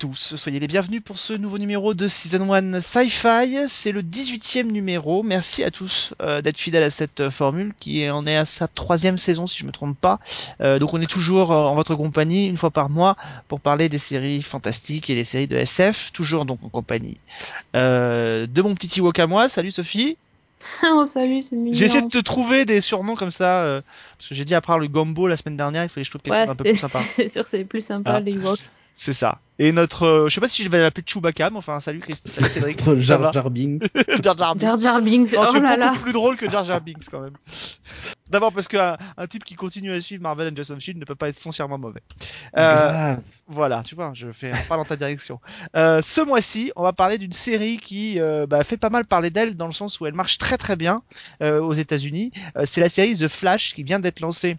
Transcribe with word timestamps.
À 0.00 0.08
tous, 0.08 0.36
soyez 0.36 0.60
les 0.60 0.66
bienvenus 0.66 1.02
pour 1.04 1.18
ce 1.18 1.34
nouveau 1.34 1.58
numéro 1.58 1.92
de 1.92 2.08
Season 2.08 2.50
1 2.54 2.80
Sci-Fi. 2.80 3.68
C'est 3.68 3.92
le 3.92 4.00
18e 4.00 4.62
numéro. 4.62 5.22
Merci 5.22 5.62
à 5.62 5.70
tous 5.70 6.14
euh, 6.22 6.40
d'être 6.40 6.56
fidèles 6.56 6.84
à 6.84 6.88
cette 6.88 7.20
euh, 7.20 7.30
formule 7.30 7.74
qui 7.78 8.08
en 8.08 8.26
est 8.26 8.34
à 8.34 8.46
sa 8.46 8.66
troisième 8.66 9.18
saison 9.18 9.46
si 9.46 9.58
je 9.58 9.66
me 9.66 9.72
trompe 9.72 9.98
pas. 10.00 10.18
Euh, 10.62 10.78
donc 10.78 10.94
on 10.94 11.02
est 11.02 11.10
toujours 11.10 11.50
en 11.50 11.74
votre 11.74 11.96
compagnie 11.96 12.46
une 12.46 12.56
fois 12.56 12.70
par 12.70 12.88
mois 12.88 13.18
pour 13.46 13.60
parler 13.60 13.90
des 13.90 13.98
séries 13.98 14.40
fantastiques 14.40 15.10
et 15.10 15.14
des 15.14 15.24
séries 15.24 15.48
de 15.48 15.56
SF. 15.58 16.12
Toujours 16.14 16.46
donc 16.46 16.60
en 16.64 16.70
compagnie 16.70 17.18
de 17.74 18.62
mon 18.62 18.74
petit 18.74 19.00
Ewok 19.00 19.18
à 19.18 19.26
moi. 19.26 19.50
Salut 19.50 19.70
Sophie. 19.70 20.16
Oh 20.82 21.04
salut, 21.04 21.42
c'est 21.42 21.56
mignon. 21.56 21.74
J'ai 21.74 21.86
essayé 21.86 22.02
de 22.02 22.08
te 22.08 22.18
trouver 22.18 22.64
des 22.64 22.80
surnoms 22.80 23.16
comme 23.16 23.30
ça, 23.30 23.82
parce 24.16 24.28
que 24.28 24.34
j'ai 24.34 24.46
dit 24.46 24.54
après 24.54 24.78
le 24.78 24.88
Gombo 24.88 25.26
la 25.26 25.36
semaine 25.36 25.58
dernière, 25.58 25.84
il 25.84 25.88
fallait 25.90 26.04
que 26.04 26.06
je 26.06 26.10
trouve 26.10 26.22
quelque 26.22 26.38
chose 26.38 26.50
un 26.50 26.56
peu 26.56 26.64
plus 26.64 26.74
sympa. 26.78 26.98
C'est 27.16 27.28
sûr, 27.28 27.44
c'est 27.44 27.64
plus 27.64 27.84
sympa 27.84 28.12
ah. 28.16 28.20
les. 28.20 28.38
C'est 29.02 29.14
ça. 29.14 29.38
Et 29.58 29.72
notre, 29.72 30.02
euh, 30.02 30.28
je 30.28 30.34
sais 30.34 30.42
pas 30.42 30.48
si 30.48 30.62
je 30.62 30.68
vais 30.68 30.78
l'appeler 30.78 31.04
Chewbacca, 31.06 31.48
mais 31.48 31.56
enfin, 31.56 31.80
salut 31.80 32.00
Christ, 32.00 32.28
salut 32.28 32.50
Cédric. 32.50 32.84
Jar 32.98 33.32
Jar 33.32 33.50
Binks. 33.50 33.84
Jar 34.22 34.36
Jar 34.36 34.54
Binks. 34.54 34.60
Jar 34.60 34.78
Jar 34.78 35.00
Binks. 35.00 35.32
Non, 35.32 35.40
oh 35.40 35.52
tu 35.52 35.56
es 35.56 35.60
là 35.60 35.70
beaucoup 35.70 35.94
là. 35.94 36.02
plus 36.02 36.12
drôle 36.12 36.36
que 36.36 36.50
Jar 36.50 36.64
Jar 36.64 36.82
Binks 36.82 37.08
quand 37.10 37.20
même. 37.20 37.32
D'abord 38.30 38.52
parce 38.52 38.68
qu'un 38.68 38.98
un 39.16 39.26
type 39.26 39.44
qui 39.44 39.54
continue 39.54 39.90
à 39.90 40.02
suivre 40.02 40.22
Marvel 40.22 40.52
and 40.52 40.56
Jason 40.56 40.78
Shield 40.78 41.00
ne 41.00 41.06
peut 41.06 41.14
pas 41.14 41.30
être 41.30 41.38
foncièrement 41.38 41.78
mauvais. 41.78 42.02
Euh, 42.58 43.16
voilà, 43.48 43.82
tu 43.84 43.94
vois, 43.94 44.12
je 44.12 44.30
fais 44.32 44.52
un 44.52 44.62
pas 44.68 44.76
dans 44.76 44.84
ta 44.84 44.96
direction. 44.96 45.40
Euh, 45.76 46.02
ce 46.02 46.20
mois-ci, 46.20 46.70
on 46.76 46.82
va 46.82 46.92
parler 46.92 47.16
d'une 47.16 47.32
série 47.32 47.78
qui 47.78 48.20
euh, 48.20 48.46
bah, 48.46 48.62
fait 48.64 48.76
pas 48.76 48.90
mal 48.90 49.06
parler 49.06 49.30
d'elle 49.30 49.56
dans 49.56 49.66
le 49.66 49.72
sens 49.72 49.98
où 49.98 50.06
elle 50.06 50.14
marche 50.14 50.36
très 50.36 50.58
très 50.58 50.76
bien 50.76 51.02
euh, 51.42 51.58
aux 51.58 51.72
États-Unis. 51.72 52.32
Euh, 52.56 52.66
c'est 52.68 52.82
la 52.82 52.90
série 52.90 53.16
The 53.16 53.28
Flash 53.28 53.74
qui 53.74 53.82
vient 53.82 53.98
d'être 53.98 54.20
lancée 54.20 54.58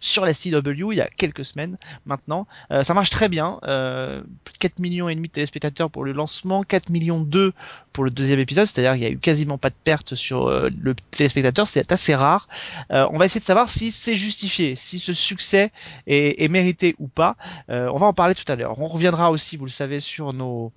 sur 0.00 0.24
la 0.24 0.32
CW 0.32 0.92
il 0.92 0.96
y 0.96 1.00
a 1.00 1.08
quelques 1.08 1.44
semaines 1.44 1.76
maintenant. 2.06 2.46
Euh, 2.72 2.82
ça 2.84 2.94
marche 2.94 3.10
très 3.10 3.28
bien. 3.28 3.60
Euh, 3.64 4.22
plus 4.44 4.54
de 4.54 4.58
4 4.58 4.78
millions 4.78 5.08
et 5.08 5.14
demi 5.14 5.28
de 5.28 5.32
téléspectateurs 5.32 5.90
pour 5.90 6.04
le 6.04 6.12
lancement, 6.12 6.62
4 6.62 6.90
millions 6.90 7.20
2 7.20 7.52
pour 7.92 8.04
le 8.04 8.10
deuxième 8.10 8.38
épisode, 8.38 8.66
c'est-à-dire 8.66 8.92
qu'il 8.92 9.02
y 9.02 9.06
a 9.06 9.10
eu 9.10 9.18
quasiment 9.18 9.58
pas 9.58 9.70
de 9.70 9.74
perte 9.82 10.14
sur 10.14 10.48
euh, 10.48 10.70
le 10.80 10.94
téléspectateur, 11.10 11.66
c'est 11.66 11.90
assez 11.92 12.14
rare. 12.14 12.48
Euh, 12.92 13.06
on 13.10 13.18
va 13.18 13.26
essayer 13.26 13.40
de 13.40 13.44
savoir 13.44 13.68
si 13.68 13.90
c'est 13.90 14.14
justifié, 14.14 14.76
si 14.76 14.98
ce 14.98 15.12
succès 15.12 15.72
est, 16.06 16.42
est 16.42 16.48
mérité 16.48 16.94
ou 16.98 17.08
pas. 17.08 17.36
Euh, 17.68 17.90
on 17.92 17.98
va 17.98 18.06
en 18.06 18.12
parler 18.12 18.34
tout 18.34 18.50
à 18.50 18.56
l'heure. 18.56 18.78
On 18.78 18.88
reviendra 18.88 19.30
aussi, 19.30 19.56
vous 19.56 19.64
le 19.64 19.70
savez, 19.70 20.00
sur 20.00 20.32
nos 20.32 20.72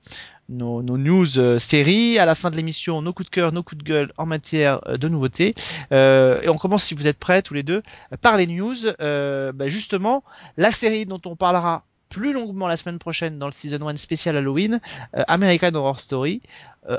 nos, 0.50 0.84
nos 0.84 0.98
news 0.98 1.40
euh, 1.40 1.58
séries. 1.58 2.20
À 2.20 2.26
la 2.26 2.36
fin 2.36 2.52
de 2.52 2.56
l'émission, 2.56 3.02
nos 3.02 3.14
coups 3.14 3.30
de 3.30 3.34
cœur, 3.34 3.52
nos 3.52 3.64
coups 3.64 3.84
de 3.84 3.88
gueule 3.88 4.14
en 4.18 4.26
matière 4.26 4.82
euh, 4.88 4.98
de 4.98 5.08
nouveautés. 5.08 5.56
Euh, 5.92 6.42
et 6.42 6.50
on 6.50 6.58
commence, 6.58 6.84
si 6.84 6.94
vous 6.94 7.08
êtes 7.08 7.18
prêts 7.18 7.42
tous 7.42 7.54
les 7.54 7.64
deux, 7.64 7.84
par 8.22 8.38
les 8.38 8.48
news. 8.48 8.76
Bah, 9.00 9.68
justement, 9.68 10.24
la 10.58 10.72
série 10.72 11.06
dont 11.06 11.22
on 11.26 11.36
parlera 11.36 11.84
plus 12.10 12.34
longuement 12.34 12.68
la 12.68 12.78
semaine 12.78 13.00
prochaine 13.00 13.40
dans 13.40 13.48
le 13.48 13.52
Season 13.52 13.88
1 13.88 13.96
spécial 13.98 14.38
Halloween, 14.38 14.80
American 15.28 15.74
Horror 15.74 16.00
Story, 16.00 16.42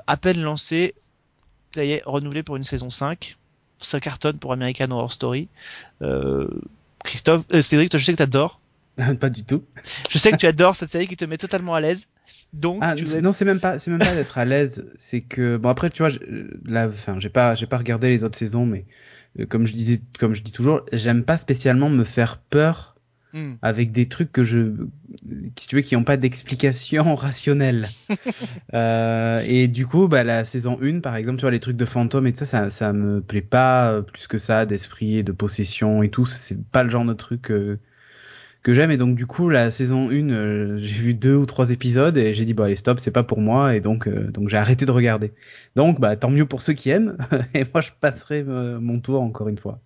à 0.06 0.16
peine 0.16 0.40
lancé, 0.42 0.94
ça 1.74 1.84
y 1.84 1.92
est, 1.92 2.02
renouvelé 2.04 2.42
pour 2.42 2.56
une 2.56 2.64
saison 2.64 2.90
5. 2.90 3.36
Ça 3.78 4.00
cartonne 4.00 4.38
pour 4.38 4.52
American 4.52 4.90
Horror 4.90 5.12
Story. 5.12 5.48
Christophe, 7.04 7.44
Cédric, 7.60 7.90
toi, 7.90 7.98
je 7.98 8.04
sais 8.04 8.12
que 8.12 8.18
t'adores. 8.18 8.60
pas 9.20 9.30
du 9.30 9.44
tout. 9.44 9.64
Je 10.10 10.18
sais 10.18 10.30
que 10.30 10.36
tu 10.36 10.46
adores 10.46 10.76
cette 10.76 10.90
série 10.90 11.08
qui 11.08 11.16
te 11.16 11.24
met 11.24 11.38
totalement 11.38 11.74
à 11.74 11.80
l'aise. 11.80 12.06
Donc, 12.52 12.78
ah, 12.82 12.94
tu 12.94 13.04
non, 13.20 13.32
c'est 13.32 13.44
même 13.44 13.60
pas, 13.60 13.78
c'est 13.78 13.90
même 13.90 14.00
pas 14.00 14.14
d'être 14.14 14.38
à 14.38 14.44
l'aise. 14.44 14.88
C'est 14.96 15.20
que 15.20 15.56
bon 15.56 15.68
après, 15.68 15.90
tu 15.90 16.02
vois, 16.02 16.12
là, 16.64 16.86
enfin, 16.86 17.18
j'ai 17.18 17.28
pas, 17.28 17.54
j'ai 17.54 17.66
pas 17.66 17.78
regardé 17.78 18.08
les 18.08 18.22
autres 18.22 18.38
saisons, 18.38 18.66
mais 18.66 18.84
euh, 19.40 19.46
comme 19.46 19.66
je 19.66 19.72
disais, 19.72 20.00
comme 20.18 20.34
je 20.34 20.42
dis 20.42 20.52
toujours, 20.52 20.82
j'aime 20.92 21.24
pas 21.24 21.36
spécialement 21.36 21.90
me 21.90 22.04
faire 22.04 22.38
peur 22.38 22.94
mm. 23.32 23.54
avec 23.60 23.90
des 23.90 24.06
trucs 24.06 24.30
que 24.30 24.44
je, 24.44 24.86
si 25.58 25.66
tu 25.66 25.74
veux, 25.74 25.82
qui 25.82 25.96
ont 25.96 26.04
pas 26.04 26.16
d'explication 26.16 27.14
rationnelle. 27.16 27.86
euh, 28.74 29.42
et 29.44 29.66
du 29.66 29.88
coup, 29.88 30.06
bah 30.06 30.22
la 30.22 30.44
saison 30.44 30.78
1 30.80 31.00
par 31.00 31.16
exemple, 31.16 31.38
tu 31.38 31.42
vois, 31.42 31.50
les 31.50 31.60
trucs 31.60 31.76
de 31.76 31.84
fantômes 31.84 32.28
et 32.28 32.32
tout 32.32 32.38
ça, 32.38 32.46
ça, 32.46 32.70
ça 32.70 32.92
me 32.92 33.20
plaît 33.20 33.42
pas 33.42 34.00
plus 34.02 34.28
que 34.28 34.38
ça, 34.38 34.64
d'esprit 34.64 35.18
et 35.18 35.22
de 35.24 35.32
possession 35.32 36.04
et 36.04 36.08
tout. 36.08 36.26
C'est 36.26 36.62
pas 36.62 36.84
le 36.84 36.90
genre 36.90 37.04
de 37.04 37.14
truc. 37.14 37.50
Euh, 37.50 37.80
que 38.64 38.74
j'aime 38.74 38.90
et 38.90 38.96
donc 38.96 39.14
du 39.14 39.26
coup 39.26 39.48
la 39.48 39.70
saison 39.70 40.08
1 40.10 40.30
euh, 40.30 40.78
j'ai 40.78 41.00
vu 41.00 41.14
deux 41.14 41.36
ou 41.36 41.46
trois 41.46 41.70
épisodes 41.70 42.16
et 42.16 42.34
j'ai 42.34 42.44
dit 42.44 42.54
bah 42.54 42.64
allez 42.64 42.74
stop 42.74 42.98
c'est 42.98 43.12
pas 43.12 43.22
pour 43.22 43.38
moi 43.40 43.76
et 43.76 43.80
donc 43.80 44.08
euh, 44.08 44.30
donc 44.32 44.48
j'ai 44.48 44.56
arrêté 44.56 44.86
de 44.86 44.90
regarder 44.90 45.32
donc 45.76 46.00
bah 46.00 46.16
tant 46.16 46.30
mieux 46.30 46.46
pour 46.46 46.62
ceux 46.62 46.72
qui 46.72 46.90
aiment 46.90 47.16
et 47.54 47.64
moi 47.72 47.80
je 47.82 47.90
passerai 48.00 48.42
euh, 48.48 48.80
mon 48.80 48.98
tour 49.00 49.20
encore 49.22 49.48
une 49.48 49.58
fois 49.58 49.78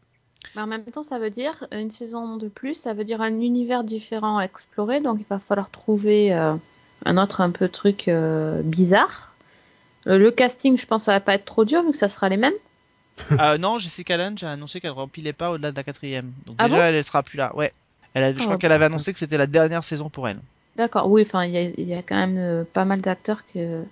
Mais 0.55 0.62
en 0.62 0.66
même 0.66 0.84
temps, 0.84 1.03
ça 1.03 1.19
veut 1.19 1.31
dire 1.31 1.66
une 1.72 1.91
saison 1.91 2.37
de 2.37 2.49
plus, 2.49 2.75
ça 2.75 2.94
veut 2.94 3.05
dire 3.05 3.21
un 3.21 3.41
univers 3.41 3.84
différent 3.84 4.39
à 4.39 4.44
explorer, 4.44 5.00
donc 5.00 5.19
il 5.21 5.27
va 5.28 5.39
falloir 5.39 5.71
trouver 5.71 6.33
euh, 6.33 6.55
un 7.05 7.16
autre 7.19 7.41
un 7.41 7.50
peu 7.50 7.69
truc 7.69 8.09
euh, 8.09 8.62
bizarre. 8.62 9.34
Le 10.06 10.31
casting, 10.31 10.78
je 10.78 10.87
pense, 10.87 11.05
ça 11.05 11.12
va 11.12 11.21
pas 11.21 11.34
être 11.34 11.45
trop 11.45 11.65
dur 11.65 11.83
vu 11.83 11.91
que 11.91 11.97
ça 11.97 12.09
sera 12.09 12.28
les 12.28 12.39
mêmes. 12.39 12.55
Euh, 13.33 13.59
non, 13.59 13.78
Jessica 13.78 14.16
Lange 14.16 14.43
a 14.45 14.53
annoncé 14.53 14.81
qu'elle 14.81 14.93
remplissait 14.93 15.33
pas 15.33 15.50
au-delà 15.50 15.71
de 15.72 15.77
la 15.77 15.84
quatrième. 15.84 16.33
Donc 16.47 16.56
Ah 16.59 16.69
déjà, 16.69 16.77
bon? 16.77 16.83
elle, 16.84 16.95
elle 16.95 17.05
sera 17.05 17.22
plus 17.22 17.37
là. 17.37 17.55
Ouais. 17.56 17.72
Elle 18.19 18.25
a, 18.25 18.33
je 18.33 18.39
Oh, 18.41 18.45
crois 18.45 18.59
qu'elle 18.59 18.73
avait 18.73 18.87
annoncé 18.87 19.12
que 19.12 19.19
c'était 19.19 19.39
la 19.39 19.47
dernière 19.47 19.84
saison 19.84 20.09
pour 20.09 20.29
elle. 20.29 20.39
D'accord, 20.77 21.09
oui, 21.11 21.23
enfin, 21.25 21.45
il 21.45 21.53
y 21.53 21.59
a, 21.59 21.62
il 21.62 21.89
y 21.89 21.95
a 21.95 22.03
quand 22.03 22.17
même 22.17 22.37
euh, 22.39 22.65
pas 22.73 22.84
mal 22.84 23.01
d'acteurs 23.01 23.43
que. 23.55 23.83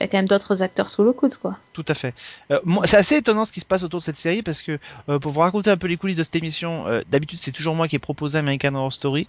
Il 0.00 0.02
y 0.02 0.06
a 0.06 0.08
quand 0.08 0.18
même 0.18 0.26
d'autres 0.26 0.60
acteurs 0.60 0.90
sous 0.90 1.04
le 1.04 1.12
coude, 1.12 1.36
quoi. 1.36 1.56
Tout 1.72 1.84
à 1.86 1.94
fait. 1.94 2.14
Euh, 2.50 2.58
c'est 2.84 2.96
assez 2.96 3.16
étonnant 3.18 3.44
ce 3.44 3.52
qui 3.52 3.60
se 3.60 3.64
passe 3.64 3.84
autour 3.84 4.00
de 4.00 4.04
cette 4.04 4.18
série 4.18 4.42
parce 4.42 4.60
que 4.60 4.80
euh, 5.08 5.20
pour 5.20 5.30
vous 5.30 5.38
raconter 5.38 5.70
un 5.70 5.76
peu 5.76 5.86
les 5.86 5.96
coulisses 5.96 6.16
de 6.16 6.24
cette 6.24 6.34
émission, 6.34 6.84
euh, 6.88 7.02
d'habitude 7.08 7.38
c'est 7.38 7.52
toujours 7.52 7.76
moi 7.76 7.86
qui 7.86 7.94
ai 7.94 8.00
proposé 8.00 8.36
American 8.40 8.74
Horror 8.74 8.92
Story 8.92 9.28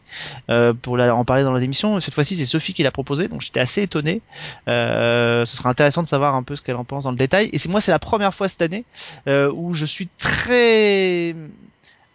pour 0.82 0.98
la, 0.98 1.16
en 1.16 1.24
parler 1.24 1.44
dans 1.44 1.54
l'émission. 1.54 2.00
Cette 2.00 2.16
fois-ci 2.16 2.36
c'est 2.36 2.46
Sophie 2.46 2.74
qui 2.74 2.82
l'a 2.82 2.90
proposé, 2.90 3.28
donc 3.28 3.42
j'étais 3.42 3.60
assez 3.60 3.84
étonné. 3.84 4.22
Ce 4.66 5.44
sera 5.46 5.70
intéressant 5.70 6.02
de 6.02 6.08
savoir 6.08 6.34
un 6.34 6.42
peu 6.42 6.56
ce 6.56 6.64
qu'elle 6.64 6.78
en 6.78 6.84
pense 6.84 7.04
dans 7.04 7.12
le 7.12 7.18
détail. 7.18 7.52
Et 7.54 7.60
c'est 7.60 7.70
moi 7.70 7.80
c'est 7.80 7.92
la 7.92 8.00
première 8.00 8.34
fois 8.34 8.48
cette 8.48 8.64
année 8.64 8.86
où 9.28 9.76
je 9.76 9.86
suis 9.86 10.08
très 10.18 11.36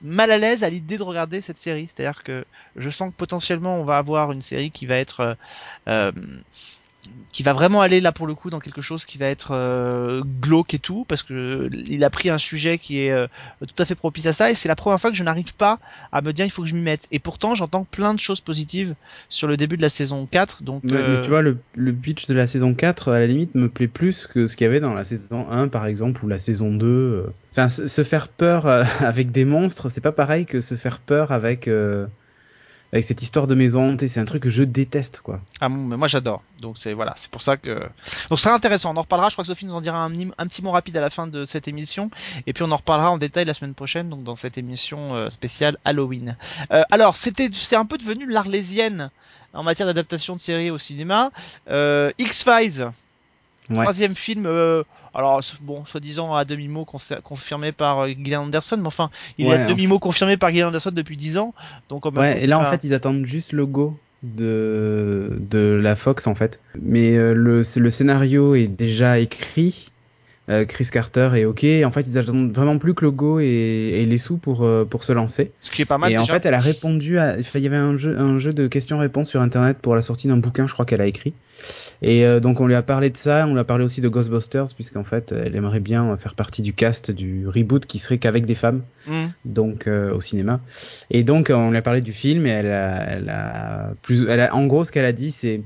mal 0.02 0.30
à 0.30 0.38
l'aise 0.38 0.64
à 0.64 0.70
l'idée 0.70 0.98
de 0.98 1.02
regarder 1.02 1.40
cette 1.40 1.58
série. 1.58 1.88
C'est-à-dire 1.94 2.22
que 2.22 2.44
je 2.76 2.90
sens 2.90 3.10
que 3.10 3.16
potentiellement 3.16 3.76
on 3.76 3.84
va 3.84 3.98
avoir 3.98 4.32
une 4.32 4.42
série 4.42 4.70
qui 4.70 4.86
va 4.86 4.96
être 4.96 5.20
euh, 5.20 5.34
euh, 5.88 6.12
qui 7.32 7.42
va 7.42 7.52
vraiment 7.52 7.80
aller 7.80 8.00
là 8.00 8.12
pour 8.12 8.26
le 8.26 8.34
coup 8.34 8.50
dans 8.50 8.58
quelque 8.58 8.82
chose 8.82 9.04
qui 9.04 9.16
va 9.16 9.26
être 9.26 9.52
euh, 9.52 10.22
glauque 10.40 10.74
et 10.74 10.78
tout 10.78 11.04
parce 11.08 11.22
que 11.22 11.70
il 11.86 12.02
a 12.02 12.10
pris 12.10 12.28
un 12.28 12.38
sujet 12.38 12.78
qui 12.78 13.00
est 13.00 13.12
euh, 13.12 13.28
tout 13.60 13.80
à 13.80 13.84
fait 13.84 13.94
propice 13.94 14.26
à 14.26 14.32
ça 14.32 14.50
et 14.50 14.54
c'est 14.54 14.68
la 14.68 14.74
première 14.74 15.00
fois 15.00 15.10
que 15.10 15.16
je 15.16 15.22
n'arrive 15.22 15.54
pas 15.54 15.78
à 16.12 16.22
me 16.22 16.32
dire 16.32 16.44
il 16.44 16.50
faut 16.50 16.62
que 16.62 16.68
je 16.68 16.74
m'y 16.74 16.82
mette 16.82 17.06
et 17.12 17.20
pourtant 17.20 17.54
j'entends 17.54 17.84
plein 17.84 18.14
de 18.14 18.20
choses 18.20 18.40
positives 18.40 18.94
sur 19.28 19.46
le 19.46 19.56
début 19.56 19.76
de 19.76 19.82
la 19.82 19.88
saison 19.88 20.26
4 20.28 20.64
donc 20.64 20.82
mais, 20.82 20.96
euh, 20.96 21.18
mais 21.18 21.22
tu 21.22 21.30
vois 21.30 21.42
le, 21.42 21.56
le 21.76 21.92
pitch 21.92 22.26
de 22.26 22.34
la 22.34 22.48
saison 22.48 22.74
4 22.74 23.12
à 23.12 23.20
la 23.20 23.26
limite 23.28 23.54
me 23.54 23.68
plaît 23.68 23.86
plus 23.88 24.26
que 24.26 24.48
ce 24.48 24.56
qu'il 24.56 24.64
y 24.64 24.68
avait 24.68 24.80
dans 24.80 24.94
la 24.94 25.04
saison 25.04 25.48
1 25.50 25.68
par 25.68 25.86
exemple 25.86 26.24
ou 26.24 26.28
la 26.28 26.40
saison 26.40 26.74
2 26.74 26.86
euh. 26.86 27.32
enfin 27.52 27.68
se, 27.68 27.86
se 27.86 28.02
faire 28.02 28.26
peur 28.26 28.66
avec 29.00 29.30
des 29.30 29.44
monstres 29.44 29.88
c'est 29.88 30.00
pas 30.00 30.12
pareil 30.12 30.46
que 30.46 30.60
se 30.60 30.74
faire 30.74 30.98
peur 30.98 31.30
avec 31.30 31.68
avec 32.92 33.04
cette 33.04 33.22
histoire 33.22 33.46
de 33.46 33.54
maison 33.54 33.92
hantée 33.92 34.08
c'est 34.08 34.20
un 34.20 34.24
truc 34.24 34.42
que 34.42 34.50
je 34.50 34.62
déteste 34.62 35.20
quoi 35.22 35.40
Ah 35.60 35.68
bon, 35.68 35.76
mais 35.76 35.96
moi 35.96 36.08
j'adore. 36.08 36.42
Donc 36.60 36.76
c'est 36.76 36.92
voilà, 36.92 37.14
c'est 37.16 37.30
pour 37.30 37.42
ça 37.42 37.56
que 37.56 37.74
donc 38.28 38.38
ce 38.38 38.44
sera 38.44 38.54
intéressant. 38.54 38.92
On 38.92 38.96
en 38.96 39.02
reparlera. 39.02 39.28
Je 39.28 39.34
crois 39.34 39.44
que 39.44 39.48
Sophie 39.48 39.66
nous 39.66 39.74
en 39.74 39.80
dira 39.80 40.04
un 40.04 40.46
petit 40.46 40.62
mot 40.62 40.70
rapide 40.72 40.96
à 40.96 41.00
la 41.00 41.10
fin 41.10 41.26
de 41.26 41.44
cette 41.44 41.68
émission, 41.68 42.10
et 42.46 42.52
puis 42.52 42.64
on 42.64 42.70
en 42.72 42.76
reparlera 42.76 43.10
en 43.10 43.18
détail 43.18 43.44
la 43.44 43.54
semaine 43.54 43.74
prochaine, 43.74 44.08
donc 44.08 44.24
dans 44.24 44.36
cette 44.36 44.58
émission 44.58 45.14
euh, 45.14 45.30
spéciale 45.30 45.78
Halloween. 45.84 46.36
Euh, 46.72 46.82
alors 46.90 47.16
c'était 47.16 47.48
c'est 47.52 47.76
un 47.76 47.86
peu 47.86 47.96
devenu 47.98 48.26
l'arlésienne 48.26 49.10
en 49.54 49.62
matière 49.62 49.86
d'adaptation 49.86 50.34
de 50.36 50.40
séries 50.40 50.70
au 50.70 50.78
cinéma. 50.78 51.30
Euh, 51.70 52.10
X 52.18 52.44
Files, 52.44 52.90
ouais 53.70 53.82
troisième 53.82 54.14
film. 54.16 54.46
euh, 54.46 54.82
alors 55.14 55.42
bon, 55.60 55.84
soi-disant 55.84 56.34
à 56.34 56.44
demi 56.44 56.68
mot 56.68 56.84
confirmé 56.84 57.72
par 57.72 58.00
euh, 58.00 58.08
Gillian 58.08 58.42
Anderson, 58.44 58.76
mais 58.78 58.86
enfin 58.86 59.10
il 59.38 59.46
est 59.46 59.52
à 59.52 59.64
demi 59.66 59.86
mot 59.86 59.98
confirmé 59.98 60.36
par 60.36 60.50
Gillian 60.50 60.68
Anderson 60.68 60.92
depuis 60.92 61.16
10 61.16 61.38
ans. 61.38 61.54
Donc 61.88 62.06
en 62.06 62.12
même 62.12 62.20
Ouais, 62.20 62.42
et 62.42 62.46
là 62.46 62.58
en 62.58 62.64
fait 62.64 62.84
ils 62.84 62.94
attendent 62.94 63.26
juste 63.26 63.52
le 63.52 63.66
go 63.66 63.98
de 64.22 65.38
de 65.50 65.80
la 65.82 65.96
Fox 65.96 66.26
en 66.26 66.34
fait. 66.34 66.60
Mais 66.80 67.16
euh, 67.16 67.34
le 67.34 67.62
le 67.76 67.90
scénario 67.90 68.54
est 68.54 68.68
déjà 68.68 69.18
écrit. 69.18 69.90
Euh, 70.50 70.64
Chris 70.64 70.88
Carter 70.92 71.30
est 71.36 71.44
ok. 71.44 71.64
En 71.84 71.90
fait 71.90 72.02
ils 72.02 72.18
attendent 72.18 72.52
vraiment 72.52 72.78
plus 72.78 72.94
que 72.94 73.04
le 73.04 73.10
go 73.10 73.38
et, 73.40 73.44
et 73.46 74.06
les 74.06 74.18
sous 74.18 74.36
pour 74.36 74.64
euh, 74.64 74.84
pour 74.84 75.04
se 75.04 75.12
lancer. 75.12 75.52
ce 75.60 75.70
qui 75.70 75.82
est 75.82 75.86
pas 75.86 75.96
mal 75.98 76.12
et 76.12 76.18
en 76.18 76.24
fait 76.24 76.44
elle 76.44 76.54
a 76.54 76.58
répondu 76.58 77.18
à. 77.18 77.36
il 77.38 77.60
y 77.60 77.66
avait 77.66 77.76
un 77.76 77.96
jeu 77.96 78.18
un 78.18 78.38
jeu 78.38 78.52
de 78.52 78.66
questions-réponses 78.66 79.28
sur 79.28 79.40
internet 79.40 79.78
pour 79.80 79.94
la 79.94 80.02
sortie 80.02 80.28
d'un 80.28 80.36
bouquin 80.36 80.66
je 80.66 80.72
crois 80.72 80.84
qu'elle 80.84 81.00
a 81.00 81.06
écrit. 81.06 81.32
Et 82.02 82.24
euh, 82.24 82.40
donc 82.40 82.60
on 82.60 82.66
lui 82.66 82.74
a 82.74 82.82
parlé 82.82 83.10
de 83.10 83.16
ça, 83.16 83.46
on 83.46 83.52
lui 83.52 83.60
a 83.60 83.64
parlé 83.64 83.84
aussi 83.84 84.00
de 84.00 84.08
Ghostbusters 84.08 84.74
puisqu'en 84.74 85.04
fait 85.04 85.32
elle 85.32 85.54
aimerait 85.54 85.80
bien 85.80 86.16
faire 86.16 86.34
partie 86.34 86.62
du 86.62 86.72
cast 86.72 87.10
du 87.10 87.46
reboot 87.46 87.86
qui 87.86 87.98
serait 87.98 88.18
qu'avec 88.18 88.46
des 88.46 88.54
femmes 88.54 88.82
Hmm. 89.06 89.28
donc 89.46 89.86
euh, 89.86 90.12
au 90.14 90.20
cinéma. 90.20 90.60
Et 91.10 91.22
donc 91.24 91.50
on 91.54 91.70
lui 91.70 91.78
a 91.78 91.82
parlé 91.82 92.00
du 92.02 92.12
film 92.12 92.46
et 92.46 92.50
elle 92.50 92.70
a, 92.70 93.04
elle 93.08 93.28
a 93.30 93.90
plus, 94.02 94.28
elle 94.28 94.40
a, 94.40 94.54
en 94.54 94.66
gros 94.66 94.84
ce 94.84 94.92
qu'elle 94.92 95.06
a 95.06 95.12
dit 95.12 95.30
c'est 95.30 95.62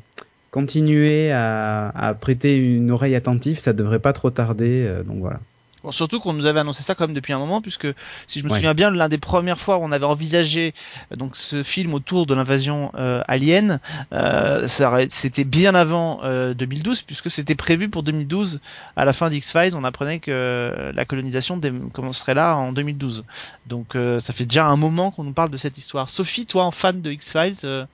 continuer 0.54 1.32
à, 1.32 1.88
à 1.88 2.14
prêter 2.14 2.56
une 2.56 2.92
oreille 2.92 3.16
attentive, 3.16 3.58
ça 3.58 3.72
devrait 3.72 3.98
pas 3.98 4.12
trop 4.12 4.30
tarder. 4.30 4.84
euh, 4.86 5.02
donc 5.02 5.16
voilà. 5.18 5.40
Bon, 5.82 5.90
surtout 5.92 6.18
qu'on 6.20 6.32
nous 6.32 6.46
avait 6.46 6.60
annoncé 6.60 6.82
ça 6.84 6.94
quand 6.94 7.06
même 7.08 7.14
depuis 7.14 7.32
un 7.34 7.38
moment, 7.38 7.60
puisque 7.60 7.88
si 8.28 8.38
je 8.38 8.44
me 8.44 8.50
Ouais. 8.50 8.56
souviens 8.56 8.72
bien, 8.72 8.90
l'un 8.92 9.08
des 9.10 9.18
premières 9.18 9.60
fois 9.60 9.76
où 9.78 9.82
on 9.82 9.90
avait 9.92 10.06
envisagé 10.06 10.72
euh, 11.12 11.16
donc 11.16 11.36
ce 11.36 11.64
film 11.64 11.92
autour 11.92 12.24
de 12.26 12.34
l'invasion 12.34 12.92
euh, 12.94 13.20
alien, 13.26 13.80
euh, 14.12 14.66
c'était 15.10 15.42
bien 15.44 15.74
avant 15.74 16.20
euh, 16.22 16.54
2012, 16.54 17.02
puisque 17.02 17.30
c'était 17.32 17.56
prévu 17.56 17.88
pour 17.90 18.04
2012. 18.04 18.60
À 18.96 19.04
la 19.04 19.12
fin 19.12 19.28
d'X 19.30 19.50
Files, 19.50 19.74
on 19.74 19.82
apprenait 19.82 20.20
que 20.20 20.92
la 20.94 21.04
colonisation 21.04 21.60
commencerait 21.92 22.34
là 22.34 22.54
en 22.56 22.72
2012. 22.72 23.24
Donc 23.66 23.96
ça 24.20 24.32
fait 24.32 24.46
déjà 24.46 24.66
un 24.66 24.76
moment 24.76 25.10
qu'on 25.10 25.24
nous 25.24 25.32
parle 25.34 25.50
de 25.50 25.56
cette 25.58 25.76
histoire. 25.78 26.08
Sophie, 26.08 26.46
toi, 26.46 26.64
en 26.64 26.70
fan 26.70 27.02
de 27.02 27.10
X 27.10 27.32
Files, 27.32 27.86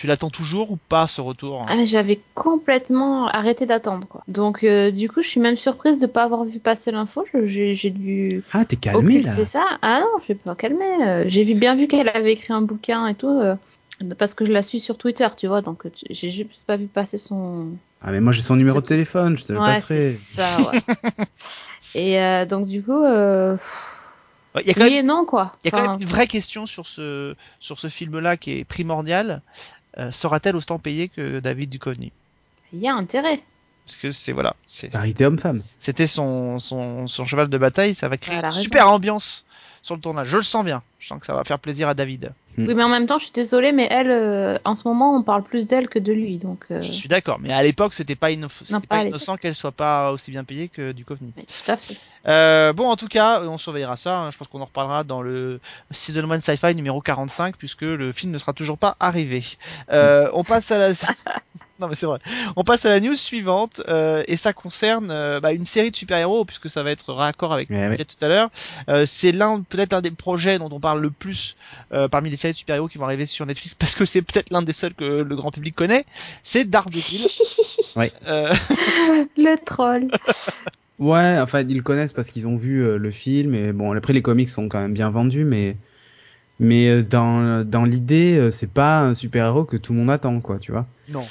tu 0.00 0.06
l'attends 0.06 0.30
toujours 0.30 0.70
ou 0.70 0.78
pas 0.88 1.06
ce 1.06 1.20
retour 1.20 1.66
Ah, 1.68 1.76
mais 1.76 1.84
j'avais 1.84 2.20
complètement 2.34 3.28
arrêté 3.28 3.66
d'attendre, 3.66 4.06
quoi. 4.08 4.22
Donc, 4.28 4.64
euh, 4.64 4.90
du 4.90 5.10
coup, 5.10 5.20
je 5.20 5.28
suis 5.28 5.40
même 5.40 5.58
surprise 5.58 5.98
de 5.98 6.06
pas 6.06 6.22
avoir 6.24 6.44
vu 6.44 6.58
passer 6.58 6.90
l'info. 6.90 7.26
J'ai 7.44 7.90
dû 7.90 8.42
Ah, 8.52 8.64
t'es 8.64 8.76
calmé 8.76 9.20
là. 9.20 9.44
ça. 9.44 9.62
Ah 9.82 10.00
non, 10.00 10.06
je 10.20 10.24
suis 10.24 10.34
pas 10.34 10.54
calmée. 10.54 11.04
Euh, 11.06 11.24
J'ai 11.26 11.44
vu 11.44 11.52
bien 11.54 11.74
vu 11.74 11.86
qu'elle 11.86 12.08
avait 12.08 12.32
écrit 12.32 12.54
un 12.54 12.62
bouquin 12.62 13.06
et 13.08 13.14
tout, 13.14 13.28
euh, 13.28 13.56
parce 14.18 14.32
que 14.32 14.46
je 14.46 14.52
la 14.52 14.62
suis 14.62 14.80
sur 14.80 14.96
Twitter, 14.96 15.28
tu 15.36 15.48
vois. 15.48 15.60
Donc, 15.60 15.82
j'ai 16.08 16.30
juste 16.30 16.64
pas 16.66 16.78
vu 16.78 16.86
passer 16.86 17.18
son. 17.18 17.66
Ah, 18.00 18.10
mais 18.10 18.20
moi 18.20 18.32
j'ai 18.32 18.40
son 18.40 18.56
numéro 18.56 18.80
de 18.80 18.86
téléphone, 18.86 19.36
je 19.36 19.44
te 19.44 19.52
le 19.52 19.58
Ouais, 19.60 19.66
passerai. 19.66 20.00
c'est 20.00 20.40
ça, 20.40 20.72
ouais. 20.72 20.80
et 21.94 22.18
euh, 22.22 22.46
donc, 22.46 22.64
du 22.64 22.82
coup, 22.82 23.04
euh, 23.04 23.58
Il 24.58 24.66
y 24.66 24.70
a 24.70 24.74
quand 24.74 24.84
oui 24.84 24.90
même 24.94 25.04
et 25.04 25.06
non, 25.06 25.26
quoi. 25.26 25.52
Il 25.62 25.66
y 25.66 25.68
a 25.68 25.70
quand 25.76 25.82
Enfin, 25.82 25.92
même 25.92 26.02
une 26.02 26.08
vraie 26.08 26.26
question 26.26 26.64
sur 26.64 26.86
ce, 26.86 27.34
sur 27.60 27.78
ce 27.78 27.88
film-là 27.88 28.38
qui 28.38 28.52
est 28.58 28.64
primordial. 28.64 29.42
Euh, 29.98 30.10
Sera-t-elle 30.12 30.56
autant 30.56 30.78
payée 30.78 31.08
que 31.08 31.40
David 31.40 31.70
Duchovny? 31.70 32.12
Il 32.72 32.78
y 32.80 32.88
a 32.88 32.94
intérêt. 32.94 33.42
Parce 33.86 33.96
que 33.96 34.12
c'est 34.12 34.32
voilà, 34.32 34.54
c'est- 34.66 34.88
Parité 34.88 35.26
homme-femme. 35.26 35.62
c'était 35.78 36.06
son, 36.06 36.60
son, 36.60 37.08
son 37.08 37.24
cheval 37.26 37.48
de 37.48 37.58
bataille, 37.58 37.94
ça 37.94 38.08
va 38.08 38.16
créer 38.16 38.36
une 38.36 38.50
super 38.50 38.88
ambiance 38.88 39.44
sur 39.82 39.96
le 39.96 40.00
tournage. 40.00 40.28
Je 40.28 40.36
le 40.36 40.42
sens 40.44 40.64
bien. 40.64 40.82
Je 41.00 41.08
sens 41.08 41.18
que 41.18 41.26
ça 41.26 41.34
va 41.34 41.42
faire 41.44 41.58
plaisir 41.58 41.88
à 41.88 41.94
David. 41.94 42.32
Mm. 42.64 42.68
Oui, 42.68 42.74
mais 42.74 42.82
en 42.84 42.88
même 42.88 43.06
temps, 43.06 43.18
je 43.18 43.24
suis 43.24 43.32
désolée, 43.32 43.72
mais 43.72 43.86
elle, 43.90 44.10
euh, 44.10 44.58
en 44.64 44.74
ce 44.74 44.86
moment, 44.86 45.14
on 45.16 45.22
parle 45.22 45.42
plus 45.42 45.66
d'elle 45.66 45.88
que 45.88 45.98
de 45.98 46.12
lui. 46.12 46.38
Donc, 46.38 46.64
euh, 46.70 46.80
Je 46.80 46.92
suis 46.92 47.08
d'accord, 47.08 47.38
mais 47.40 47.52
à 47.52 47.62
l'époque, 47.62 47.94
c'était 47.94 48.14
pas, 48.14 48.30
inno- 48.30 48.48
innocent 49.06 49.36
qu'elle 49.36 49.54
soit 49.54 49.72
pas 49.72 50.12
aussi 50.12 50.30
bien 50.30 50.44
payée 50.44 50.68
que 50.68 50.92
Duchovny. 50.92 51.32
mais 51.36 51.42
tout 51.44 51.70
à 51.70 51.76
fait. 51.76 51.96
Euh, 52.28 52.72
bon, 52.72 52.88
en 52.88 52.96
tout 52.96 53.08
cas, 53.08 53.42
on 53.42 53.58
surveillera 53.58 53.96
ça. 53.96 54.18
hein. 54.18 54.30
Je 54.30 54.38
pense 54.38 54.48
qu'on 54.48 54.60
en 54.60 54.66
reparlera 54.66 55.04
dans 55.04 55.22
le 55.22 55.60
Season 55.90 56.30
1 56.30 56.40
Sci-Fi 56.40 56.74
numéro 56.74 57.00
45, 57.00 57.56
puisque 57.56 57.82
le 57.82 58.12
film 58.12 58.32
ne 58.32 58.38
sera 58.38 58.52
toujours 58.52 58.78
pas 58.78 58.96
arrivé. 59.00 59.42
Euh, 59.92 60.28
on 60.34 60.44
passe 60.44 60.70
à 60.70 60.78
la... 60.78 60.88
non, 61.80 61.88
mais 61.88 61.94
c'est 61.94 62.06
vrai. 62.06 62.18
On 62.56 62.64
passe 62.64 62.84
à 62.84 62.90
la 62.90 63.00
news 63.00 63.14
suivante, 63.14 63.82
euh, 63.88 64.22
et 64.28 64.36
ça 64.36 64.52
concerne 64.52 65.10
euh, 65.10 65.40
bah, 65.40 65.52
une 65.52 65.64
série 65.64 65.90
de 65.90 65.96
super-héros, 65.96 66.44
puisque 66.44 66.68
ça 66.68 66.82
va 66.82 66.90
être 66.90 67.12
raccord 67.12 67.52
avec 67.52 67.68
ce 67.68 67.74
Ouais, 67.74 67.96
tout 67.96 68.24
à 68.24 68.28
l'heure. 68.28 68.50
Euh, 68.88 69.04
c'est 69.06 69.32
l'un, 69.32 69.62
peut-être 69.62 69.92
l'un 69.92 70.00
des 70.00 70.10
projets 70.10 70.58
dont 70.58 70.68
on 70.70 70.80
parle 70.80 71.00
le 71.00 71.10
plus 71.10 71.56
euh, 71.92 72.08
parmi 72.08 72.30
les 72.30 72.36
séries 72.36 72.52
de 72.52 72.58
super-héros 72.58 72.88
qui 72.88 72.98
vont 72.98 73.04
arriver 73.04 73.26
sur 73.26 73.46
Netflix, 73.46 73.74
parce 73.74 73.94
que 73.94 74.04
c'est 74.04 74.22
peut-être 74.22 74.50
l'un 74.50 74.62
des 74.62 74.72
seuls 74.72 74.94
que 74.94 75.22
le 75.22 75.36
grand 75.36 75.50
public 75.50 75.74
connaît. 75.74 76.04
C'est 76.42 76.64
Daredevil. 76.64 77.26
Ouais. 77.96 78.12
Euh, 78.28 78.52
Le 79.36 79.56
troll. 79.64 80.08
Ouais, 80.98 81.38
enfin 81.40 81.62
ils 81.62 81.76
le 81.76 81.82
connaissent 81.82 82.12
parce 82.12 82.30
qu'ils 82.30 82.46
ont 82.46 82.56
vu 82.56 82.84
euh, 82.84 82.98
le 82.98 83.10
film 83.10 83.54
et 83.54 83.72
bon 83.72 83.96
après 83.96 84.12
les 84.12 84.20
comics 84.20 84.50
sont 84.50 84.68
quand 84.68 84.80
même 84.80 84.92
bien 84.92 85.08
vendus 85.08 85.44
mais 85.44 85.74
mais 86.58 87.02
dans 87.02 87.64
dans 87.64 87.84
l'idée 87.86 88.48
c'est 88.50 88.70
pas 88.70 89.00
un 89.00 89.14
super 89.14 89.46
héros 89.46 89.64
que 89.64 89.78
tout 89.78 89.94
le 89.94 90.00
monde 90.00 90.10
attend 90.10 90.38
quoi 90.40 90.58
tu 90.58 90.72
vois. 90.72 90.86
non. 91.08 91.24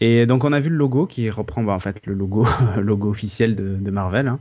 Et 0.00 0.26
donc 0.26 0.44
on 0.44 0.52
a 0.52 0.60
vu 0.60 0.70
le 0.70 0.76
logo 0.76 1.06
qui 1.06 1.30
reprend 1.30 1.62
bah, 1.62 1.72
en 1.72 1.78
fait 1.78 2.04
le 2.06 2.14
logo 2.14 2.46
logo 2.80 3.10
officiel 3.10 3.54
de, 3.54 3.76
de 3.76 3.90
Marvel 3.90 4.28
hein, 4.28 4.38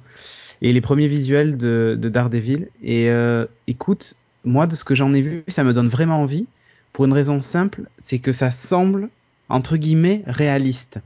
et 0.61 0.73
les 0.73 0.81
premiers 0.81 1.07
visuels 1.07 1.57
de, 1.57 1.97
de 1.99 2.09
Daredevil. 2.09 2.67
Et 2.81 3.09
euh, 3.09 3.45
écoute 3.67 4.15
moi 4.45 4.67
de 4.67 4.75
ce 4.75 4.83
que 4.83 4.95
j'en 4.95 5.13
ai 5.13 5.21
vu 5.21 5.43
ça 5.47 5.63
me 5.63 5.73
donne 5.73 5.89
vraiment 5.89 6.21
envie. 6.21 6.45
Pour 6.91 7.05
une 7.05 7.13
raison 7.13 7.41
simple 7.41 7.83
c'est 7.97 8.19
que 8.19 8.31
ça 8.31 8.51
semble 8.51 9.09
entre 9.49 9.77
guillemets 9.77 10.23
réaliste. 10.25 10.99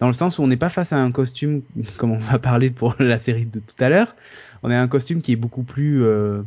Dans 0.00 0.08
le 0.08 0.12
sens 0.12 0.38
où 0.38 0.42
on 0.42 0.46
n'est 0.46 0.58
pas 0.58 0.68
face 0.68 0.92
à 0.92 0.98
un 0.98 1.10
costume 1.10 1.62
comme 1.96 2.12
on 2.12 2.18
va 2.18 2.38
parler 2.38 2.70
pour 2.70 2.96
la 2.98 3.18
série 3.18 3.46
de 3.46 3.60
tout 3.60 3.82
à 3.82 3.88
l'heure. 3.88 4.14
On 4.62 4.70
a 4.70 4.76
un 4.76 4.88
costume 4.88 5.22
qui 5.22 5.32
est 5.32 5.36
beaucoup 5.36 5.62
plus 5.62 6.04
euh, 6.04 6.42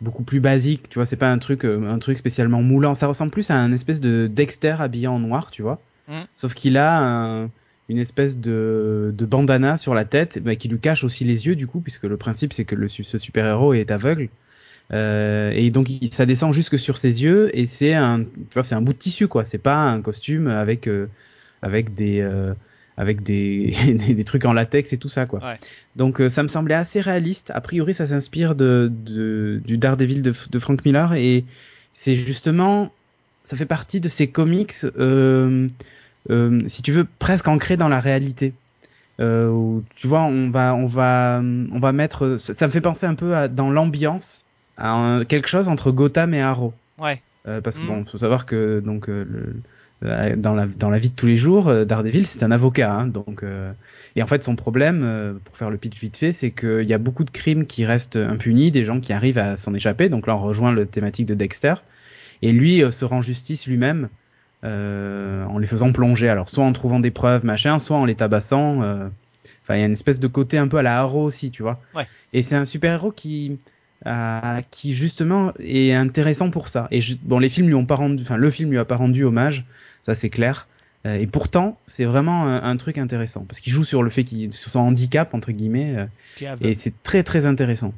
beaucoup 0.00 0.22
plus 0.22 0.38
basique 0.38 0.88
tu 0.88 1.00
vois. 1.00 1.04
C'est 1.04 1.16
pas 1.16 1.32
un 1.32 1.38
truc 1.38 1.64
euh, 1.64 1.92
un 1.92 1.98
truc 1.98 2.16
spécialement 2.16 2.62
moulant. 2.62 2.94
Ça 2.94 3.08
ressemble 3.08 3.32
plus 3.32 3.50
à 3.50 3.56
un 3.56 3.72
espèce 3.72 4.00
de 4.00 4.28
Dexter 4.32 4.76
habillé 4.78 5.08
en 5.08 5.18
noir 5.18 5.50
tu 5.50 5.62
vois 5.62 5.80
Mm. 6.10 6.22
sauf 6.36 6.54
qu'il 6.54 6.76
a 6.76 6.98
un- 6.98 7.50
une 7.88 7.98
espèce 7.98 8.36
de, 8.36 9.14
de 9.16 9.24
bandana 9.24 9.78
sur 9.78 9.94
la 9.94 10.04
tête 10.04 10.38
bah, 10.42 10.54
qui 10.56 10.68
lui 10.68 10.78
cache 10.78 11.02
aussi 11.04 11.24
les 11.24 11.46
yeux 11.46 11.56
du 11.56 11.66
coup 11.66 11.80
puisque 11.80 12.02
le 12.04 12.16
principe 12.16 12.52
c'est 12.52 12.64
que 12.64 12.74
le, 12.74 12.88
ce 12.88 13.16
super 13.18 13.46
héros 13.46 13.74
est 13.74 13.90
aveugle 13.90 14.28
euh, 14.92 15.50
et 15.54 15.70
donc 15.70 15.88
ça 16.10 16.26
descend 16.26 16.52
jusque 16.52 16.78
sur 16.78 16.98
ses 16.98 17.22
yeux 17.22 17.48
et 17.56 17.66
c'est 17.66 17.94
un 17.94 18.20
tu 18.24 18.54
vois 18.54 18.64
c'est 18.64 18.74
un 18.74 18.82
bout 18.82 18.92
de 18.92 18.98
tissu 18.98 19.28
quoi 19.28 19.44
c'est 19.44 19.58
pas 19.58 19.76
un 19.76 20.00
costume 20.02 20.48
avec 20.48 20.88
euh, 20.88 21.06
avec 21.62 21.94
des 21.94 22.20
euh, 22.20 22.54
avec 22.96 23.22
des, 23.22 23.72
des, 24.14 24.24
trucs 24.24 24.44
en 24.44 24.52
latex 24.52 24.92
et 24.92 24.98
tout 24.98 25.08
ça 25.08 25.26
quoi 25.26 25.40
Ouais. 25.44 25.58
donc 25.96 26.20
ça 26.28 26.42
me 26.42 26.48
semblait 26.48 26.74
assez 26.74 27.00
réaliste 27.00 27.50
a 27.54 27.60
priori 27.60 27.94
ça 27.94 28.06
s'inspire 28.08 28.54
de, 28.56 28.90
de 28.90 29.60
du 29.64 29.78
Daredevil 29.78 30.22
de, 30.22 30.32
de 30.50 30.58
Frank 30.58 30.84
Miller 30.84 31.14
et 31.14 31.44
c'est 31.94 32.16
justement 32.16 32.92
ça 33.44 33.56
fait 33.56 33.64
partie 33.66 34.00
de 34.00 34.08
ces 34.08 34.26
comics 34.28 34.74
si 36.68 36.82
tu 36.82 36.92
veux 36.92 37.06
presque 37.18 37.48
ancrés 37.48 37.76
dans 37.76 37.88
la 37.88 38.00
réalité 38.00 38.52
euh, 39.20 39.48
où, 39.50 39.82
tu 39.96 40.06
vois 40.06 40.22
on 40.22 40.50
va 40.50 40.74
on 40.74 40.86
va 40.86 41.40
on 41.42 41.78
va 41.78 41.92
mettre 41.92 42.36
ça, 42.38 42.54
ça 42.54 42.66
me 42.66 42.72
fait 42.72 42.80
penser 42.80 43.06
un 43.06 43.14
peu 43.14 43.34
à, 43.36 43.48
dans 43.48 43.70
l'ambiance 43.70 44.44
à 44.76 44.90
un- 44.90 45.24
quelque 45.24 45.48
chose 45.48 45.68
entre 45.68 45.90
Gotham 45.90 46.32
et 46.34 46.40
Arrow 46.40 46.72
Ouais. 46.98 47.20
euh, 47.48 47.60
parce 47.60 47.78
que 47.78 47.84
Mm. 47.84 47.88
bon, 47.88 48.04
faut 48.04 48.18
savoir 48.18 48.46
que 48.46 48.80
donc 48.80 49.08
euh, 49.08 49.24
le, 49.28 49.62
euh, 50.04 50.36
dans 50.36 50.54
la 50.54 50.66
dans 50.66 50.88
la 50.90 50.98
vie 50.98 51.10
de 51.10 51.14
tous 51.14 51.26
les 51.26 51.36
jours, 51.36 51.68
euh, 51.68 51.84
Daredevil 51.84 52.26
c'est 52.26 52.42
un 52.42 52.50
avocat, 52.50 52.90
hein, 52.92 53.06
donc 53.06 53.42
euh, 53.42 53.72
et 54.16 54.22
en 54.22 54.26
fait 54.26 54.42
son 54.42 54.56
problème, 54.56 55.02
euh, 55.04 55.34
pour 55.44 55.56
faire 55.56 55.68
le 55.70 55.76
pitch 55.76 55.98
vite 56.00 56.16
fait, 56.16 56.32
c'est 56.32 56.50
qu'il 56.52 56.84
y 56.88 56.94
a 56.94 56.98
beaucoup 56.98 57.24
de 57.24 57.30
crimes 57.30 57.66
qui 57.66 57.84
restent 57.84 58.16
impunis, 58.16 58.70
des 58.70 58.84
gens 58.84 59.00
qui 59.00 59.12
arrivent 59.12 59.38
à 59.38 59.56
s'en 59.58 59.74
échapper. 59.74 60.08
Donc 60.08 60.26
là 60.26 60.36
on 60.36 60.40
rejoint 60.40 60.72
le 60.72 60.86
thématique 60.86 61.26
de 61.26 61.34
Dexter, 61.34 61.74
et 62.42 62.52
lui 62.52 62.82
euh, 62.82 62.90
se 62.90 63.04
rend 63.04 63.20
justice 63.20 63.66
lui-même 63.66 64.08
euh, 64.64 65.44
en 65.46 65.58
les 65.58 65.66
faisant 65.66 65.92
plonger. 65.92 66.28
Alors 66.28 66.50
soit 66.50 66.64
en 66.64 66.72
trouvant 66.72 67.00
des 67.00 67.10
preuves 67.10 67.44
machin, 67.44 67.78
soit 67.78 67.96
en 67.96 68.04
les 68.04 68.14
tabassant. 68.14 68.82
euh, 68.82 69.08
Enfin 69.62 69.76
il 69.76 69.80
y 69.80 69.82
a 69.82 69.86
une 69.86 69.92
espèce 69.92 70.20
de 70.20 70.26
côté 70.26 70.58
un 70.58 70.68
peu 70.68 70.78
à 70.78 70.82
la 70.82 70.98
Arrow 70.98 71.24
aussi, 71.24 71.50
tu 71.50 71.62
vois. 71.62 71.80
Ouais. 71.94 72.06
Et 72.32 72.42
c'est 72.42 72.56
un 72.56 72.64
super 72.64 72.92
héros 72.94 73.12
qui 73.12 73.58
euh, 74.06 74.60
qui 74.70 74.92
justement 74.94 75.52
est 75.60 75.92
intéressant 75.92 76.50
pour 76.50 76.68
ça. 76.68 76.88
Et 76.90 77.00
je- 77.00 77.16
bon, 77.22 77.38
les 77.38 77.48
films 77.48 77.66
lui 77.68 77.74
ont 77.74 77.84
pas 77.86 77.96
rendu, 77.96 78.22
enfin 78.22 78.36
le 78.36 78.50
film 78.50 78.70
lui 78.70 78.78
a 78.78 78.84
pas 78.84 78.96
rendu 78.96 79.24
hommage, 79.24 79.64
ça 80.02 80.14
c'est 80.14 80.30
clair. 80.30 80.66
Et 81.06 81.26
pourtant, 81.26 81.78
c'est 81.86 82.04
vraiment 82.04 82.44
un, 82.46 82.62
un 82.62 82.76
truc 82.76 82.98
intéressant 82.98 83.44
parce 83.48 83.60
qu'il 83.60 83.72
joue 83.72 83.84
sur 83.84 84.02
le 84.02 84.10
fait 84.10 84.22
qu'il 84.24 84.52
sur 84.52 84.70
son 84.70 84.80
handicap 84.80 85.32
entre 85.32 85.50
guillemets, 85.50 85.94
et 86.60 86.74
c'est 86.74 87.02
très 87.02 87.22
très 87.22 87.46
intéressant. 87.46 87.94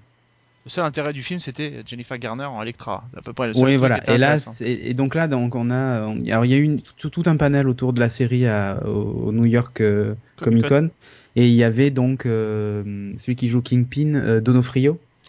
Le 0.64 0.70
seul 0.70 0.84
intérêt 0.84 1.12
du 1.12 1.22
film, 1.24 1.40
c'était 1.40 1.82
Jennifer 1.84 2.16
Garner 2.18 2.44
en 2.44 2.62
Electra. 2.62 3.02
À 3.16 3.20
peu 3.22 3.32
près 3.32 3.48
le 3.48 3.54
seul 3.54 3.64
Oui, 3.64 3.76
voilà. 3.76 4.00
Et 4.12 4.16
là, 4.18 4.36
et 4.60 4.94
donc 4.94 5.16
là, 5.16 5.26
donc 5.26 5.56
on 5.56 5.70
a, 5.70 6.02
on- 6.06 6.20
alors 6.28 6.44
il 6.44 6.52
y 6.52 6.54
a 6.54 6.56
eu 6.58 6.62
une- 6.62 6.80
tout, 6.80 7.10
tout 7.10 7.24
un 7.26 7.36
panel 7.36 7.66
autour 7.66 7.92
de 7.92 7.98
la 7.98 8.08
série 8.08 8.46
à, 8.46 8.80
au, 8.86 9.26
au 9.26 9.32
New 9.32 9.44
York 9.44 9.80
euh, 9.80 10.14
Comic 10.36 10.62
Comic-Con. 10.62 10.88
Con, 10.88 10.94
et 11.34 11.48
il 11.48 11.54
y 11.54 11.64
avait 11.64 11.90
donc 11.90 12.26
euh, 12.26 13.12
celui 13.16 13.34
qui 13.34 13.48
joue 13.48 13.60
Kingpin, 13.60 14.14
euh, 14.14 14.40
Donofrio, 14.40 15.00
ça? 15.18 15.28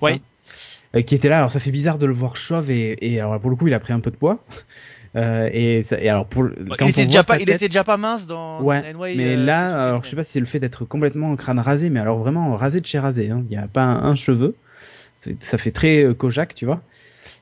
Euh, 0.95 1.01
qui 1.01 1.15
était 1.15 1.29
là. 1.29 1.39
Alors 1.39 1.51
ça 1.51 1.59
fait 1.59 1.71
bizarre 1.71 1.97
de 1.97 2.05
le 2.05 2.13
voir 2.13 2.37
chauve 2.37 2.69
et, 2.69 2.95
et 3.01 3.19
alors 3.19 3.39
pour 3.39 3.49
le 3.49 3.55
coup, 3.55 3.67
il 3.67 3.73
a 3.73 3.79
pris 3.79 3.93
un 3.93 3.99
peu 3.99 4.11
de 4.11 4.15
poids. 4.17 4.43
Euh, 5.15 5.47
et, 5.53 5.83
ça, 5.83 6.01
et 6.01 6.09
alors 6.09 6.25
pour 6.25 6.43
quand 6.79 6.85
il, 6.85 6.89
était 6.89 7.05
déjà 7.05 7.23
pas, 7.23 7.37
il 7.37 7.47
était 7.47 7.67
déjà 7.67 7.83
pas 7.83 7.97
mince 7.97 8.25
dans 8.25 8.59
Ouais, 8.63 8.81
mais 9.15 9.35
euh, 9.37 9.45
là, 9.45 9.67
Season 9.67 9.77
alors 9.77 10.03
je 10.03 10.09
sais 10.09 10.15
pas 10.15 10.23
si 10.23 10.31
c'est 10.31 10.39
le 10.39 10.47
fait 10.47 10.59
d'être 10.59 10.85
complètement 10.85 11.35
crâne 11.35 11.59
rasé, 11.59 11.91
mais 11.91 11.99
alors 11.99 12.17
vraiment 12.17 12.55
rasé 12.55 12.81
de 12.81 12.87
chez 12.87 12.97
rasé. 12.97 13.29
hein. 13.29 13.43
Il 13.45 13.49
n'y 13.49 13.57
a 13.63 13.67
pas 13.67 13.83
un, 13.83 14.03
un 14.05 14.15
cheveu. 14.15 14.55
Ça 15.39 15.57
fait 15.57 15.71
très 15.71 16.03
euh, 16.03 16.13
Kojak, 16.13 16.55
tu 16.55 16.65
vois. 16.65 16.81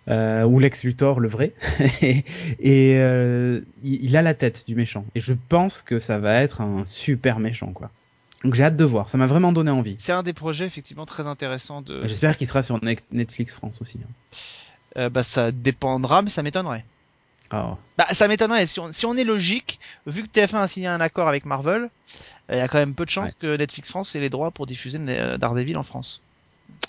Euh, 0.07 0.43
ou 0.43 0.59
Lex 0.59 0.83
Luthor, 0.83 1.19
le 1.19 1.27
vrai. 1.29 1.53
et 2.01 2.23
et, 2.59 2.95
euh, 2.97 3.61
il, 3.83 4.03
il 4.05 4.17
a 4.17 4.21
la 4.21 4.33
tête 4.33 4.65
du 4.67 4.75
méchant. 4.75 5.05
Et 5.15 5.19
je 5.19 5.33
pense 5.49 5.81
que 5.81 5.99
ça 5.99 6.17
va 6.17 6.41
être 6.41 6.61
un 6.61 6.83
super 6.85 7.39
méchant, 7.39 7.71
quoi. 7.71 7.89
Donc 8.43 8.55
j'ai 8.55 8.63
hâte 8.63 8.77
de 8.77 8.83
voir. 8.83 9.09
Ça 9.09 9.17
m'a 9.19 9.27
vraiment 9.27 9.51
donné 9.51 9.69
envie. 9.69 9.95
C'est 9.99 10.11
un 10.13 10.23
des 10.23 10.33
projets 10.33 10.65
effectivement 10.65 11.05
très 11.05 11.27
intéressants 11.27 11.81
de. 11.83 12.07
J'espère 12.07 12.35
qu'il 12.37 12.47
sera 12.47 12.63
sur 12.63 12.83
Net- 12.83 13.03
Netflix 13.11 13.53
France 13.53 13.79
aussi. 13.81 13.99
hein. 14.03 14.37
Euh, 14.97 15.09
bah 15.09 15.21
ça 15.23 15.51
dépendra, 15.51 16.21
mais 16.23 16.29
ça 16.31 16.41
m'étonnerait. 16.43 16.83
Ah, 17.51 17.77
Bah 17.97 18.07
ça 18.13 18.27
m'étonnerait. 18.27 18.65
Si 18.65 18.79
on, 18.79 18.91
si 18.93 19.05
on 19.05 19.15
est 19.15 19.23
logique, 19.23 19.79
vu 20.07 20.23
que 20.23 20.27
TF1 20.27 20.57
a 20.63 20.67
signé 20.67 20.87
un 20.87 20.99
accord 21.01 21.27
avec 21.27 21.45
Marvel, 21.45 21.89
il 22.49 22.57
y 22.57 22.59
a 22.61 22.67
quand 22.67 22.79
même 22.79 22.95
peu 22.95 23.05
de 23.05 23.09
chances 23.11 23.35
que 23.35 23.55
Netflix 23.55 23.89
France 23.89 24.15
ait 24.15 24.19
les 24.19 24.29
droits 24.29 24.51
pour 24.51 24.65
diffuser 24.65 24.97
Daredevil 25.37 25.77
en 25.77 25.83
France. 25.83 26.21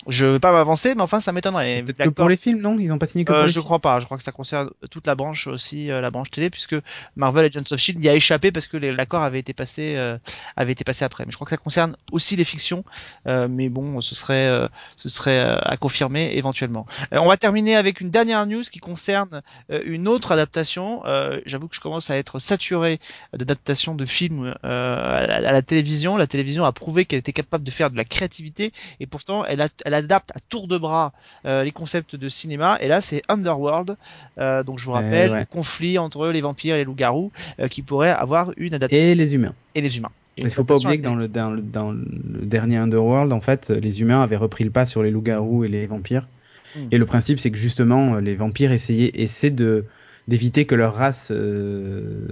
Je 0.07 0.25
vais 0.25 0.39
pas 0.39 0.51
m'avancer, 0.51 0.95
mais 0.95 1.01
enfin, 1.01 1.21
ça 1.21 1.31
m'étonnerait. 1.31 1.81
Que 1.83 2.09
pour 2.09 2.27
les 2.29 2.35
films, 2.35 2.59
non? 2.61 2.77
Ils 2.77 2.91
ont 2.91 2.97
pas 2.97 3.05
signé 3.05 3.23
que 3.23 3.31
pour 3.31 3.39
Euh, 3.39 3.43
les 3.43 3.49
je 3.49 3.53
films 3.53 3.63
crois 3.63 3.79
pas. 3.79 3.99
Je 3.99 4.05
crois 4.05 4.17
que 4.17 4.23
ça 4.23 4.33
concerne 4.33 4.69
toute 4.91 5.07
la 5.07 5.15
branche 5.15 5.47
aussi, 5.47 5.91
euh, 5.91 6.01
la 6.01 6.11
branche 6.11 6.29
télé, 6.29 6.49
puisque 6.49 6.75
Marvel 7.15 7.45
Agents 7.45 7.63
of 7.71 7.79
Shield 7.79 8.03
y 8.03 8.09
a 8.09 8.15
échappé 8.15 8.51
parce 8.51 8.67
que 8.67 8.75
l'accord 8.75 9.23
avait 9.23 9.39
été 9.39 9.53
passé, 9.53 9.95
euh, 9.95 10.17
avait 10.57 10.73
été 10.73 10.83
passé 10.83 11.05
après. 11.05 11.23
Mais 11.25 11.31
je 11.31 11.37
crois 11.37 11.45
que 11.45 11.51
ça 11.51 11.57
concerne 11.57 11.95
aussi 12.11 12.35
les 12.35 12.43
fictions. 12.43 12.83
Euh, 13.27 13.47
mais 13.49 13.69
bon, 13.69 14.01
ce 14.01 14.13
serait, 14.13 14.47
euh, 14.47 14.67
ce 14.97 15.07
serait 15.07 15.39
euh, 15.39 15.57
à 15.61 15.77
confirmer 15.77 16.31
éventuellement. 16.33 16.85
Euh, 17.13 17.19
on 17.19 17.27
va 17.27 17.37
terminer 17.37 17.75
avec 17.77 18.01
une 18.01 18.09
dernière 18.09 18.45
news 18.45 18.63
qui 18.63 18.79
concerne 18.79 19.41
une 19.85 20.07
autre 20.09 20.31
adaptation. 20.33 21.01
Euh, 21.05 21.39
J'avoue 21.45 21.67
que 21.69 21.75
je 21.75 21.81
commence 21.81 22.09
à 22.09 22.17
être 22.17 22.39
saturé 22.39 22.99
d'adaptations 23.33 23.95
de 23.95 24.05
films 24.05 24.53
euh, 24.65 25.17
à, 25.23 25.25
la, 25.27 25.49
à 25.49 25.51
la 25.53 25.61
télévision. 25.61 26.17
La 26.17 26.27
télévision 26.27 26.65
a 26.65 26.71
prouvé 26.73 27.05
qu'elle 27.05 27.19
était 27.19 27.31
capable 27.33 27.63
de 27.63 27.71
faire 27.71 27.89
de 27.89 27.95
la 27.97 28.03
créativité 28.05 28.73
et 28.99 29.05
pourtant 29.05 29.45
elle, 29.45 29.61
a- 29.61 29.69
elle 29.85 29.93
adapte 29.93 30.31
à 30.35 30.39
tour 30.49 30.67
de 30.67 30.77
bras 30.77 31.13
euh, 31.45 31.63
les 31.63 31.71
concepts 31.71 32.15
de 32.15 32.29
cinéma. 32.29 32.77
Et 32.81 32.87
là, 32.87 33.01
c'est 33.01 33.21
Underworld. 33.29 33.95
Euh, 34.37 34.63
donc 34.63 34.79
je 34.79 34.85
vous 34.85 34.91
Euh, 34.91 34.95
rappelle 34.95 35.31
ouais. 35.31 35.39
le 35.39 35.45
conflit 35.45 35.97
entre 35.97 36.27
les 36.27 36.41
vampires 36.41 36.75
et 36.75 36.79
les 36.79 36.83
loups-garous 36.85 37.31
euh, 37.59 37.67
qui 37.67 37.81
pourrait 37.81 38.09
avoir 38.11 38.51
une 38.57 38.73
adaptation 38.73 39.03
Et 39.05 39.15
les 39.15 39.35
humains. 39.35 39.53
et 39.75 39.81
les 39.81 39.97
humains. 39.97 40.11
Il 40.37 40.49
faut 40.49 40.63
pas 40.63 40.77
oublier 40.77 40.97
que 40.97 41.03
dans 41.03 41.13
le, 41.15 41.27
dans, 41.27 41.51
le, 41.51 41.61
dans 41.61 41.91
le 41.91 42.01
dernier 42.41 42.77
Underworld, 42.77 43.31
en 43.33 43.41
fait, 43.41 43.69
les 43.69 44.01
humains 44.01 44.23
avaient 44.23 44.35
repris 44.35 44.63
le 44.63 44.71
pas 44.71 44.85
sur 44.87 45.03
les 45.03 45.11
loups-garous 45.11 45.63
et 45.63 45.67
les 45.67 45.85
vampires. 45.85 46.27
Mm. 46.75 46.79
Et 46.91 46.97
le 46.97 47.05
principe, 47.05 47.39
c'est 47.39 47.51
que 47.51 47.57
justement, 47.57 48.15
les 48.15 48.33
vampires 48.33 48.71
essayaient, 48.71 49.11
essaient 49.13 49.51
de 49.51 49.85
d'éviter 50.27 50.65
que 50.65 50.75
leur 50.75 50.95
race, 50.95 51.29
euh, 51.31 52.27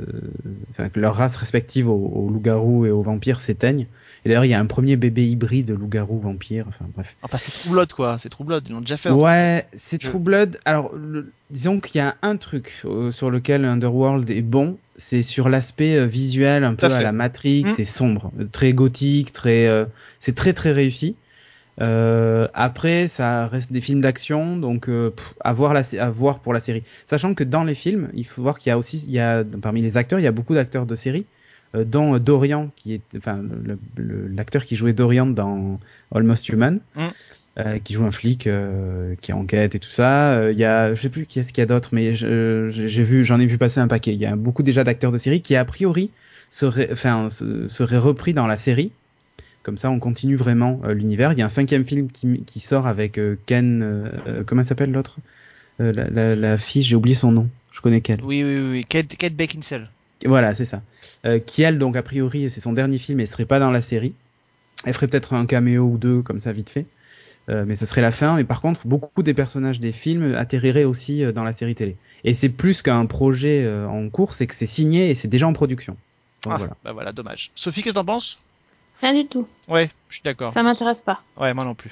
enfin 0.71 0.89
que 0.89 1.00
leur 1.00 1.15
race 1.15 1.36
respective 1.36 1.89
aux, 1.89 2.12
aux 2.15 2.29
loups-garous 2.29 2.86
et 2.86 2.91
aux 2.91 3.01
vampires 3.01 3.39
s'éteignent. 3.39 3.88
Et 4.24 4.29
d'ailleurs, 4.29 4.45
il 4.45 4.50
y 4.50 4.53
a 4.53 4.60
un 4.60 4.65
premier 4.67 4.95
bébé 4.98 5.27
hybride 5.27 5.71
loup-garou-vampire. 5.71 6.65
Enfin 6.67 6.86
bref. 6.95 7.17
Enfin, 7.24 7.38
c'est 7.39 7.51
True 7.51 7.71
Blood, 7.71 7.91
quoi. 7.93 8.17
C'est 8.19 8.29
True 8.29 8.43
Blood. 8.45 8.63
Ils 8.69 8.74
l'ont 8.74 8.81
déjà 8.81 8.98
fait. 8.98 9.10
Ouais, 9.10 9.65
c'est 9.74 10.00
True 10.00 10.19
Blood. 10.19 10.60
Alors, 10.65 10.91
le- 10.95 11.31
disons 11.50 11.79
qu'il 11.79 11.98
y 11.98 12.01
a 12.03 12.15
un 12.21 12.38
truc 12.38 12.71
euh, 12.86 13.12
sur 13.12 13.31
lequel 13.31 13.65
Underworld 13.65 14.29
est 14.29 14.41
bon, 14.41 14.77
c'est 14.95 15.24
sur 15.24 15.50
l'aspect 15.50 15.95
euh, 15.98 16.05
visuel, 16.05 16.63
un 16.63 16.75
Tout 16.75 16.86
peu 16.88 16.93
à 16.93 17.01
la 17.01 17.12
Matrix, 17.12 17.63
Mm. 17.65 17.74
c'est 17.75 17.83
sombre, 17.83 18.31
très 18.51 18.74
gothique, 18.74 19.33
très, 19.33 19.65
euh, 19.65 19.86
c'est 20.19 20.36
très 20.36 20.53
très 20.53 20.71
réussi. 20.71 21.15
Euh, 21.82 22.48
après, 22.54 23.08
ça 23.08 23.48
reste 23.48 23.74
des 23.74 23.82
films 23.82 24.02
d'action, 24.02 24.56
donc 24.58 24.88
euh, 24.88 25.10
pff, 25.10 25.34
à 25.42 25.52
voir 25.52 25.74
la, 25.74 25.82
à 26.00 26.10
voir 26.12 26.40
pour 26.40 26.54
la 26.54 26.60
série. 26.60 26.84
Sachant 27.08 27.34
que 27.34 27.44
dans 27.44 27.64
les 27.64 27.74
films, 27.76 28.10
il 28.14 28.26
faut 28.26 28.42
voir 28.42 28.60
qu'il 28.60 28.70
y 28.70 28.74
a 28.74 28.78
aussi, 28.78 29.04
il 29.08 29.12
y 29.12 29.20
a 29.20 29.44
parmi 29.62 29.82
les 29.82 29.98
acteurs, 29.98 30.20
il 30.20 30.24
y 30.24 30.28
a 30.28 30.32
beaucoup 30.32 30.54
d'acteurs 30.54 30.86
de 30.86 30.96
série, 30.96 31.26
euh, 31.76 31.84
dont 31.84 32.16
euh, 32.16 32.20
Dorian, 32.20 32.68
qui 32.76 32.94
est, 32.94 33.02
enfin, 33.18 33.40
l'acteur 33.98 34.66
qui 34.66 34.76
jouait 34.76 34.94
Dorian 34.94 35.26
dans 35.26 35.80
Almost 36.14 36.50
Human, 36.50 36.80
Mm. 36.96 37.02
euh, 37.60 37.80
qui 37.84 37.94
joue 37.94 38.06
un 38.06 38.12
flic 38.12 38.48
euh, 38.48 39.16
qui 39.22 39.34
enquête 39.34 39.74
et 39.76 39.80
tout 39.80 39.90
ça. 39.90 40.34
Euh, 40.34 40.52
Il 40.52 40.60
y 40.60 40.66
a, 40.66 40.94
je 40.94 41.02
sais 41.02 41.10
plus 41.10 41.26
qui 41.26 41.40
est-ce 41.40 41.52
qu'il 41.52 41.62
y 41.62 41.64
a 41.64 41.68
d'autres, 41.68 41.90
mais 41.94 42.14
j'ai 42.14 43.04
vu, 43.04 43.24
j'en 43.24 43.40
ai 43.40 43.46
vu 43.46 43.58
passer 43.58 43.80
un 43.80 43.88
paquet. 43.88 44.14
Il 44.14 44.20
y 44.20 44.26
a 44.26 44.36
beaucoup 44.36 44.64
déjà 44.64 44.84
d'acteurs 44.84 45.12
de 45.12 45.18
série 45.18 45.42
qui 45.42 45.56
a 45.56 45.66
priori 45.66 46.12
seraient, 46.50 46.90
enfin, 46.92 47.30
se- 47.30 47.68
seraient 47.70 47.98
repris 47.98 48.34
dans 48.34 48.46
la 48.48 48.58
série. 48.58 48.92
Comme 49.63 49.77
ça, 49.77 49.91
on 49.91 50.00
continue 50.00 50.36
vraiment 50.36 50.82
euh, 50.84 50.94
l'univers. 50.94 51.34
Il 51.34 51.39
y 51.39 51.41
a 51.41 51.46
un 51.46 51.50
cinquième 51.50 51.86
film 51.86 52.10
qui, 52.10 52.44
qui 52.46 52.60
sort 52.60 52.88
avec 52.88 53.18
euh, 53.18 53.38
Ken. 53.46 53.82
euh, 53.84 54.44
comment 54.46 54.62
elle 54.62 54.68
s'appelle 54.68 54.91
l'autre? 54.91 55.18
La, 55.80 55.91
la, 55.91 56.36
la 56.36 56.58
fille, 56.60 56.84
j'ai 56.84 56.96
oublié 56.96 57.15
son 57.15 57.32
nom. 57.32 57.50
Je 57.72 57.82
connais 57.82 58.01
qu'elle. 58.01 58.22
Oui, 58.24 58.44
oui, 58.44 58.60
oui. 58.72 58.86
Kate, 58.88 59.15
Kate 59.15 59.34
Beckinsale. 59.34 59.89
Voilà, 60.25 60.53
c'est 60.53 60.65
ça. 60.65 60.84
Qui 61.48 61.63
elle, 61.63 61.80
donc 61.80 61.96
a 61.96 62.03
priori, 62.03 62.51
c'est 62.51 62.62
son 62.62 62.74
dernier 62.74 63.00
film 63.00 63.20
et 63.20 63.25
serait 63.25 63.46
pas 63.46 63.58
dans 63.58 63.72
la 63.72 63.82
série. 63.82 64.13
Elle 64.86 64.94
ferait 64.94 65.08
peut-être 65.08 65.34
un 65.34 65.48
caméo 65.48 65.86
ou 65.86 65.98
deux 65.98 66.22
comme 66.22 66.39
ça 66.39 66.51
vite 66.51 66.70
fait. 66.70 66.86
Euh, 67.50 67.65
mais 67.65 67.75
ce 67.75 67.86
serait 67.86 68.01
la 68.01 68.12
fin. 68.12 68.36
Mais 68.36 68.44
par 68.44 68.62
contre, 68.62 68.86
beaucoup 68.86 69.24
des 69.24 69.34
personnages 69.34 69.80
des 69.80 69.91
films 69.91 70.36
atterriraient 70.36 70.84
aussi 70.84 71.24
euh, 71.24 71.32
dans 71.32 71.44
la 71.44 71.53
série 71.53 71.75
télé. 71.75 71.96
Et 72.24 72.34
c'est 72.34 72.50
plus 72.50 72.82
qu'un 72.82 73.06
projet 73.08 73.63
euh, 73.63 73.88
en 73.88 74.10
cours, 74.10 74.34
c'est 74.34 74.48
que 74.48 74.56
c'est 74.56 74.68
signé 74.68 75.10
et 75.10 75.15
c'est 75.15 75.27
déjà 75.27 75.48
en 75.48 75.53
production. 75.53 75.98
Donc 76.44 76.53
ah, 76.53 76.58
voilà. 76.58 76.75
bah 76.84 76.91
voilà, 76.91 77.12
dommage. 77.12 77.51
Sophie, 77.56 77.82
qu'est-ce 77.82 77.94
que 77.94 78.00
t'en 78.00 78.06
penses? 78.06 78.39
Rien 79.01 79.13
du 79.13 79.25
tout. 79.25 79.48
Ouais, 79.67 79.89
je 80.10 80.15
suis 80.15 80.24
d'accord. 80.24 80.51
Ça 80.51 80.62
m'intéresse 80.62 81.01
pas. 81.01 81.22
Ouais, 81.38 81.53
moi 81.53 81.63
non 81.63 81.74
plus. 81.74 81.91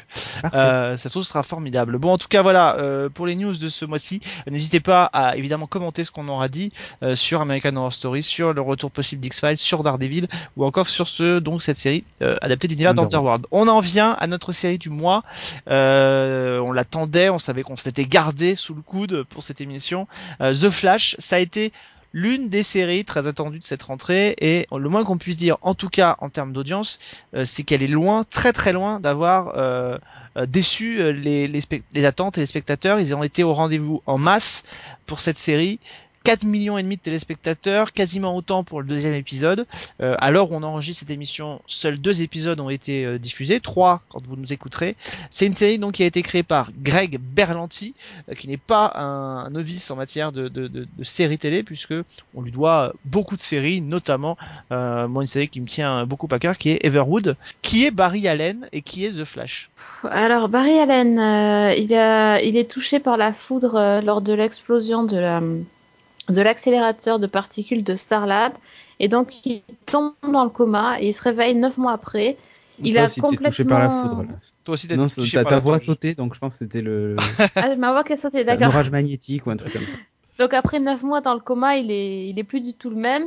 Euh, 0.53 0.97
ça 0.97 1.03
se 1.03 1.09
trouve, 1.09 1.23
ce 1.23 1.29
sera 1.29 1.43
formidable. 1.43 1.97
Bon, 1.97 2.11
en 2.11 2.17
tout 2.17 2.27
cas, 2.27 2.41
voilà, 2.41 2.75
euh, 2.77 3.09
pour 3.09 3.25
les 3.25 3.35
news 3.35 3.55
de 3.55 3.67
ce 3.67 3.85
mois-ci, 3.85 4.21
n'hésitez 4.47 4.79
pas 4.79 5.05
à 5.05 5.35
évidemment 5.37 5.65
commenter 5.65 6.03
ce 6.03 6.11
qu'on 6.11 6.27
aura 6.27 6.49
dit 6.49 6.71
euh, 7.01 7.15
sur 7.15 7.41
American 7.41 7.75
Horror 7.75 7.93
Story, 7.93 8.21
sur 8.21 8.53
le 8.53 8.61
retour 8.61 8.91
possible 8.91 9.21
d'X-Files, 9.21 9.57
sur 9.57 9.81
Daredevil, 9.81 10.27
ou 10.55 10.65
encore 10.65 10.87
sur 10.87 11.07
ce 11.07 11.39
donc 11.39 11.61
cette 11.63 11.77
série 11.77 12.03
euh, 12.21 12.37
adaptée 12.41 12.67
de 12.67 12.73
l'univers 12.73 12.91
Underworld. 12.91 13.11
d'Underworld. 13.11 13.47
On 13.51 13.67
en 13.67 13.79
vient 13.79 14.11
à 14.11 14.27
notre 14.27 14.51
série 14.51 14.77
du 14.77 14.89
mois. 14.89 15.23
Euh, 15.69 16.59
on 16.59 16.71
l'attendait, 16.71 17.29
on 17.29 17.39
savait 17.39 17.63
qu'on 17.63 17.77
s'était 17.77 18.05
gardé 18.05 18.55
sous 18.55 18.75
le 18.75 18.81
coude 18.81 19.23
pour 19.23 19.41
cette 19.41 19.61
émission. 19.61 20.07
Euh, 20.41 20.53
The 20.53 20.69
Flash, 20.69 21.15
ça 21.17 21.37
a 21.37 21.39
été 21.39 21.71
l'une 22.13 22.49
des 22.49 22.63
séries 22.63 23.05
très 23.05 23.27
attendues 23.27 23.59
de 23.59 23.63
cette 23.65 23.83
rentrée 23.83 24.35
et 24.39 24.67
le 24.75 24.89
moins 24.89 25.03
qu'on 25.03 25.17
puisse 25.17 25.37
dire, 25.37 25.57
en 25.61 25.75
tout 25.75 25.89
cas 25.89 26.15
en 26.19 26.29
termes 26.29 26.53
d'audience, 26.53 26.99
euh, 27.35 27.45
c'est 27.45 27.63
qu'elle 27.63 27.83
est 27.83 27.87
loin, 27.87 28.23
très 28.29 28.53
très 28.53 28.73
loin 28.73 28.99
d'avoir 28.99 29.53
euh, 29.57 29.97
euh, 30.37 30.45
déçu 30.45 31.13
les, 31.13 31.47
les, 31.47 31.61
les 31.93 32.05
attentes 32.05 32.37
et 32.37 32.41
les 32.41 32.47
spectateurs. 32.47 32.99
Ils 32.99 33.15
ont 33.15 33.23
été 33.23 33.43
au 33.43 33.53
rendez-vous 33.53 34.01
en 34.05 34.17
masse 34.17 34.63
pour 35.05 35.21
cette 35.21 35.37
série. 35.37 35.79
4 36.23 36.43
millions 36.43 36.77
et 36.77 36.83
demi 36.83 36.97
de 36.97 37.01
téléspectateurs, 37.01 37.93
quasiment 37.93 38.35
autant 38.35 38.63
pour 38.63 38.81
le 38.81 38.87
deuxième 38.87 39.13
épisode. 39.13 39.65
Euh, 40.01 40.15
où 40.19 40.47
on 40.51 40.63
enregistre 40.63 41.01
cette 41.01 41.09
émission, 41.09 41.61
seuls 41.67 41.97
deux 41.97 42.21
épisodes 42.21 42.59
ont 42.59 42.69
été 42.69 43.05
euh, 43.05 43.17
diffusés, 43.17 43.59
trois 43.59 44.01
quand 44.09 44.25
vous 44.25 44.35
nous 44.35 44.53
écouterez. 44.53 44.95
C'est 45.31 45.45
une 45.45 45.55
série 45.55 45.79
donc 45.79 45.93
qui 45.93 46.03
a 46.03 46.05
été 46.05 46.21
créée 46.21 46.43
par 46.43 46.71
Greg 46.81 47.19
Berlanti, 47.19 47.93
euh, 48.29 48.35
qui 48.35 48.47
n'est 48.47 48.57
pas 48.57 48.93
un, 48.95 49.49
novice 49.49 49.89
en 49.91 49.95
matière 49.95 50.31
de, 50.31 50.47
de, 50.47 50.67
de, 50.67 50.87
de 50.97 51.03
séries 51.03 51.37
télé, 51.37 51.63
puisque 51.63 51.93
on 52.35 52.41
lui 52.41 52.51
doit 52.51 52.93
beaucoup 53.05 53.35
de 53.35 53.41
séries, 53.41 53.81
notamment 53.81 54.37
euh, 54.71 55.07
moi 55.07 55.23
une 55.23 55.27
série 55.27 55.49
qui 55.49 55.61
me 55.61 55.67
tient 55.67 56.05
beaucoup 56.05 56.27
à 56.31 56.39
cœur, 56.39 56.57
qui 56.57 56.71
est 56.71 56.85
Everwood, 56.85 57.35
qui 57.61 57.85
est 57.85 57.91
Barry 57.91 58.27
Allen 58.27 58.67
et 58.71 58.81
qui 58.81 59.05
est 59.05 59.11
The 59.11 59.25
Flash. 59.25 59.69
Alors 60.03 60.49
Barry 60.49 60.77
Allen, 60.79 61.19
euh, 61.19 61.73
il, 61.75 61.93
a, 61.93 62.41
il 62.41 62.57
est 62.57 62.69
touché 62.69 62.99
par 62.99 63.17
la 63.17 63.31
foudre 63.31 63.75
euh, 63.75 64.01
lors 64.01 64.21
de 64.21 64.33
l'explosion 64.33 65.03
de 65.03 65.17
la 65.17 65.41
de 66.29 66.41
l'accélérateur 66.41 67.19
de 67.19 67.27
particules 67.27 67.83
de 67.83 67.95
Starlab 67.95 68.53
et 68.99 69.07
donc 69.07 69.33
il 69.45 69.61
tombe 69.85 70.13
dans 70.23 70.43
le 70.43 70.49
coma 70.49 71.01
et 71.01 71.07
il 71.07 71.13
se 71.13 71.23
réveille 71.23 71.55
neuf 71.55 71.77
mois 71.77 71.93
après. 71.93 72.37
Il 72.81 72.93
Toi 72.93 73.01
a 73.01 73.05
aussi, 73.05 73.21
t'es 73.21 73.37
touché 73.37 73.65
par 73.65 73.79
la 73.79 73.89
foudre. 73.89 74.21
Là. 74.23 74.27
Toi 74.63 74.73
aussi, 74.73 74.87
t'as 74.87 74.95
Non, 74.95 75.07
été 75.07 75.15
touché 75.15 75.35
ta, 75.35 75.43
par 75.43 75.49
ta 75.49 75.55
la 75.55 75.61
voix 75.61 75.75
a 75.75 75.79
sauté, 75.79 76.15
donc 76.15 76.33
je 76.33 76.39
pense 76.39 76.53
que 76.53 76.59
c'était 76.59 76.81
le 76.81 77.15
Ah, 77.55 77.75
ma 77.75 77.91
voix 77.91 78.03
qui 78.05 78.13
a 78.13 78.15
sauté, 78.15 78.41
un 78.41 78.45
d'accord. 78.45 78.67
orage 78.67 78.89
magnétique 78.89 79.45
ou 79.45 79.49
un 79.51 79.57
truc 79.57 79.73
comme 79.73 79.81
ça. 79.81 79.91
Donc 80.39 80.53
après 80.53 80.79
neuf 80.79 81.03
mois 81.03 81.19
dans 81.19 81.33
le 81.33 81.41
coma, 81.41 81.75
il 81.75 81.91
est, 81.91 82.29
il 82.29 82.39
est 82.39 82.45
plus 82.45 82.61
du 82.61 82.73
tout 82.73 82.89
le 82.89 82.95
même. 82.95 83.23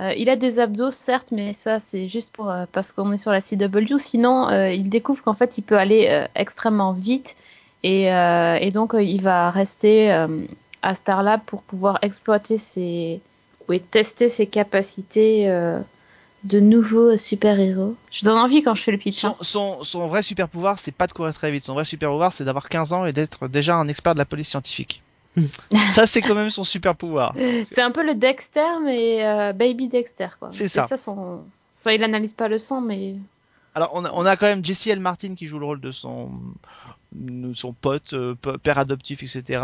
Euh, 0.00 0.12
il 0.14 0.28
a 0.28 0.34
des 0.34 0.58
abdos, 0.58 0.90
certes, 0.90 1.28
mais 1.30 1.52
ça 1.54 1.78
c'est 1.78 2.08
juste 2.08 2.32
pour 2.32 2.50
euh, 2.50 2.64
parce 2.72 2.90
qu'on 2.90 3.12
est 3.12 3.18
sur 3.18 3.30
la 3.30 3.40
CW. 3.40 3.98
Sinon, 3.98 4.48
euh, 4.48 4.72
il 4.72 4.90
découvre 4.90 5.22
qu'en 5.22 5.34
fait, 5.34 5.58
il 5.58 5.62
peut 5.62 5.78
aller 5.78 6.08
euh, 6.10 6.26
extrêmement 6.34 6.92
vite 6.92 7.36
et, 7.84 8.12
euh, 8.12 8.56
et 8.60 8.72
donc 8.72 8.94
euh, 8.94 9.02
il 9.02 9.22
va 9.22 9.50
rester 9.52 10.12
euh, 10.12 10.26
à 10.86 10.94
Starlab 10.94 11.40
pour 11.44 11.62
pouvoir 11.62 11.98
exploiter 12.02 12.56
ses 12.56 13.20
oui, 13.68 13.80
tester 13.80 14.28
ses 14.28 14.46
capacités 14.46 15.48
euh, 15.48 15.80
de 16.44 16.60
nouveaux 16.60 17.16
super-héros. 17.16 17.96
Je 18.12 18.24
donne 18.24 18.38
envie 18.38 18.62
quand 18.62 18.74
je 18.76 18.82
fais 18.82 18.92
le 18.92 18.98
pitch. 18.98 19.24
hein. 19.24 19.34
Son, 19.40 19.78
son, 19.78 19.84
son 19.84 20.08
vrai 20.08 20.22
super 20.22 20.48
pouvoir, 20.48 20.78
c'est 20.78 20.92
pas 20.92 21.08
de 21.08 21.12
courir 21.12 21.34
très 21.34 21.50
vite. 21.50 21.64
Son 21.64 21.74
vrai 21.74 21.84
super 21.84 22.10
pouvoir, 22.10 22.32
c'est 22.32 22.44
d'avoir 22.44 22.68
15 22.68 22.92
ans 22.92 23.04
et 23.06 23.12
d'être 23.12 23.48
déjà 23.48 23.74
un 23.74 23.88
expert 23.88 24.14
de 24.14 24.18
la 24.18 24.24
police 24.24 24.48
scientifique. 24.48 25.02
ça, 25.90 26.06
c'est 26.06 26.22
quand 26.22 26.36
même 26.36 26.50
son 26.50 26.62
super 26.64 26.94
pouvoir. 26.94 27.34
C'est 27.70 27.82
un 27.82 27.90
peu 27.90 28.02
le 28.02 28.14
Dexter, 28.14 28.80
mais 28.82 29.22
euh, 29.26 29.52
Baby 29.52 29.88
Dexter. 29.88 30.28
quoi. 30.38 30.48
C'est 30.50 30.68
ça. 30.68 30.96
son... 30.96 31.40
Soit 31.72 31.92
il 31.92 32.02
analyse 32.02 32.32
pas 32.32 32.48
le 32.48 32.56
sang, 32.56 32.80
mais 32.80 33.16
Alors, 33.74 33.90
on 33.92 34.04
a, 34.06 34.10
on 34.14 34.24
a 34.24 34.36
quand 34.36 34.46
même 34.46 34.64
Jesse 34.64 34.86
L. 34.86 35.00
Martin 35.00 35.34
qui 35.34 35.46
joue 35.46 35.58
le 35.58 35.66
rôle 35.66 35.80
de 35.82 35.92
son, 35.92 36.30
son 37.54 37.72
pote, 37.72 38.12
euh, 38.12 38.34
père 38.34 38.78
adoptif, 38.78 39.22
etc. 39.22 39.62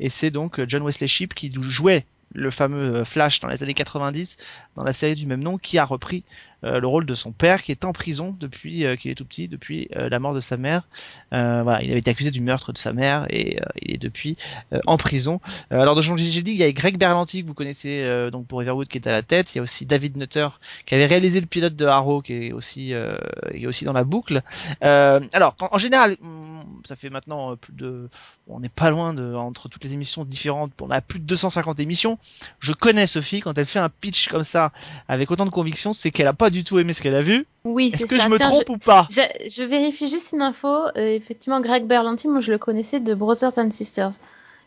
Et 0.00 0.10
c'est 0.10 0.30
donc 0.30 0.58
euh, 0.58 0.66
John 0.68 0.82
Wesley 0.82 1.08
Shipp 1.08 1.34
qui 1.34 1.52
jouait 1.60 2.04
le 2.32 2.50
fameux 2.50 2.96
euh, 2.96 3.04
Flash 3.04 3.40
dans 3.40 3.48
les 3.48 3.62
années 3.62 3.74
90 3.74 4.36
dans 4.76 4.84
la 4.84 4.92
série 4.92 5.14
du 5.14 5.26
même 5.26 5.42
nom, 5.42 5.58
qui 5.58 5.78
a 5.78 5.84
repris 5.84 6.24
le 6.64 6.86
rôle 6.86 7.06
de 7.06 7.14
son 7.14 7.32
père 7.32 7.62
qui 7.62 7.72
est 7.72 7.84
en 7.84 7.92
prison 7.92 8.36
depuis 8.38 8.84
euh, 8.84 8.96
qu'il 8.96 9.10
est 9.10 9.14
tout 9.14 9.24
petit, 9.24 9.48
depuis 9.48 9.88
euh, 9.96 10.08
la 10.08 10.18
mort 10.18 10.34
de 10.34 10.40
sa 10.40 10.56
mère. 10.56 10.88
Euh, 11.32 11.62
voilà, 11.62 11.82
il 11.82 11.90
avait 11.90 12.00
été 12.00 12.10
accusé 12.10 12.30
du 12.30 12.40
meurtre 12.40 12.72
de 12.72 12.78
sa 12.78 12.92
mère 12.92 13.26
et 13.30 13.60
euh, 13.60 13.64
il 13.82 13.94
est 13.94 13.98
depuis 13.98 14.36
euh, 14.72 14.80
en 14.86 14.96
prison. 14.96 15.40
Euh, 15.72 15.80
alors, 15.80 15.94
donc, 15.94 16.18
j'ai 16.18 16.42
dit, 16.42 16.52
il 16.52 16.56
y 16.56 16.62
a 16.62 16.72
Greg 16.72 16.98
Berlanti 16.98 17.42
que 17.42 17.46
vous 17.46 17.54
connaissez 17.54 18.02
euh, 18.04 18.30
donc 18.30 18.46
pour 18.46 18.62
Everwood 18.62 18.88
qui 18.88 18.98
est 18.98 19.06
à 19.06 19.12
la 19.12 19.22
tête. 19.22 19.54
Il 19.54 19.58
y 19.58 19.60
a 19.60 19.62
aussi 19.62 19.86
David 19.86 20.16
Nutter 20.16 20.48
qui 20.86 20.94
avait 20.94 21.06
réalisé 21.06 21.40
le 21.40 21.46
pilote 21.46 21.76
de 21.76 21.86
Arrow 21.86 22.22
qui 22.22 22.32
est 22.32 22.52
aussi 22.52 22.94
euh, 22.94 23.16
qui 23.52 23.64
est 23.64 23.66
aussi 23.66 23.84
dans 23.84 23.92
la 23.92 24.04
boucle. 24.04 24.42
Euh, 24.82 25.20
alors, 25.32 25.56
en, 25.60 25.78
général, 25.78 26.16
hum, 26.22 26.64
ça 26.84 26.96
fait 26.96 27.10
maintenant 27.10 27.52
euh, 27.52 27.56
plus 27.56 27.72
de, 27.72 28.08
on 28.48 28.60
n'est 28.60 28.68
pas 28.68 28.90
loin 28.90 29.14
de 29.14 29.34
entre 29.34 29.68
toutes 29.68 29.84
les 29.84 29.92
émissions 29.92 30.24
différentes. 30.24 30.72
On 30.80 30.90
a 30.90 31.00
plus 31.00 31.18
de 31.18 31.24
250 31.24 31.80
émissions. 31.80 32.18
Je 32.60 32.72
connais 32.72 33.06
Sophie 33.06 33.40
quand 33.40 33.56
elle 33.58 33.66
fait 33.66 33.78
un 33.78 33.88
pitch 33.88 34.28
comme 34.28 34.42
ça 34.42 34.72
avec 35.08 35.30
autant 35.30 35.46
de 35.46 35.50
conviction, 35.50 35.92
c'est 35.92 36.10
qu'elle 36.10 36.26
a 36.26 36.32
pas 36.32 36.50
du 36.54 36.64
tout 36.64 36.78
aimé 36.78 36.94
ce 36.94 37.02
qu'elle 37.02 37.14
a 37.14 37.20
vu. 37.22 37.46
Oui, 37.66 37.90
Est-ce 37.92 38.06
que 38.06 38.16
ça. 38.16 38.24
je 38.24 38.28
me 38.30 38.36
Tiens, 38.38 38.50
trompe 38.50 38.70
ou 38.70 38.78
pas? 38.78 39.06
je, 39.10 39.20
je 39.50 39.62
vérifie 39.62 40.08
juste 40.08 40.32
une 40.32 40.40
info. 40.42 40.68
Euh, 40.68 41.14
effectivement, 41.14 41.60
Greg 41.60 41.84
Berlanti, 41.84 42.28
moi 42.28 42.40
je 42.40 42.52
le 42.52 42.58
connaissais 42.58 43.00
de 43.00 43.14
Brothers 43.14 43.58
and 43.58 43.70
Sisters. 43.70 44.12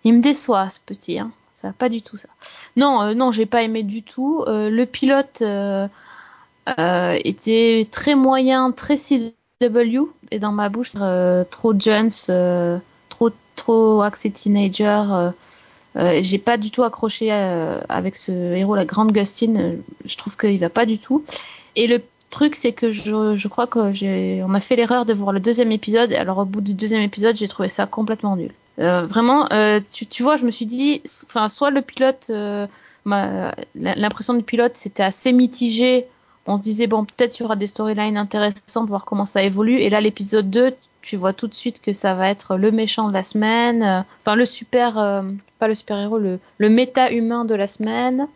Il 0.04 0.14
me 0.14 0.22
déçoit 0.22 0.70
ce 0.70 0.80
petit. 0.86 1.18
Hein. 1.20 1.32
Ça 1.54 1.74
pas 1.74 1.90
du 1.90 2.04
tout 2.04 2.18
ça. 2.18 2.28
Non, 2.76 3.02
euh, 3.02 3.14
non, 3.16 3.32
j'ai 3.32 3.48
pas 3.48 3.64
aimé 3.64 3.82
du 3.82 4.04
tout. 4.04 4.44
Euh, 4.48 4.70
le 4.70 4.86
pilote 4.86 5.42
était 7.24 7.88
très 7.92 8.16
moyen, 8.16 8.72
très 8.72 8.96
CW 8.96 10.04
et 10.32 10.40
dans 10.40 10.52
ma 10.52 10.70
bouche 10.70 10.92
trop 11.52 11.74
Jones, 11.80 12.12
euh, 12.30 12.78
trop 13.10 13.30
trop 13.56 14.02
axé 14.02 14.30
teenager. 14.32 15.32
euh, 15.96 16.20
j'ai 16.22 16.38
pas 16.38 16.58
du 16.58 16.70
tout 16.70 16.84
accroché 16.84 17.30
euh, 17.32 17.80
avec 17.90 18.18
ce 18.18 18.32
héros, 18.32 18.76
la 18.76 18.86
grande 18.86 19.12
Gustin. 19.12 19.56
euh, 19.56 19.76
je 20.06 20.16
trouve 20.16 20.38
qu'il 20.38 20.60
va 20.60 20.70
pas 20.70 20.86
du 20.86 21.00
tout. 21.00 21.24
Et 21.78 21.86
le 21.86 22.02
truc, 22.32 22.56
c'est 22.56 22.74
que 22.74 22.92
je, 22.92 23.48
crois 23.48 23.68
que 23.68 24.44
on 24.44 24.54
a 24.54 24.60
fait 24.60 24.76
l'erreur 24.76 25.06
de 25.06 25.14
voir 25.14 25.32
le 25.32 25.40
deuxième 25.40 25.72
épisode. 25.72 26.12
Alors, 26.12 26.40
au 26.40 26.46
bout 26.46 26.60
du 26.60 26.74
deuxième 26.74 27.02
épisode, 27.02 27.38
j'ai 27.38 27.48
trouvé 27.48 27.70
ça 27.70 27.86
complètement 27.86 28.36
nul. 28.36 28.52
Euh, 28.80 29.06
vraiment, 29.06 29.48
euh, 29.54 29.80
tu, 30.10 30.24
vois, 30.24 30.38
je 30.38 30.44
me 30.44 30.52
suis 30.52 30.66
dit, 30.66 31.02
enfin, 31.26 31.48
soit 31.50 31.70
le 31.70 31.84
pilote, 31.84 32.28
euh, 32.32 32.66
l'impression 33.76 34.34
du 34.34 34.44
pilote, 34.44 34.76
c'était 34.76 35.04
assez 35.04 35.32
mitigé. 35.32 36.06
On 36.48 36.58
se 36.58 36.64
disait, 36.64 36.88
bon, 36.88 37.06
peut-être 37.06 37.38
il 37.38 37.44
y 37.44 37.46
aura 37.46 37.56
des 37.56 37.68
storylines 37.68 38.18
intéressantes, 38.18 38.88
voir 38.88 39.06
comment 39.06 39.28
ça 39.28 39.44
évolue. 39.44 39.80
Et 39.80 39.92
là, 39.92 40.02
l'épisode 40.02 40.50
2, 40.50 40.74
tu 41.04 41.16
vois 41.16 41.34
tout 41.34 41.48
de 41.48 41.54
suite 41.54 41.80
que 41.80 41.94
ça 41.94 42.16
va 42.16 42.28
être 42.30 42.58
le 42.58 42.72
méchant 42.72 43.08
de 43.08 43.14
la 43.14 43.24
semaine. 43.24 44.04
Enfin, 44.22 44.36
le 44.36 44.46
super, 44.46 45.24
pas 45.60 45.68
le 45.68 45.76
super-héros, 45.76 46.18
le, 46.18 46.40
le 46.58 46.70
méta-humain 46.70 47.46
de 47.46 47.54
la 47.54 47.68
semaine 47.68 48.28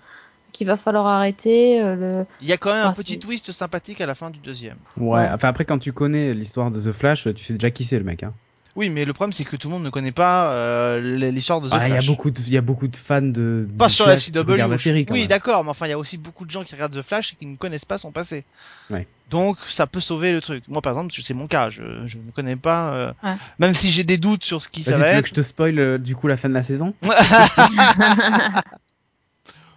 qu'il 0.52 0.68
va 0.68 0.78
falloir 0.78 1.08
arrêter. 1.08 1.82
euh, 1.82 1.96
le... 1.96 2.26
Il 2.42 2.48
y 2.48 2.54
a 2.54 2.58
quand 2.58 2.74
même 2.74 2.86
un 2.86 2.92
petit 2.92 3.20
twist 3.20 3.52
sympathique 3.52 4.02
à 4.02 4.06
la 4.06 4.16
fin 4.16 4.30
du 4.30 4.40
deuxième. 4.40 4.78
Ouais, 4.98 5.20
Ouais. 5.22 5.30
enfin 5.34 5.48
après 5.50 5.66
quand 5.66 5.80
tu 5.80 5.94
connais 5.94 6.34
l'histoire 6.34 6.72
de 6.72 6.80
The 6.82 6.92
Flash, 6.94 7.28
tu 7.36 7.44
sais 7.44 7.54
déjà 7.54 7.72
qui 7.72 7.84
c'est 7.84 7.98
le 7.98 8.06
mec. 8.06 8.24
Hein. 8.24 8.34
Oui, 8.78 8.90
mais 8.90 9.04
le 9.04 9.12
problème 9.12 9.34
c'est 9.34 9.44
que 9.44 9.58
tout 9.58 9.68
le 9.68 9.74
monde 9.74 9.84
ne 9.84 9.90
connaît 9.90 10.14
pas 10.14 10.54
euh, 10.54 11.20
l'histoire 11.30 11.60
de 11.60 11.68
The 11.68 11.74
Ah, 11.74 11.88
il 11.88 11.90
y 11.90 11.92
a 11.92 11.96
Flash. 11.96 12.08
beaucoup 12.08 12.32
de, 12.32 12.40
il 12.40 12.54
y 12.54 12.58
a 12.58 12.62
beaucoup 12.62 12.88
de 12.88 12.96
fans 12.96 13.22
de. 13.22 13.68
Pas 13.78 13.88
de 13.88 13.92
sur 13.92 14.06
la 14.08 14.14
Flash 14.14 14.26
qui 14.28 14.32
CW. 14.32 14.56
la 14.56 14.78
série, 14.78 15.06
oui, 15.10 15.28
d'accord, 15.28 15.66
mais 15.66 15.72
enfin, 15.72 15.88
il 15.88 15.90
y 15.90 15.94
a 15.94 15.98
aussi 15.98 16.16
beaucoup 16.18 16.46
de 16.46 16.52
gens 16.52 16.64
qui 16.64 16.74
regardent 16.76 16.96
The 16.98 17.02
Flash 17.02 17.34
et 17.34 17.36
qui 17.36 17.46
ne 17.48 17.58
connaissent 17.58 17.84
pas 17.84 17.98
son 17.98 18.12
passé. 18.12 18.46
Ouais. 18.90 19.06
Donc, 19.30 19.58
ça 19.70 19.88
peut 19.88 20.00
sauver 20.00 20.32
le 20.32 20.40
truc. 20.40 20.64
Moi, 20.70 20.82
par 20.82 20.94
exemple, 20.94 21.14
c'est 21.18 21.34
mon 21.34 21.48
cas. 21.48 21.70
Je, 21.70 21.82
je 22.06 22.18
ne 22.18 22.32
connais 22.32 22.56
pas, 22.56 22.94
euh, 22.94 23.12
Ouais. 23.24 23.36
même 23.60 23.74
si 23.74 23.90
j'ai 23.92 24.06
des 24.06 24.18
doutes 24.18 24.46
sur 24.46 24.62
ce 24.64 24.70
qui 24.70 24.84
ça 24.86 24.92
va 24.98 25.06
tu 25.10 25.16
veux 25.16 25.22
que 25.22 25.28
je 25.28 25.34
te 25.34 25.42
spoil 25.42 25.78
euh, 25.78 25.98
du 25.98 26.16
coup 26.16 26.28
la 26.28 26.38
fin 26.38 26.48
de 26.48 26.54
la 26.54 26.64
saison? 26.64 26.94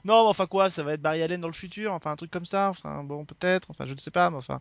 Non, 0.04 0.26
enfin 0.28 0.46
quoi, 0.46 0.68
ça 0.68 0.82
va 0.82 0.92
être 0.92 1.00
Barry 1.00 1.23
Allen 1.23 1.40
dans 1.40 1.49
le 1.49 1.54
futur, 1.54 1.92
enfin 1.94 2.11
un 2.11 2.16
truc 2.16 2.30
comme 2.30 2.44
ça. 2.44 2.68
Enfin 2.68 3.02
bon, 3.04 3.25
peut-être. 3.25 3.70
Enfin, 3.70 3.87
je 3.87 3.92
ne 3.92 3.96
sais 3.99 4.11
pas, 4.11 4.28
mais 4.30 4.37
enfin, 4.37 4.61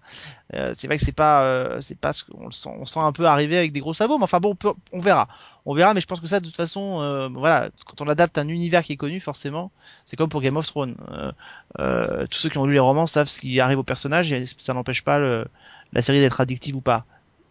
euh, 0.53 0.73
c'est 0.77 0.87
vrai 0.87 0.97
que 0.97 1.03
c'est 1.03 1.11
pas, 1.11 1.43
euh, 1.43 1.81
c'est 1.81 1.97
pas 1.99 2.13
ce 2.13 2.23
qu'on 2.23 2.45
le 2.45 2.51
sent, 2.51 2.69
on 2.79 2.85
sent 2.85 2.99
un 2.99 3.11
peu 3.11 3.25
arriver 3.25 3.57
avec 3.57 3.73
des 3.73 3.81
gros 3.81 3.93
sabots. 3.93 4.17
Mais 4.17 4.23
enfin 4.23 4.39
bon, 4.39 4.51
on, 4.51 4.55
peut- 4.55 4.73
on 4.93 4.99
verra, 5.01 5.27
on 5.65 5.73
verra. 5.73 5.93
Mais 5.93 6.01
je 6.01 6.07
pense 6.07 6.21
que 6.21 6.27
ça, 6.27 6.39
de 6.39 6.45
toute 6.45 6.55
façon, 6.55 7.01
euh, 7.01 7.27
voilà, 7.29 7.69
quand 7.85 8.01
on 8.01 8.07
adapte 8.07 8.37
un 8.37 8.47
univers 8.47 8.83
qui 8.83 8.93
est 8.93 8.97
connu, 8.97 9.19
forcément, 9.19 9.71
c'est 10.05 10.15
comme 10.15 10.29
pour 10.29 10.41
Game 10.41 10.57
of 10.57 10.65
Thrones. 10.65 10.95
Euh, 11.11 11.31
euh, 11.79 12.25
tous 12.27 12.39
ceux 12.39 12.49
qui 12.49 12.57
ont 12.57 12.65
lu 12.65 12.73
les 12.73 12.79
romans 12.79 13.05
savent 13.07 13.27
ce 13.27 13.39
qui 13.39 13.59
arrive 13.59 13.79
au 13.79 13.83
personnage 13.83 14.31
et 14.31 14.45
ça 14.57 14.73
n'empêche 14.73 15.03
pas 15.03 15.19
le, 15.19 15.45
la 15.91 16.01
série 16.01 16.19
d'être 16.21 16.39
addictive 16.39 16.75
ou 16.77 16.81
pas. 16.81 17.05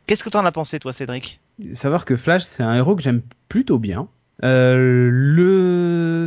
Qu'est-ce 0.07 0.25
que 0.25 0.31
t'en 0.31 0.45
as 0.47 0.53
pensé, 0.53 0.79
toi, 0.81 0.93
Cédric? 0.93 1.41
Savoir 1.75 2.05
que 2.05 2.17
Flash, 2.17 2.43
c'est 2.45 2.63
un 2.63 2.75
héros 2.75 2.97
que 2.97 3.03
j'aime 3.03 3.23
plutôt 3.49 3.79
bien. 3.79 4.09
Euh, 4.45 5.09
le 5.13 6.27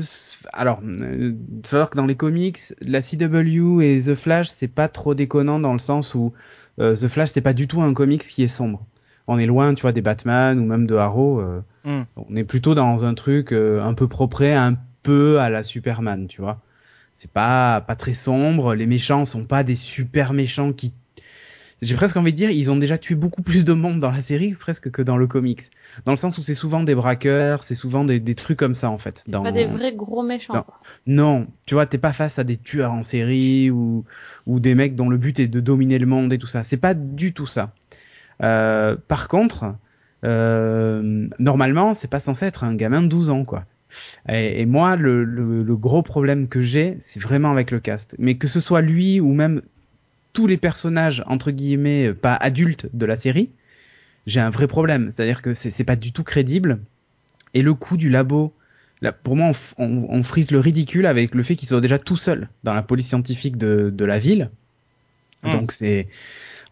alors 0.53 0.80
euh, 1.01 1.34
savoir 1.63 1.89
que 1.89 1.97
dans 1.97 2.06
les 2.06 2.15
comics 2.15 2.60
la 2.82 3.01
CW 3.01 3.82
et 3.82 3.99
The 4.06 4.15
Flash 4.15 4.47
c'est 4.47 4.69
pas 4.69 4.88
trop 4.88 5.15
déconnant 5.15 5.60
dans 5.60 5.73
le 5.73 5.80
sens 5.80 6.15
où 6.15 6.32
euh, 6.80 6.95
The 6.95 7.08
Flash 7.08 7.32
c'est 7.34 7.41
pas 7.41 7.53
du 7.53 7.67
tout 7.67 7.82
un 7.82 7.93
comics 7.93 8.21
qui 8.21 8.43
est 8.43 8.47
sombre 8.47 8.86
on 9.27 9.38
est 9.39 9.47
loin 9.47 9.73
tu 9.73 9.82
vois 9.82 9.91
des 9.91 10.01
Batman 10.01 10.60
ou 10.60 10.65
même 10.65 10.86
de 10.88 10.95
Arrow 10.95 11.41
euh, 11.41 11.62
Hmm. 11.84 12.01
on 12.15 12.36
est 12.36 12.43
plutôt 12.43 12.73
dans 12.73 13.06
un 13.06 13.13
truc 13.13 13.51
euh, 13.51 13.80
un 13.84 13.93
peu 13.93 14.08
propre 14.08 14.43
un 14.43 14.75
peu 15.03 15.39
à 15.39 15.51
la 15.51 15.62
Superman 15.63 16.25
tu 16.27 16.41
vois 16.41 16.62
c'est 17.13 17.30
pas 17.32 17.82
pas 17.82 17.95
très 17.95 18.13
sombre 18.15 18.73
les 18.75 18.88
méchants 18.88 19.25
sont 19.25 19.45
pas 19.45 19.63
des 19.63 19.75
super 19.75 20.34
méchants 20.34 20.73
qui 20.73 20.93
j'ai 21.86 21.95
presque 21.95 22.17
envie 22.17 22.32
de 22.32 22.38
dire 22.38 22.50
ils 22.50 22.71
ont 22.71 22.76
déjà 22.76 22.98
tué 22.98 23.15
beaucoup 23.15 23.41
plus 23.41 23.63
de 23.65 23.74
monde 23.74 24.00
dans 24.00 24.12
la 24.12 24.21
série 24.21 24.54
presque 24.54 24.91
que 24.91 25.02
dans 25.02 25.17
le 25.17 25.28
comics 25.28 25.69
dans 26.04 26.12
le 26.12 26.17
sens 26.17 26.38
où 26.38 26.41
c'est 26.41 26.54
souvent 26.54 26.84
des 26.84 26.95
braqueurs, 26.95 27.63
c'est 27.63 27.76
souvent 27.76 28.04
des, 28.04 28.19
des 28.19 28.36
trucs 28.36 28.60
comme 28.60 28.76
ça 28.76 28.89
en 28.89 28.98
fait. 28.98 29.24
Dans... 29.28 29.43
Pas 29.43 29.52
des 29.52 29.65
vrais 29.65 29.93
gros 29.93 30.24
méchants. 30.24 30.56
Non. 30.56 30.63
quoi. 30.63 30.80
Non, 31.08 31.48
tu 31.65 31.76
vois, 31.76 31.86
t'es 31.86 31.98
pas 31.98 32.13
face 32.13 32.39
à 32.39 32.43
des 32.43 32.58
tueurs 32.58 32.91
en 32.91 33.04
série 33.04 33.69
ou, 33.71 34.04
ou 34.45 34.60
des 34.60 34.76
mecs 34.76 34.95
dont 34.95 35.10
le 35.10 35.17
but 35.17 35.39
est 35.39 35.48
de 35.48 35.60
dominer 35.60 35.98
le 36.00 36.06
monde 36.06 36.34
et 36.34 36.38
tout 36.38 36.48
ça. 36.48 36.63
C'est 36.63 36.78
pas 36.78 36.93
du 36.93 37.34
tout 37.34 37.48
ça. 37.48 37.71
Euh, 38.43 38.98
par 39.08 39.28
contre, 39.28 39.76
euh, 40.24 41.28
normalement, 41.39 41.93
c'est 41.93 42.10
pas 42.10 42.19
censé 42.19 42.45
être 42.45 42.63
un 42.63 42.76
gamin 42.76 43.02
de 43.02 43.08
12 43.08 43.30
ans, 43.30 43.45
quoi. 43.45 43.65
Et, 44.28 44.62
et 44.62 44.65
moi, 44.65 44.98
le, 44.98 45.24
le, 45.24 45.63
le 45.63 45.78
gros 45.78 46.02
problème 46.02 46.50
que 46.50 46.60
j'ai, 46.60 46.98
c'est 47.00 47.21
vraiment 47.21 47.52
avec 47.52 47.71
le 47.71 47.80
cast. 47.80 48.15
Mais 48.19 48.36
que 48.36 48.48
ce 48.48 48.60
soit 48.60 48.82
lui 48.82 49.21
ou 49.21 49.32
même 49.34 49.62
tous 50.36 50.45
les 50.48 50.58
personnages, 50.58 51.24
entre 51.26 51.50
guillemets, 51.50 52.13
pas 52.13 52.36
adultes 52.36 52.88
de 52.93 53.06
la 53.08 53.15
série, 53.15 53.50
j'ai 54.28 54.39
un 54.41 54.52
vrai 54.52 54.67
problème. 54.67 55.10
C'est-à-dire 55.10 55.41
que 55.41 55.54
c'est 55.56 55.84
pas 55.84 55.95
du 55.95 56.12
tout 56.12 56.24
crédible. 56.24 56.80
Et 57.54 57.62
le 57.62 57.74
coup 57.74 57.95
du 57.98 58.10
labo, 58.10 58.54
là, 59.02 59.12
pour 59.13 59.36
moi, 59.36 59.48
on, 59.48 59.52
f- 59.52 59.74
on- 59.78 60.08
on 60.10 60.24
frise 60.24 60.52
le 60.52 60.60
ridicule 60.60 61.06
avec 61.06 61.34
le 61.34 61.41
fait 61.41 61.56
qu'il 61.56 61.67
soit 61.69 61.82
déjà 61.82 61.98
tout 61.98 62.17
seul 62.17 62.50
dans 62.63 62.74
la 62.74 62.84
police 62.84 63.08
scientifique 63.08 63.58
de, 63.58 63.89
de 63.95 64.06
la 64.06 64.19
ville. 64.19 64.50
Mm. 65.43 65.52
Donc 65.54 65.71
c'est 65.71 66.08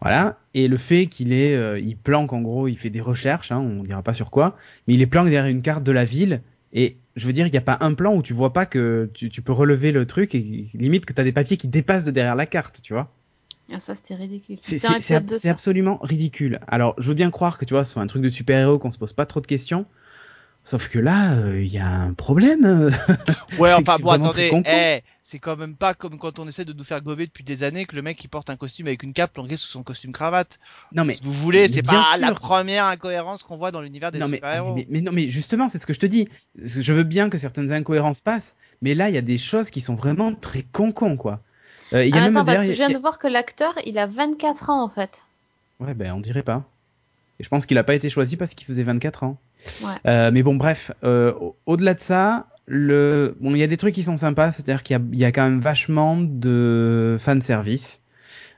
voilà. 0.02 0.38
Et 0.52 0.68
le 0.68 0.76
fait 0.76 1.06
qu'il 1.06 1.32
est, 1.32 1.56
euh, 1.56 1.78
il 1.80 1.96
planque 1.96 2.32
en 2.34 2.42
gros, 2.42 2.68
il 2.68 2.76
fait 2.76 2.90
des 2.90 3.00
recherches, 3.00 3.50
hein, 3.50 3.58
on 3.60 3.82
dira 3.82 4.02
pas 4.02 4.14
sur 4.14 4.30
quoi, 4.30 4.56
mais 4.86 4.94
il 4.94 5.00
est 5.02 5.06
planque 5.06 5.30
derrière 5.30 5.46
une 5.50 5.62
carte 5.62 5.84
de 5.84 5.92
la 5.92 6.04
ville. 6.04 6.42
Et 6.74 6.96
je 7.16 7.26
veux 7.26 7.32
dire, 7.32 7.46
il 7.46 7.50
n'y 7.52 7.56
a 7.58 7.62
pas 7.62 7.78
un 7.80 7.94
plan 7.94 8.14
où 8.14 8.22
tu 8.22 8.32
vois 8.34 8.52
pas 8.52 8.66
que 8.66 9.08
tu, 9.14 9.30
tu 9.30 9.40
peux 9.42 9.52
relever 9.52 9.92
le 9.92 10.06
truc 10.06 10.34
et 10.34 10.66
limite 10.74 11.06
que 11.06 11.12
tu 11.14 11.20
as 11.20 11.24
des 11.24 11.32
papiers 11.32 11.56
qui 11.56 11.68
dépassent 11.68 12.04
de 12.04 12.10
derrière 12.10 12.34
la 12.36 12.46
carte, 12.46 12.80
tu 12.82 12.92
vois. 12.92 13.12
Ah, 13.72 13.78
ça, 13.78 13.94
c'était 13.94 14.14
ridicule. 14.14 14.58
C'est 14.60 15.48
absolument 15.48 15.98
ridicule. 16.02 16.60
Alors, 16.68 16.94
je 16.98 17.08
veux 17.08 17.14
bien 17.14 17.30
croire 17.30 17.58
que 17.58 17.64
tu 17.64 17.74
vois, 17.74 17.84
c'est 17.84 17.98
un 17.98 18.06
truc 18.06 18.22
de 18.22 18.28
super-héros, 18.28 18.78
qu'on 18.78 18.90
se 18.90 18.98
pose 18.98 19.12
pas 19.12 19.26
trop 19.26 19.40
de 19.40 19.46
questions. 19.46 19.86
Sauf 20.66 20.88
que 20.88 20.98
là, 20.98 21.34
euh, 21.34 21.62
il 21.62 21.70
y 21.70 21.78
a 21.78 21.86
un 21.86 22.14
problème. 22.14 22.64
euh. 22.64 22.90
Ouais, 23.58 23.72
enfin 23.74 23.96
bon, 24.00 24.10
attendez, 24.12 24.48
con-con. 24.48 24.62
eh, 24.66 25.02
c'est 25.22 25.38
quand 25.38 25.56
même 25.56 25.76
pas 25.76 25.92
comme 25.92 26.18
quand 26.18 26.38
on 26.38 26.48
essaie 26.48 26.64
de 26.64 26.72
nous 26.72 26.84
faire 26.84 27.02
gober 27.02 27.26
depuis 27.26 27.44
des 27.44 27.62
années 27.64 27.84
que 27.84 27.94
le 27.94 28.00
mec 28.00 28.22
il 28.24 28.28
porte 28.28 28.48
un 28.48 28.56
costume 28.56 28.86
avec 28.86 29.02
une 29.02 29.12
cape 29.12 29.34
planquée 29.34 29.58
sous 29.58 29.68
son 29.68 29.82
costume 29.82 30.12
cravate. 30.12 30.58
non 30.92 31.04
mais 31.04 31.12
si 31.12 31.22
vous 31.22 31.32
voulez, 31.32 31.68
c'est 31.68 31.82
pas 31.82 32.16
la 32.18 32.32
première 32.32 32.86
incohérence 32.86 33.42
qu'on 33.42 33.58
voit 33.58 33.72
dans 33.72 33.82
l'univers 33.82 34.10
des 34.10 34.18
non 34.18 34.28
mais, 34.28 34.38
super-héros. 34.38 34.74
mais, 34.74 34.86
mais 34.88 35.02
non 35.02 35.12
mais 35.12 35.28
justement, 35.28 35.68
c'est 35.68 35.78
ce 35.78 35.86
que 35.86 35.92
je 35.92 36.00
te 36.00 36.06
dis. 36.06 36.28
Je 36.56 36.92
veux 36.94 37.04
bien 37.04 37.28
que 37.28 37.36
certaines 37.36 37.70
incohérences 37.70 38.22
passent, 38.22 38.56
mais 38.80 38.94
là, 38.94 39.10
il 39.10 39.14
y 39.14 39.18
a 39.18 39.22
des 39.22 39.38
choses 39.38 39.68
qui 39.68 39.82
sont 39.82 39.96
vraiment 39.96 40.34
très 40.34 40.62
con-con 40.62 41.18
quoi. 41.18 41.42
Euh, 41.92 42.04
il 42.04 42.14
y 42.14 42.18
a 42.18 42.22
Ah, 42.22 42.24
même 42.24 42.36
attends, 42.36 42.46
parce 42.46 42.64
que 42.64 42.70
je 42.72 42.76
viens 42.76 42.88
de 42.90 42.98
voir 42.98 43.18
que 43.18 43.26
l'acteur, 43.28 43.74
il 43.84 43.98
a 43.98 44.06
24 44.06 44.70
ans 44.70 44.82
en 44.82 44.88
fait. 44.88 45.24
Ouais, 45.80 45.94
ben 45.94 46.12
on 46.12 46.20
dirait 46.20 46.42
pas. 46.42 46.64
Et 47.40 47.44
je 47.44 47.48
pense 47.48 47.66
qu'il 47.66 47.78
a 47.78 47.84
pas 47.84 47.94
été 47.94 48.08
choisi 48.10 48.36
parce 48.36 48.54
qu'il 48.54 48.66
faisait 48.66 48.84
24 48.84 49.24
ans. 49.24 49.36
Ouais. 49.82 49.94
Euh, 50.06 50.30
mais 50.32 50.42
bon, 50.42 50.54
bref, 50.54 50.92
euh, 51.02 51.32
au- 51.34 51.56
au-delà 51.66 51.94
de 51.94 52.00
ça, 52.00 52.46
le, 52.66 53.36
bon, 53.40 53.54
il 53.54 53.58
y 53.58 53.62
a 53.62 53.66
des 53.66 53.76
trucs 53.76 53.94
qui 53.94 54.02
sont 54.04 54.16
sympas, 54.16 54.52
c'est-à-dire 54.52 54.82
qu'il 54.82 54.94
y 54.96 54.98
a, 54.98 55.02
il 55.12 55.18
y 55.18 55.24
a 55.24 55.32
quand 55.32 55.42
même 55.42 55.60
vachement 55.60 56.16
de 56.20 57.16
fan 57.18 57.40
service. 57.40 58.00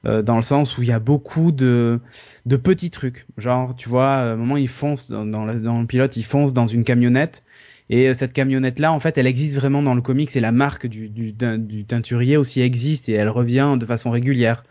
euh, 0.07 0.23
dans 0.23 0.37
le 0.37 0.43
sens 0.43 0.79
où 0.79 0.83
il 0.83 0.89
y 0.89 0.93
a 0.93 1.01
beaucoup 1.01 1.51
de, 1.53 2.01
de 2.47 2.57
petits 2.57 2.91
trucs. 2.91 3.27
Genre, 3.39 3.75
tu 3.77 3.89
vois, 3.89 4.15
à 4.15 4.21
un 4.33 4.37
moment, 4.37 4.57
il 4.57 4.69
fonce 4.69 5.11
dans, 5.11 5.25
dans, 5.27 5.45
le, 5.45 5.59
dans 5.61 5.81
le 5.81 5.87
pilote, 5.87 6.17
il 6.17 6.23
fonce 6.25 6.53
dans 6.53 6.67
une 6.69 6.85
camionnette. 6.85 7.43
Et 7.91 8.09
euh, 8.09 8.15
cette 8.15 8.33
camionnette-là, 8.33 8.93
en 8.93 9.01
fait, 9.01 9.17
elle 9.19 9.27
existe 9.27 9.57
vraiment 9.57 9.83
dans 9.83 9.95
le 9.95 10.03
comics 10.03 10.35
et 10.35 10.41
la 10.41 10.53
marque 10.53 10.87
du, 10.87 11.09
du, 11.09 11.33
du 11.33 11.85
teinturier 11.85 12.37
aussi 12.37 12.61
existe 12.61 13.09
et 13.09 13.13
elle 13.13 13.29
revient 13.29 13.77
de 13.79 13.87
façon 13.87 14.11
régulière. 14.11 14.65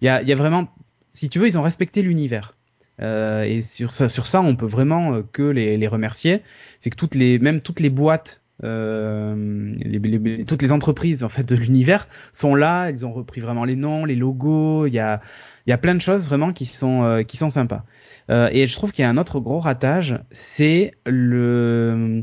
Il 0.00 0.06
y 0.06 0.08
a, 0.08 0.22
y 0.22 0.32
a 0.32 0.36
vraiment, 0.36 0.68
si 1.12 1.28
tu 1.28 1.38
veux, 1.38 1.46
ils 1.46 1.58
ont 1.58 1.62
respecté 1.62 2.02
l'univers. 2.02 2.56
Euh, 3.00 3.42
et 3.42 3.62
sur 3.62 3.92
ça, 3.92 4.08
sur 4.08 4.26
ça, 4.26 4.40
on 4.42 4.54
peut 4.56 4.66
vraiment 4.66 5.14
euh, 5.14 5.22
que 5.32 5.42
les, 5.42 5.76
les 5.76 5.88
remercier. 5.88 6.42
C'est 6.80 6.90
que 6.90 6.96
toutes 6.96 7.14
les, 7.14 7.38
même 7.38 7.60
toutes 7.60 7.80
les 7.80 7.90
boîtes, 7.90 8.42
euh, 8.64 9.74
les- 9.78 9.98
les- 9.98 10.44
toutes 10.44 10.62
les 10.62 10.72
entreprises 10.72 11.24
en 11.24 11.28
fait 11.28 11.42
de 11.48 11.56
l'univers 11.56 12.06
sont 12.32 12.54
là. 12.54 12.90
Ils 12.90 13.04
ont 13.04 13.12
repris 13.12 13.40
vraiment 13.40 13.64
les 13.64 13.76
noms, 13.76 14.04
les 14.04 14.14
logos. 14.14 14.86
Il 14.86 14.92
y 14.92 14.98
a, 14.98 15.20
il 15.66 15.70
y 15.70 15.72
a 15.72 15.78
plein 15.78 15.94
de 15.94 16.00
choses 16.00 16.26
vraiment 16.26 16.52
qui 16.52 16.66
sont, 16.66 17.02
euh, 17.02 17.22
qui 17.22 17.36
sont 17.36 17.50
sympas. 17.50 17.84
Euh, 18.30 18.48
et 18.52 18.66
je 18.66 18.74
trouve 18.74 18.92
qu'il 18.92 19.02
y 19.02 19.06
a 19.06 19.10
un 19.10 19.16
autre 19.16 19.40
gros 19.40 19.58
ratage, 19.58 20.18
c'est 20.30 20.92
le 21.06 22.22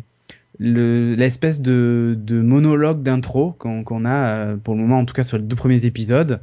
le- 0.59 1.15
l'espèce 1.15 1.61
de, 1.61 2.15
de 2.17 2.41
monologue 2.41 3.01
d'intro 3.01 3.53
qu'on 3.53 4.05
a 4.05 4.27
euh, 4.35 4.57
pour 4.57 4.75
le 4.75 4.81
moment 4.81 4.99
en 4.99 5.05
tout 5.05 5.13
cas 5.13 5.23
sur 5.23 5.37
les 5.37 5.43
deux 5.43 5.55
premiers 5.55 5.85
épisodes 5.85 6.41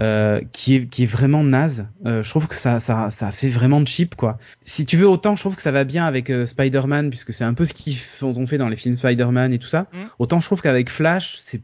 euh, 0.00 0.40
qui, 0.52 0.76
est, 0.76 0.86
qui 0.86 1.02
est 1.02 1.06
vraiment 1.06 1.44
naze 1.44 1.88
Euh, 2.06 2.22
je 2.22 2.30
trouve 2.30 2.48
que 2.48 2.56
ça, 2.56 2.80
ça, 2.80 3.10
ça 3.10 3.30
fait 3.30 3.50
vraiment 3.50 3.84
cheap 3.84 4.14
quoi 4.14 4.38
si 4.62 4.86
tu 4.86 4.96
veux 4.96 5.06
autant 5.06 5.36
je 5.36 5.42
trouve 5.42 5.54
que 5.54 5.62
ça 5.62 5.70
va 5.70 5.84
bien 5.84 6.06
avec 6.06 6.30
euh, 6.30 6.46
Spider-Man 6.46 7.10
puisque 7.10 7.34
c'est 7.34 7.44
un 7.44 7.52
peu 7.54 7.66
ce 7.66 7.74
qu'ils 7.74 7.98
ont 8.22 8.46
fait 8.46 8.56
dans 8.58 8.68
les 8.70 8.76
films 8.76 8.96
Spider-Man 8.96 9.52
et 9.52 9.58
tout 9.58 9.68
ça 9.68 9.86
Mm. 9.92 10.04
autant 10.18 10.40
je 10.40 10.46
trouve 10.46 10.62
qu'avec 10.62 10.88
Flash 10.88 11.36
c'est 11.38 11.60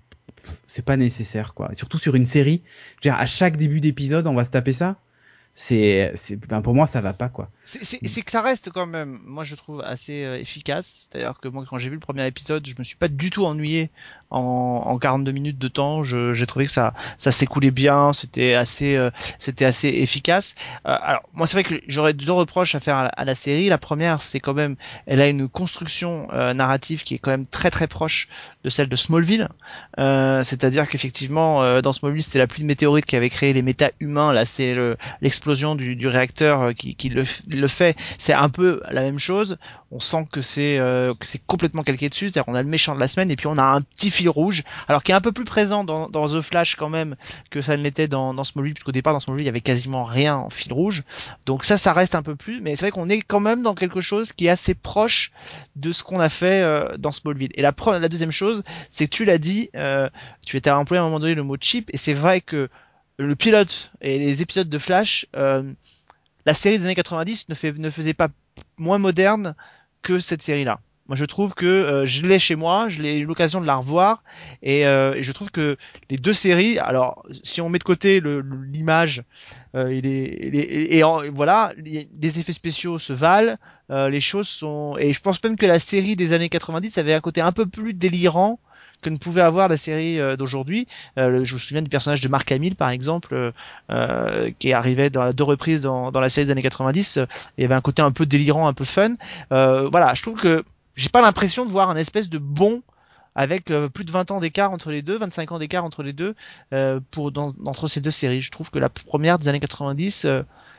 c'est 0.66 0.84
pas 0.84 0.96
nécessaire 0.96 1.54
quoi. 1.54 1.70
surtout 1.74 1.98
sur 1.98 2.14
une 2.14 2.24
série, 2.26 2.62
je 3.02 3.08
veux 3.08 3.12
dire, 3.14 3.20
à 3.20 3.26
chaque 3.26 3.56
début 3.56 3.80
d'épisode, 3.80 4.26
on 4.26 4.34
va 4.34 4.44
se 4.44 4.50
taper 4.50 4.72
ça 4.74 4.96
c'est, 5.54 6.12
c'est, 6.14 6.38
enfin, 6.46 6.62
pour 6.62 6.72
moi, 6.74 6.86
ça 6.86 7.00
va 7.00 7.12
pas 7.12 7.28
quoi. 7.28 7.50
C'est, 7.70 7.84
c'est, 7.84 8.22
que 8.22 8.30
ça 8.30 8.40
reste 8.40 8.70
quand 8.70 8.86
même, 8.86 9.20
moi 9.26 9.44
je 9.44 9.54
trouve 9.54 9.82
assez 9.82 10.24
euh, 10.24 10.38
efficace. 10.38 11.00
C'est-à-dire 11.00 11.38
que 11.38 11.48
moi, 11.48 11.64
quand 11.68 11.76
j'ai 11.76 11.90
vu 11.90 11.96
le 11.96 12.00
premier 12.00 12.26
épisode, 12.26 12.66
je 12.66 12.74
me 12.78 12.82
suis 12.84 12.96
pas 12.96 13.08
du 13.08 13.28
tout 13.28 13.44
ennuyé 13.44 13.90
en, 14.30 14.82
en 14.86 14.98
42 14.98 15.32
minutes 15.32 15.58
de 15.58 15.68
temps. 15.68 16.02
Je, 16.02 16.32
j'ai 16.32 16.46
trouvé 16.46 16.64
que 16.64 16.70
ça, 16.70 16.94
ça 17.18 17.30
s'écoulait 17.30 17.70
bien. 17.70 18.14
C'était 18.14 18.54
assez, 18.54 18.96
euh, 18.96 19.10
c'était 19.38 19.66
assez 19.66 19.88
efficace. 19.88 20.54
Euh, 20.86 20.96
alors 20.98 21.28
moi, 21.34 21.46
c'est 21.46 21.60
vrai 21.60 21.64
que 21.64 21.82
j'aurais 21.88 22.14
deux 22.14 22.32
reproches 22.32 22.74
à 22.74 22.80
faire 22.80 22.96
à 22.96 23.04
la, 23.04 23.08
à 23.10 23.24
la, 23.26 23.34
série. 23.34 23.68
La 23.68 23.78
première, 23.78 24.22
c'est 24.22 24.40
quand 24.40 24.54
même, 24.54 24.76
elle 25.04 25.20
a 25.20 25.28
une 25.28 25.46
construction 25.46 26.28
narrative 26.32 27.02
qui 27.02 27.14
est 27.14 27.18
quand 27.18 27.30
même 27.30 27.46
très 27.46 27.70
très 27.70 27.86
proche 27.86 28.28
de 28.64 28.70
celle 28.70 28.88
de 28.88 28.96
Smallville. 28.96 29.48
c'est-à-dire 29.96 30.88
qu'effectivement, 30.88 31.80
dans 31.82 31.92
Smallville, 31.92 32.22
c'était 32.22 32.38
la 32.38 32.46
pluie 32.46 32.62
de 32.62 32.66
météorites 32.66 33.06
qui 33.06 33.16
avait 33.16 33.30
créé 33.30 33.52
les 33.52 33.62
méta-humains. 33.62 34.32
Là, 34.32 34.46
c'est 34.46 34.74
l'explosion 35.20 35.74
du, 35.74 35.96
du 35.96 36.08
réacteur 36.08 36.62
euh, 36.62 36.72
qui, 36.72 36.94
qui 36.94 37.08
le, 37.08 37.24
le, 37.58 37.68
fait, 37.68 37.96
c'est 38.18 38.32
un 38.32 38.48
peu 38.48 38.80
la 38.90 39.02
même 39.02 39.18
chose. 39.18 39.58
On 39.90 40.00
sent 40.00 40.28
que 40.30 40.42
c'est 40.42 40.78
euh, 40.78 41.14
complètement 41.46 41.82
calqué 41.82 42.08
dessus. 42.08 42.26
C'est-à-dire 42.26 42.44
qu'on 42.44 42.54
a 42.54 42.62
le 42.62 42.68
méchant 42.68 42.94
de 42.94 43.00
la 43.00 43.08
semaine 43.08 43.30
et 43.30 43.36
puis 43.36 43.46
on 43.46 43.58
a 43.58 43.62
un 43.62 43.80
petit 43.80 44.10
fil 44.10 44.28
rouge, 44.28 44.62
alors 44.86 45.02
qui 45.02 45.12
est 45.12 45.14
un 45.14 45.20
peu 45.20 45.32
plus 45.32 45.44
présent 45.44 45.84
dans, 45.84 46.08
The 46.08 46.40
Flash 46.40 46.76
quand 46.76 46.88
même 46.88 47.16
que 47.50 47.62
ça 47.62 47.76
ne 47.76 47.82
l'était 47.82 48.08
dans, 48.08 48.44
Smallville, 48.44 48.74
puisqu'au 48.74 48.92
départ 48.92 49.12
dans 49.12 49.20
Smallville 49.20 49.44
il 49.44 49.46
y 49.46 49.50
avait 49.50 49.60
quasiment 49.60 50.04
rien 50.04 50.36
en 50.36 50.50
fil 50.50 50.72
rouge. 50.72 51.04
Donc 51.46 51.64
ça, 51.64 51.76
ça 51.76 51.92
reste 51.92 52.14
un 52.14 52.22
peu 52.22 52.36
plus, 52.36 52.60
mais 52.60 52.76
c'est 52.76 52.86
vrai 52.86 52.90
qu'on 52.90 53.08
est 53.08 53.22
quand 53.22 53.40
même 53.40 53.62
dans 53.62 53.74
quelque 53.74 54.00
chose 54.00 54.32
qui 54.32 54.46
est 54.46 54.50
assez 54.50 54.74
proche 54.74 55.32
de 55.76 55.92
ce 55.92 56.02
qu'on 56.02 56.20
a 56.20 56.28
fait 56.28 56.62
euh, 56.62 56.96
dans 56.98 57.12
Smallville. 57.12 57.50
Et 57.54 57.62
la, 57.62 57.72
deuxième 58.08 58.30
chose, 58.30 58.62
c'est 58.90 59.06
que 59.06 59.14
tu 59.14 59.24
l'as 59.24 59.38
dit, 59.38 59.70
euh, 59.74 60.08
tu 60.46 60.56
étais 60.56 60.70
employé 60.70 60.98
à 60.98 61.02
un 61.02 61.06
moment 61.06 61.20
donné 61.20 61.34
le 61.34 61.42
mot 61.42 61.56
cheap, 61.60 61.90
et 61.92 61.96
c'est 61.96 62.14
vrai 62.14 62.40
que 62.40 62.68
le 63.18 63.34
pilote 63.34 63.90
et 64.00 64.18
les 64.18 64.42
épisodes 64.42 64.68
de 64.68 64.78
Flash, 64.78 65.26
la 66.48 66.54
série 66.54 66.78
des 66.78 66.86
années 66.86 66.94
90 66.94 67.50
ne, 67.50 67.90
faisait 67.90 68.14
pas 68.14 68.28
moins 68.78 68.96
moderne 68.96 69.54
que 70.00 70.18
cette 70.18 70.40
série-là. 70.40 70.80
Moi, 71.06 71.14
je 71.14 71.26
trouve 71.26 71.52
que 71.52 71.66
euh, 71.66 72.06
je 72.06 72.24
l'ai 72.26 72.38
chez 72.38 72.54
moi, 72.54 72.88
je 72.88 73.02
l'ai 73.02 73.18
eu 73.18 73.26
l'occasion 73.26 73.60
de 73.60 73.66
la 73.66 73.76
revoir, 73.76 74.22
et, 74.62 74.86
euh, 74.86 75.12
et, 75.12 75.22
je 75.22 75.32
trouve 75.32 75.50
que 75.50 75.76
les 76.08 76.16
deux 76.16 76.32
séries, 76.32 76.78
alors 76.78 77.22
si 77.42 77.60
on 77.60 77.68
met 77.68 77.78
de 77.78 77.84
côté 77.84 78.22
l'image, 78.72 79.24
et, 79.76 80.98
et, 80.98 81.02
voilà, 81.34 81.74
les 81.76 82.38
effets 82.38 82.54
spéciaux 82.54 82.98
se 82.98 83.12
valent, 83.12 83.56
euh, 83.90 84.08
les 84.08 84.22
choses 84.22 84.48
sont, 84.48 84.96
et 84.98 85.12
je 85.12 85.20
pense 85.20 85.42
même 85.44 85.58
que 85.58 85.66
la 85.66 85.78
série 85.78 86.16
des 86.16 86.32
années 86.32 86.48
90 86.48 86.96
avait 86.96 87.12
un 87.12 87.20
côté 87.20 87.42
un 87.42 87.52
peu 87.52 87.66
plus 87.66 87.92
délirant 87.92 88.58
que 89.02 89.10
ne 89.10 89.16
pouvait 89.16 89.40
avoir 89.40 89.68
la 89.68 89.76
série 89.76 90.20
euh, 90.20 90.36
d'aujourd'hui. 90.36 90.86
Euh, 91.18 91.44
je 91.44 91.54
me 91.54 91.58
souviens 91.58 91.82
du 91.82 91.88
personnage 91.88 92.20
de 92.20 92.28
Mark 92.28 92.50
Hamill, 92.50 92.76
par 92.76 92.90
exemple, 92.90 93.52
euh, 93.90 94.50
qui 94.58 94.72
arrivait 94.72 95.10
dans, 95.10 95.32
deux 95.32 95.44
reprises 95.44 95.80
dans, 95.80 96.10
dans 96.10 96.20
la 96.20 96.28
série 96.28 96.46
des 96.46 96.52
années 96.52 96.62
90. 96.62 97.20
il 97.56 97.62
y 97.62 97.64
avait 97.64 97.74
un 97.74 97.80
côté 97.80 98.02
un 98.02 98.10
peu 98.10 98.26
délirant, 98.26 98.66
un 98.66 98.74
peu 98.74 98.84
fun. 98.84 99.14
voilà, 99.50 100.14
je 100.14 100.22
trouve 100.22 100.40
que 100.40 100.64
j'ai 100.96 101.08
pas 101.08 101.22
l'impression 101.22 101.64
de 101.64 101.70
voir 101.70 101.90
un 101.90 101.96
espèce 101.96 102.28
de 102.28 102.38
bon 102.38 102.82
avec 103.34 103.66
plus 103.94 104.04
de 104.04 104.10
20 104.10 104.32
ans 104.32 104.40
d'écart 104.40 104.72
entre 104.72 104.90
les 104.90 105.00
deux, 105.00 105.16
25 105.16 105.52
ans 105.52 105.58
d'écart 105.60 105.84
entre 105.84 106.02
les 106.02 106.12
deux, 106.12 106.34
pour 107.12 107.30
dans, 107.30 107.50
entre 107.64 107.86
ces 107.86 108.00
deux 108.00 108.10
séries. 108.10 108.42
Je 108.42 108.50
trouve 108.50 108.70
que 108.70 108.78
la 108.78 108.88
première 108.88 109.38
des 109.38 109.48
années 109.48 109.60
90 109.60 110.26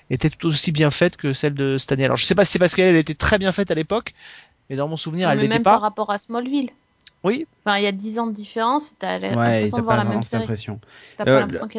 était 0.10 0.29
tout 0.29 0.47
aussi 0.47 0.71
bien 0.71 0.91
faite 0.91 1.15
que 1.15 1.32
celle 1.32 1.53
de 1.53 1.77
cette 1.77 1.93
année. 1.93 2.05
Alors 2.05 2.17
je 2.17 2.25
sais 2.25 2.36
pas 2.36 2.43
si 2.43 2.53
c'est 2.53 2.60
parce 2.60 2.75
qu'elle 2.75 2.97
était 2.97 3.13
très 3.13 3.38
bien 3.38 3.51
faite 3.53 3.71
à 3.71 3.75
l'époque, 3.75 4.13
mais 4.69 4.75
dans 4.75 4.88
mon 4.88 4.97
souvenir, 4.97 5.29
elle 5.29 5.39
l'était 5.39 5.49
pas. 5.49 5.55
Même 5.55 5.63
par 5.63 5.82
rapport 5.82 6.12
à 6.12 6.17
Smallville. 6.17 6.71
Oui. 7.23 7.45
Enfin, 7.65 7.77
il 7.77 7.84
y 7.84 7.88
a 7.88 7.91
10 7.91 8.19
ans 8.19 8.27
de 8.27 8.34
différence, 8.34 8.97
t'as 8.97 9.19
l'impression 9.19 9.77
de 9.77 9.84
voir 9.84 9.97
la 9.97 10.05
même 10.05 10.23
série. 10.23 10.45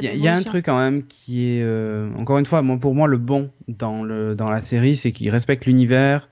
Il 0.03 0.17
y, 0.17 0.29
a 0.29 0.35
un 0.35 0.43
truc 0.43 0.67
quand 0.67 0.79
même 0.79 1.03
qui 1.03 1.57
est, 1.57 1.63
euh, 1.63 2.11
encore 2.17 2.39
une 2.39 2.47
fois, 2.47 2.63
moi, 2.63 2.79
pour 2.79 2.95
moi, 2.95 3.09
le 3.09 3.17
bon 3.17 3.51
dans, 3.67 4.03
le, 4.03 4.35
dans 4.35 4.51
la 4.51 4.61
série, 4.61 4.97
c'est 4.97 5.13
qu'il 5.13 5.31
respecte 5.31 5.65
l'univers, 5.65 6.29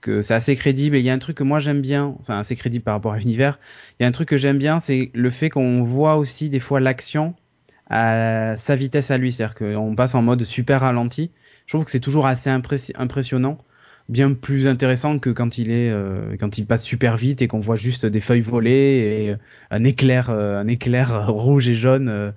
que 0.00 0.22
c'est 0.22 0.34
assez 0.34 0.56
crédible. 0.56 0.96
Et 0.96 1.00
il 1.00 1.04
y 1.04 1.10
a 1.10 1.12
un 1.12 1.18
truc 1.18 1.36
que 1.36 1.44
moi 1.44 1.60
j'aime 1.60 1.80
bien, 1.80 2.16
enfin 2.20 2.38
assez 2.38 2.56
crédible 2.56 2.84
par 2.84 2.94
rapport 2.94 3.12
à 3.12 3.18
l'univers. 3.18 3.58
Il 3.98 4.02
y 4.02 4.06
a 4.06 4.08
un 4.08 4.12
truc 4.12 4.28
que 4.28 4.36
j'aime 4.36 4.58
bien, 4.58 4.80
c'est 4.80 5.10
le 5.14 5.30
fait 5.30 5.50
qu'on 5.50 5.82
voit 5.82 6.16
aussi 6.16 6.50
des 6.50 6.60
fois 6.60 6.80
l'action 6.80 7.34
à 7.90 8.54
sa 8.56 8.76
vitesse 8.76 9.10
à 9.10 9.18
lui, 9.18 9.32
c'est-à-dire 9.32 9.54
qu'on 9.54 9.94
passe 9.94 10.14
en 10.14 10.22
mode 10.22 10.42
super 10.44 10.80
ralenti. 10.80 11.30
Je 11.66 11.72
trouve 11.72 11.84
que 11.84 11.90
c'est 11.90 12.00
toujours 12.00 12.26
assez 12.26 12.50
impressionnant 12.50 13.58
bien 14.08 14.32
plus 14.32 14.66
intéressant 14.66 15.18
que 15.18 15.30
quand 15.30 15.58
il 15.58 15.70
est 15.70 15.90
euh, 15.90 16.36
quand 16.40 16.58
il 16.58 16.66
passe 16.66 16.82
super 16.82 17.16
vite 17.16 17.42
et 17.42 17.48
qu'on 17.48 17.60
voit 17.60 17.76
juste 17.76 18.06
des 18.06 18.20
feuilles 18.20 18.40
voler 18.40 18.70
et 19.30 19.36
un 19.70 19.84
éclair 19.84 20.30
euh, 20.30 20.58
un 20.58 20.66
éclair 20.66 21.28
rouge 21.28 21.68
et 21.68 21.74
jaune 21.74 22.08
euh, 22.08 22.30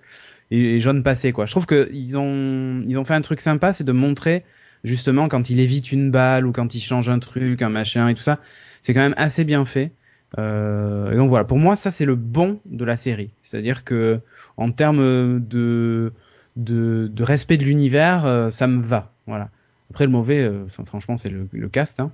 et, 0.52 0.80
jaune 0.80 1.02
passé 1.02 1.32
quoi. 1.32 1.46
Je 1.46 1.52
trouve 1.52 1.66
que 1.66 1.90
ils 1.94 2.18
ont 2.18 2.82
ils 2.86 2.98
ont 2.98 3.06
fait 3.06 3.14
un 3.14 3.22
truc 3.22 3.40
sympa, 3.40 3.72
c'est 3.72 3.86
de 3.86 3.94
montrer 3.94 4.44
justement 4.84 5.30
quand 5.30 5.50
il 5.50 5.60
évite 5.60 5.92
une 5.92 6.12
balle 6.12 6.46
ou 6.46 6.52
quand 6.52 6.76
il 6.76 6.82
change 6.82 7.08
un 7.10 7.20
truc, 7.20 7.62
un 7.62 7.70
machin 7.70 8.10
et 8.10 8.16
tout 8.16 8.24
ça, 8.24 8.40
c'est 8.82 8.94
quand 8.94 9.02
même 9.02 9.16
assez 9.16 9.46
bien 9.46 9.64
fait. 9.64 9.92
et 10.38 11.16
donc 11.16 11.30
voilà, 11.30 11.46
pour 11.46 11.58
moi 11.58 11.76
ça 11.76 11.92
c'est 11.92 12.06
le 12.06 12.16
bon 12.16 12.60
de 12.66 12.84
la 12.84 12.98
série, 12.98 13.32
c'est-à-dire 13.42 13.84
que 13.86 14.20
en 14.58 14.72
termes 14.72 15.40
de 15.40 16.12
de, 16.58 17.08
de 17.14 17.24
respect 17.24 17.58
de 17.58 17.64
l'univers, 17.64 18.50
ça 18.52 18.68
me 18.68 18.82
va, 18.82 19.14
voilà. 19.28 19.50
Après, 19.92 20.06
le 20.06 20.12
mauvais, 20.12 20.40
euh, 20.40 20.66
franchement, 20.86 21.18
c'est 21.18 21.30
le, 21.30 21.68
cast. 21.68 22.00
Hein. 22.00 22.14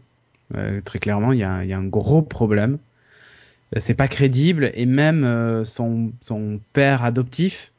Euh, 0.56 0.82
très 0.84 0.98
clairement, 0.98 1.32
il 1.32 1.38
y 1.38 1.44
a, 1.44 1.52
un 1.52 1.84
gros 1.84 2.24
problème. 2.24 2.80
Euh, 3.76 3.80
c'est 3.80 3.94
pas 3.94 4.08
crédible 4.08 4.72
et 4.74 4.88
même 4.88 5.64
son, 5.64 6.12
père 6.74 7.04
adoptif, 7.04 7.72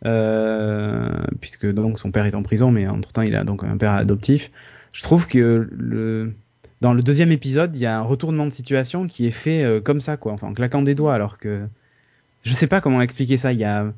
puisque 0.00 1.70
donc 1.70 1.98
son 1.98 2.10
père 2.10 2.24
est 2.24 2.34
en 2.34 2.42
prison, 2.42 2.70
mais 2.70 2.88
entre 2.88 3.12
temps 3.12 3.20
il 3.20 3.36
a 3.36 3.44
donc 3.44 3.64
un 3.64 3.76
père 3.76 3.92
adoptif. 3.92 4.50
Je 4.92 5.02
trouve 5.02 5.26
que 5.26 6.32
dans 6.80 6.94
le 6.94 7.02
deuxième 7.02 7.30
épisode, 7.30 7.76
il 7.76 7.82
y 7.82 7.86
a 7.86 7.98
un 7.98 8.02
retournement 8.02 8.46
de 8.46 8.52
situation 8.52 9.06
qui 9.06 9.26
est 9.26 9.30
fait 9.30 9.82
comme 9.84 10.00
ça, 10.00 10.16
quoi, 10.16 10.32
enfin 10.32 10.46
en 10.46 10.54
claquant 10.54 10.80
des 10.80 10.94
doigts, 10.94 11.14
alors 11.14 11.36
que 11.36 11.66
je 12.44 12.52
sais 12.54 12.66
pas 12.66 12.80
comment 12.80 13.02
expliquer 13.02 13.36
ça. 13.36 13.52
Il 13.52 13.58
y 13.58 13.64
a, 13.64 13.92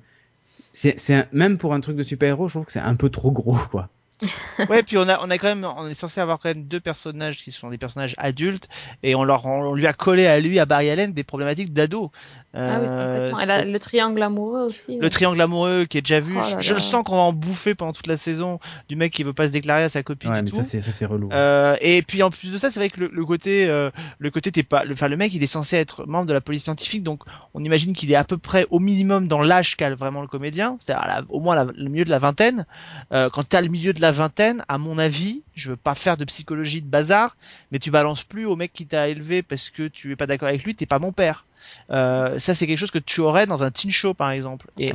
c'est 0.73 1.33
même 1.33 1.57
pour 1.57 1.73
un 1.73 1.79
truc 1.79 1.97
de 1.97 2.03
super-héros, 2.03 2.49
je 2.49 2.55
trouve 2.55 2.67
que 2.67 2.73
c'est 2.73 2.81
un 2.81 2.97
peu 2.97 3.11
trop 3.11 3.31
gros, 3.31 3.59
quoi. 3.71 3.91
ouais, 4.71 4.83
puis 4.83 4.97
on 4.97 5.09
a, 5.09 5.21
on 5.23 5.31
a 5.31 5.39
quand 5.39 5.49
même, 5.49 5.65
on 5.65 5.87
est 5.87 5.95
censé 5.95 6.21
avoir 6.21 6.39
quand 6.39 6.49
même 6.49 6.65
deux 6.65 6.81
personnages 6.81 7.43
qui 7.43 7.53
sont 7.53 7.69
des 7.69 7.79
personnages 7.79 8.15
adultes 8.17 8.69
et 9.03 9.15
on 9.15 9.25
leur, 9.25 9.45
on 9.45 9.75
lui 9.75 9.87
a 9.87 9.93
collé 9.93 10.27
à 10.27 10.41
lui, 10.41 10.59
à 10.59 10.65
Barry 10.65 10.89
Allen, 10.91 11.13
des 11.13 11.25
problématiques 11.25 11.73
d'ado. 11.73 12.11
Ah 12.55 12.81
oui, 12.81 12.87
euh, 12.89 13.31
complètement. 13.33 13.71
le 13.71 13.79
triangle 13.79 14.23
amoureux 14.23 14.63
aussi. 14.63 14.97
Le 14.99 15.11
triangle 15.11 15.41
amoureux 15.41 15.85
qui 15.85 15.99
est 15.99 16.01
déjà 16.01 16.21
vu. 16.21 16.37
Oh 16.39 16.57
je, 16.59 16.73
le 16.73 16.81
sens 16.81 17.05
qu'on 17.05 17.17
va 17.17 17.23
en 17.23 17.33
bouffer 17.35 17.75
pendant 17.75 17.93
toute 17.93 18.07
la 18.07 18.17
saison 18.17 18.59
du 18.89 18.97
mec 18.97 19.13
qui 19.13 19.25
veut 19.25 19.35
pas 19.35 19.47
se 19.47 19.53
déclarer 19.53 19.83
à 19.83 19.89
sa 19.91 20.03
copine. 20.03 20.31
Ouais, 20.31 20.39
et 20.39 20.43
mais 20.43 20.51
ça 20.51 20.63
c'est, 20.63 20.81
ça 20.81 20.93
c'est 20.93 21.05
relou. 21.05 21.29
Euh, 21.33 21.77
et 21.83 22.01
puis 22.01 22.23
en 22.23 22.31
plus 22.31 22.51
de 22.51 22.57
ça, 22.57 22.71
c'est 22.71 22.81
vrai 22.81 22.89
que 22.89 23.01
le, 23.01 23.11
le 23.13 23.25
côté, 23.27 23.69
euh, 23.69 23.91
le 24.19 24.31
côté 24.31 24.51
t'es 24.53 24.63
pas, 24.63 24.85
enfin 24.91 25.09
le, 25.09 25.19
mec 25.19 25.35
il 25.35 25.43
est 25.43 25.49
censé 25.49 25.77
être 25.77 26.07
membre 26.07 26.27
de 26.27 26.33
la 26.33 26.41
police 26.41 26.65
scientifique, 26.65 27.03
donc 27.03 27.25
on 27.53 27.63
imagine 27.63 27.93
qu'il 27.93 28.11
est 28.11 28.17
à 28.17 28.25
peu 28.25 28.39
près 28.39 28.67
au 28.71 28.79
minimum 28.79 29.29
dans 29.29 29.43
l'âge 29.43 29.77
qu'a 29.77 29.95
vraiment 29.95 30.23
le 30.23 30.29
comédien, 30.29 30.79
c'est-à-dire 30.81 31.27
au 31.29 31.41
moins 31.41 31.63
le 31.63 31.89
milieu 31.91 32.07
de 32.07 32.11
la 32.11 32.19
vingtaine. 32.19 32.65
Euh, 33.13 33.29
quand 33.31 33.47
t'as 33.47 33.61
le 33.61 33.69
milieu 33.69 33.93
de 33.93 34.01
la 34.01 34.06
vingtaine, 34.13 34.65
à 34.69 34.79
mon 34.79 34.99
avis, 34.99 35.43
je 35.55 35.71
veux 35.71 35.77
pas 35.77 35.95
faire 35.95 36.17
de 36.17 36.25
psychologie 36.25 36.83
de 36.83 36.89
bazar, 36.89 37.37
mais 37.71 37.79
tu 37.79 37.91
balances 37.91 38.25
plus 38.25 38.47
au 38.47 38.57
mec 38.57 38.73
qui 38.73 38.87
t'a 38.87 39.09
élevé 39.09 39.43
parce 39.43 39.71
que 39.71 39.89
tu 39.89 40.13
es 40.13 40.17
pas 40.17 40.27
d'accord 40.27 40.49
avec 40.49 40.65
lui, 40.65 40.75
t'es 40.75 40.87
pas 40.87 40.99
mon 40.99 41.13
père. 41.13 41.45
Euh, 41.91 42.39
ça 42.39 42.55
c'est 42.55 42.67
quelque 42.67 42.79
chose 42.79 42.91
que 42.91 42.99
tu 42.99 43.21
aurais 43.21 43.47
dans 43.47 43.63
un 43.65 43.71
teen 43.71 43.91
show 43.91 44.15
par 44.15 44.31
exemple. 44.31 44.69
Et, 44.79 44.93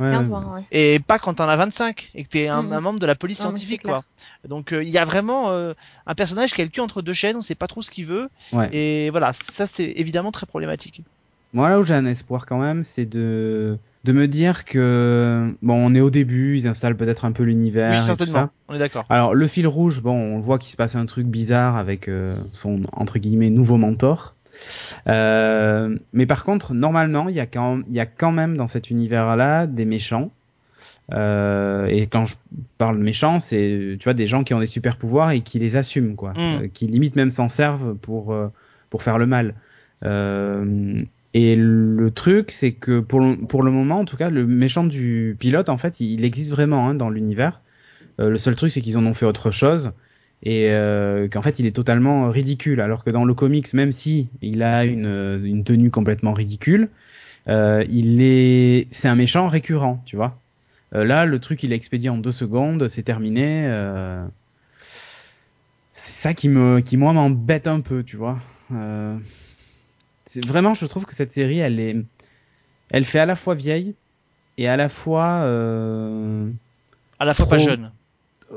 et 0.70 1.00
pas 1.00 1.18
quand 1.18 1.34
t'en 1.34 1.48
as 1.48 1.56
25 1.56 2.10
et 2.14 2.24
que 2.24 2.28
t'es 2.28 2.48
un, 2.48 2.62
mm. 2.62 2.72
un 2.72 2.80
membre 2.80 2.98
de 2.98 3.06
la 3.06 3.14
police 3.14 3.38
scientifique 3.38 3.82
quoi. 3.82 4.04
Donc 4.48 4.72
euh, 4.72 4.82
il 4.82 4.90
y 4.90 4.98
a 4.98 5.04
vraiment 5.04 5.50
euh, 5.50 5.74
un 6.06 6.14
personnage 6.14 6.54
qui 6.54 6.60
a 6.60 6.64
le 6.64 6.70
cul 6.70 6.80
entre 6.80 7.02
deux 7.02 7.12
chaînes 7.12 7.36
on 7.36 7.42
sait 7.42 7.54
pas 7.54 7.66
trop 7.66 7.82
ce 7.82 7.90
qu'il 7.90 8.06
veut. 8.06 8.28
Et 8.72 9.10
voilà 9.10 9.32
ça 9.32 9.66
c'est 9.66 9.92
évidemment 9.96 10.32
très 10.32 10.46
problématique. 10.46 11.02
Moi 11.52 11.68
là 11.68 11.78
où 11.78 11.82
j'ai 11.82 11.94
un 11.94 12.06
espoir 12.06 12.46
quand 12.46 12.58
même 12.58 12.84
c'est 12.84 13.06
de 13.06 13.78
de 14.04 14.12
me 14.12 14.26
dire 14.26 14.64
que 14.64 15.54
bon 15.62 15.74
on 15.74 15.94
est 15.94 16.00
au 16.00 16.10
début 16.10 16.56
ils 16.56 16.66
installent 16.66 16.96
peut-être 16.96 17.24
un 17.24 17.32
peu 17.32 17.44
l'univers 17.44 18.00
oui, 18.00 18.04
certainement. 18.04 18.32
ça. 18.32 18.50
on 18.68 18.74
est 18.74 18.78
d'accord 18.78 19.04
alors 19.08 19.34
le 19.34 19.46
fil 19.46 19.66
rouge 19.66 20.02
bon 20.02 20.14
on 20.14 20.40
voit 20.40 20.58
qu'il 20.58 20.70
se 20.70 20.76
passe 20.76 20.96
un 20.96 21.06
truc 21.06 21.26
bizarre 21.26 21.76
avec 21.76 22.10
son 22.50 22.80
entre 22.92 23.18
guillemets 23.18 23.50
nouveau 23.50 23.76
mentor 23.76 24.34
euh, 25.08 25.96
mais 26.12 26.26
par 26.26 26.44
contre, 26.44 26.74
normalement, 26.74 27.28
il 27.28 27.34
y, 27.34 27.40
a 27.40 27.46
quand, 27.46 27.80
il 27.88 27.94
y 27.94 28.00
a 28.00 28.06
quand 28.06 28.32
même 28.32 28.56
dans 28.56 28.66
cet 28.66 28.90
univers-là 28.90 29.66
des 29.66 29.84
méchants. 29.84 30.30
Euh, 31.12 31.86
et 31.86 32.06
quand 32.06 32.26
je 32.26 32.36
parle 32.78 32.98
de 32.98 33.02
méchants, 33.02 33.40
c'est 33.40 33.96
tu 33.98 34.04
vois 34.04 34.14
des 34.14 34.26
gens 34.26 34.44
qui 34.44 34.54
ont 34.54 34.60
des 34.60 34.66
super 34.66 34.96
pouvoirs 34.96 35.32
et 35.32 35.40
qui 35.40 35.58
les 35.58 35.76
assument, 35.76 36.14
quoi, 36.14 36.30
mm. 36.32 36.36
euh, 36.38 36.68
qui 36.72 36.86
limite 36.86 37.16
même 37.16 37.30
s'en 37.30 37.48
servent 37.48 37.94
pour 37.94 38.32
euh, 38.32 38.48
pour 38.88 39.02
faire 39.02 39.18
le 39.18 39.26
mal. 39.26 39.54
Euh, 40.04 40.96
et 41.34 41.56
le 41.56 42.10
truc, 42.10 42.50
c'est 42.50 42.72
que 42.72 43.00
pour 43.00 43.20
le, 43.20 43.70
moment, 43.70 44.00
en 44.00 44.04
tout 44.04 44.16
cas, 44.16 44.30
le 44.30 44.46
méchant 44.46 44.84
du 44.84 45.36
pilote, 45.38 45.68
en 45.68 45.78
fait, 45.78 46.00
il, 46.00 46.24
existe 46.24 46.50
vraiment 46.50 46.88
hein, 46.88 46.94
dans 46.94 47.10
l'univers. 47.10 47.62
le 48.18 48.36
seul 48.38 48.56
truc, 48.56 48.70
c'est 48.70 48.80
qu'ils 48.80 48.98
en 48.98 49.06
ont 49.06 49.14
fait 49.14 49.26
autre 49.26 49.50
chose 49.50 49.92
et 50.42 50.70
euh, 50.70 51.28
qu'en 51.28 51.42
fait 51.42 51.58
il 51.60 51.66
est 51.66 51.74
totalement 51.76 52.28
ridicule 52.28 52.80
alors 52.80 53.04
que 53.04 53.10
dans 53.10 53.24
le 53.24 53.34
comics 53.34 53.72
même 53.74 53.92
si 53.92 54.28
il 54.40 54.62
a 54.62 54.84
une, 54.84 55.62
tenue 55.64 55.90
complètement 55.90 56.32
ridicule 56.32 56.88
Euh, 57.48 57.84
il 57.88 58.22
est, 58.22 58.86
c'est 58.92 59.08
un 59.08 59.16
méchant 59.16 59.48
récurrent, 59.48 60.00
tu 60.06 60.14
vois. 60.14 60.38
Euh, 60.94 61.04
là, 61.04 61.26
le 61.26 61.40
truc, 61.40 61.64
il 61.64 61.72
est 61.72 61.74
expédié 61.74 62.08
en 62.08 62.16
deux 62.16 62.30
secondes, 62.30 62.86
c'est 62.86 63.02
terminé. 63.02 63.64
Euh... 63.66 64.24
C'est 65.92 66.22
ça 66.22 66.34
qui 66.34 66.48
me, 66.48 66.78
qui 66.78 66.96
moi 66.96 67.12
m'embête 67.12 67.66
un 67.66 67.80
peu, 67.80 68.04
tu 68.04 68.16
vois. 68.16 68.38
C'est- 70.32 70.46
Vraiment, 70.46 70.72
je 70.72 70.86
trouve 70.86 71.04
que 71.04 71.14
cette 71.14 71.30
série, 71.30 71.58
elle 71.58 71.78
est, 71.78 71.94
elle 72.90 73.04
fait 73.04 73.18
à 73.18 73.26
la 73.26 73.36
fois 73.36 73.54
vieille 73.54 73.94
et 74.56 74.66
à 74.66 74.78
la 74.78 74.88
fois, 74.88 75.42
euh... 75.44 76.50
À 77.18 77.26
la 77.26 77.34
fois 77.34 77.46
pas 77.46 77.58
jeune. 77.58 77.90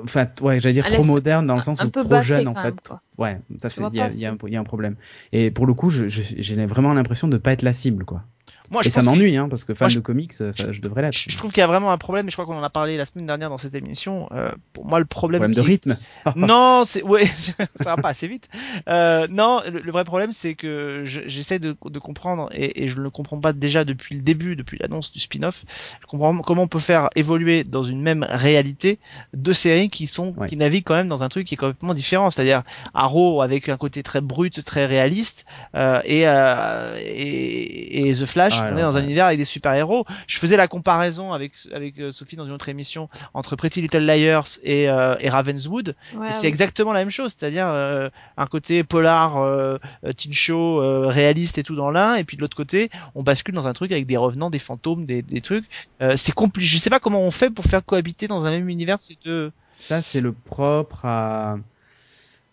enfin, 0.02 0.28
ouais, 0.42 0.62
j'allais 0.62 0.74
dire 0.74 0.86
Elle 0.88 0.94
trop 0.94 1.04
moderne 1.04 1.46
dans 1.46 1.56
le 1.56 1.62
sens 1.62 1.82
un 1.82 1.88
où 1.88 1.90
peu 1.90 2.02
trop 2.02 2.22
jeune 2.22 2.48
en 2.48 2.56
fait. 2.56 2.64
même. 2.64 2.78
Ouais, 3.18 3.38
ça 3.58 3.70
fait, 3.70 3.84
il 3.88 3.94
y, 3.94 3.98
y 3.98 4.00
a 4.02 4.06
un- 4.06 4.12
si- 4.12 4.48
il 4.48 4.54
y 4.54 4.56
a 4.56 4.60
un 4.62 4.64
problème. 4.64 4.96
Et 5.34 5.52
pour 5.52 5.66
le 5.66 5.74
coup, 5.74 5.90
je- 5.90 6.08
je- 6.08 6.22
j'ai 6.38 6.66
vraiment 6.66 6.94
l'impression 6.94 7.28
de 7.28 7.38
pas 7.38 7.52
être 7.52 7.62
la 7.62 7.74
cible, 7.74 8.06
quoi. 8.06 8.24
Moi, 8.72 8.82
je 8.84 8.88
et 8.88 8.92
ça 8.92 9.02
m'ennuie, 9.02 9.38
hein, 9.38 9.48
parce 9.50 9.64
que 9.64 9.74
fan 9.74 9.86
Moi, 9.86 9.90
je- 9.90 9.96
de 9.98 10.02
comics, 10.02 10.34
ça, 10.34 10.52
je 10.52 10.82
devrais 10.82 11.02
l'être. 11.02 11.14
Je 11.16 11.30
je 11.30 11.38
trouve 11.38 11.52
qu'il 11.52 11.62
y 11.62 11.64
a 11.64 11.68
vraiment 11.68 11.92
un 11.92 11.98
problème, 11.98 12.28
et 12.28 12.30
je 12.32 12.36
crois 12.36 12.46
qu'on 12.46 12.58
en 12.60 12.64
a 12.64 12.70
parlé 12.70 12.98
la 12.98 13.06
semaine 13.06 13.26
dernière 13.26 13.50
dans 13.50 13.58
cette 13.58 13.76
émission. 13.76 14.28
Euh, 14.32 14.52
pour 14.74 14.86
moi, 14.86 15.00
le 15.00 15.06
problème, 15.06 15.42
Problème 15.42 15.56
de 15.56 15.62
rythme. 15.62 15.98
non, 16.36 16.84
c'est 16.88 17.04
ouais, 17.04 17.26
ça 17.82 17.96
va 17.96 17.98
pas 17.98 18.10
assez 18.10 18.28
vite. 18.28 18.50
Euh, 18.90 19.28
non, 19.30 19.62
le, 19.72 19.80
le 19.80 19.92
vrai 19.92 20.04
problème, 20.04 20.34
c'est 20.34 20.56
que 20.56 21.02
je- 21.06 21.22
j'essaie 21.28 21.60
de, 21.60 21.76
de 21.86 22.00
comprendre 22.00 22.50
et, 22.54 22.84
et 22.84 22.88
je 22.88 22.98
ne 22.98 23.02
le 23.04 23.10
comprends 23.10 23.40
pas 23.40 23.54
déjà 23.54 23.86
depuis 23.86 24.16
le 24.16 24.22
début, 24.22 24.56
depuis 24.56 24.78
l'annonce 24.80 25.12
du 25.12 25.20
spin-off. 25.20 25.64
Je 26.02 26.08
comprends 26.08 26.36
comment 26.40 26.64
on 26.64 26.68
peut 26.68 26.80
faire 26.80 27.10
évoluer 27.16 27.64
dans 27.64 27.84
une 27.84 28.02
même 28.02 28.26
réalité 28.30 29.00
deux 29.34 29.54
séries 29.54 29.90
qui 29.90 30.08
sont 30.08 30.34
Ouais. 30.38 30.48
qui 30.50 30.58
naviguent 30.58 30.84
quand 30.84 30.96
même 30.96 31.08
dans 31.08 31.24
un 31.24 31.30
truc 31.30 31.46
qui 31.48 31.54
est 31.54 31.58
complètement 31.58 31.94
différent. 31.94 32.32
C'est-à-dire 32.32 32.64
Arrow 32.94 33.42
avec 33.42 33.70
un 33.70 33.78
côté 33.78 34.02
très 34.04 34.22
brut, 34.22 34.64
très 34.64 34.86
réaliste, 34.86 35.46
euh, 35.76 36.02
et, 36.04 36.28
euh, 36.28 36.98
et 37.00 38.08
et 38.10 38.12
The 38.14 38.26
Flash, 38.26 38.55
Ah, 38.64 38.70
on 38.72 38.78
est 38.78 38.80
alors, 38.82 38.94
dans 38.94 38.98
un 38.98 39.04
univers 39.04 39.26
avec 39.26 39.38
des 39.38 39.46
super-héros. 39.46 40.06
Je 40.28 40.38
faisais 40.38 40.58
la 40.58 40.68
comparaison 40.68 41.34
avec 41.34 41.54
avec 41.74 42.00
euh, 42.00 42.12
Sophie 42.12 42.36
dans 42.36 42.46
une 42.46 42.52
autre 42.52 42.70
émission 42.70 43.10
entre 43.34 43.56
Pretty 43.56 43.82
Little 43.82 44.06
Liars 44.06 44.48
et, 44.64 44.90
euh, 44.90 45.16
et 45.20 45.30
Ravenswood. 45.30 45.96
Ouais, 46.16 46.30
Et 46.30 46.32
c'est 46.32 46.42
oui. 46.42 46.48
exactement 46.48 46.94
la 46.94 47.00
même 47.00 47.10
chose, 47.10 47.36
c'est-à-dire 47.38 47.68
euh, 47.68 48.10
un 48.38 48.46
côté 48.48 48.84
polar, 48.84 49.38
euh, 49.38 49.78
teen 50.16 50.34
show, 50.34 50.82
euh, 50.82 51.08
réaliste 51.08 51.58
et 51.58 51.64
tout 51.64 51.76
dans 51.76 51.92
l'un, 51.92 52.16
et 52.16 52.24
puis 52.24 52.38
de 52.38 52.42
l'autre 52.42 52.58
côté, 52.58 52.90
on 53.16 53.24
bascule 53.24 53.56
dans 53.56 53.68
un 53.68 53.74
truc 53.74 53.92
avec 53.92 54.06
des 54.06 54.18
revenants, 54.18 54.50
des 54.50 54.60
fantômes, 54.60 55.06
des, 55.06 55.22
des 55.22 55.42
trucs. 55.42 55.66
Euh, 56.02 56.16
c'est 56.18 56.32
compliqué. 56.34 56.68
Je 56.68 56.78
sais 56.78 56.90
pas 56.90 57.00
comment 57.00 57.22
on 57.22 57.32
fait 57.32 57.50
pour 57.50 57.66
faire 57.66 57.84
cohabiter 57.84 58.28
dans 58.28 58.46
un 58.46 58.52
même 58.52 58.70
univers 58.70 59.00
ces 59.00 59.18
deux. 59.24 59.52
Ça, 59.74 60.02
c'est 60.02 60.22
le 60.22 60.32
propre 60.32 61.06
à, 61.06 61.58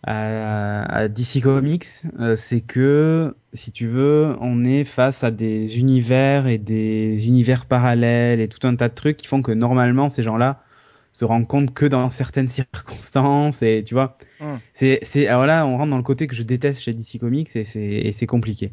à, 0.04 0.82
à 0.82 1.08
DC 1.08 1.40
Comics, 1.42 1.86
euh, 2.18 2.36
c'est 2.36 2.60
que, 2.60 3.36
si 3.52 3.70
tu 3.72 3.86
veux, 3.86 4.36
on 4.40 4.64
est 4.64 4.84
face 4.84 5.24
à 5.24 5.30
des 5.30 5.78
univers 5.78 6.46
et 6.46 6.58
des 6.58 7.26
univers 7.26 7.66
parallèles 7.66 8.40
et 8.40 8.48
tout 8.48 8.66
un 8.66 8.74
tas 8.74 8.88
de 8.88 8.94
trucs 8.94 9.16
qui 9.16 9.26
font 9.26 9.42
que 9.42 9.52
normalement, 9.52 10.08
ces 10.08 10.22
gens-là 10.22 10.62
se 11.12 11.24
rendent 11.24 11.46
compte 11.46 11.74
que 11.74 11.84
dans 11.86 12.08
certaines 12.08 12.48
circonstances 12.48 13.62
et 13.62 13.84
tu 13.84 13.94
vois, 13.94 14.16
Mm. 14.42 14.56
c'est, 14.72 14.98
c'est, 15.02 15.26
alors 15.28 15.46
là, 15.46 15.64
on 15.66 15.76
rentre 15.76 15.90
dans 15.90 15.96
le 15.96 16.02
côté 16.02 16.26
que 16.26 16.34
je 16.34 16.42
déteste 16.42 16.80
chez 16.80 16.92
DC 16.92 17.18
Comics 17.20 17.54
et 17.54 17.64
c'est, 17.64 17.80
et 17.80 18.12
c'est 18.12 18.26
compliqué. 18.26 18.72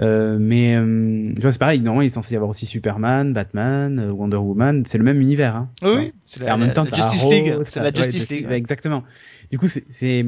Euh, 0.00 0.38
mais 0.40 0.76
euh, 0.76 1.24
tu 1.34 1.42
vois, 1.42 1.50
c'est 1.50 1.58
pareil. 1.58 1.80
Normalement, 1.80 2.02
il 2.02 2.06
est 2.06 2.10
censé 2.10 2.34
y 2.34 2.36
avoir 2.36 2.50
aussi 2.50 2.66
Superman, 2.66 3.32
Batman, 3.32 4.10
Wonder 4.10 4.36
Woman. 4.36 4.84
C'est 4.86 4.98
le 4.98 5.04
même 5.04 5.20
univers. 5.20 5.56
Hein, 5.56 5.70
vois. 5.82 6.02
c'est 6.24 6.42
Et 6.42 6.50
en 6.50 6.58
même 6.58 6.72
temps, 6.72 6.84
la 6.84 6.96
Justice 6.96 7.22
Arrow, 7.22 7.32
League. 7.32 7.56
C'est 7.64 7.80
la 7.80 7.90
ouais, 7.90 7.96
Justice 7.96 8.30
League. 8.30 8.46
ouais, 8.46 8.56
exactement. 8.56 9.02
Du 9.50 9.58
coup, 9.58 9.66
c'est 9.66 10.26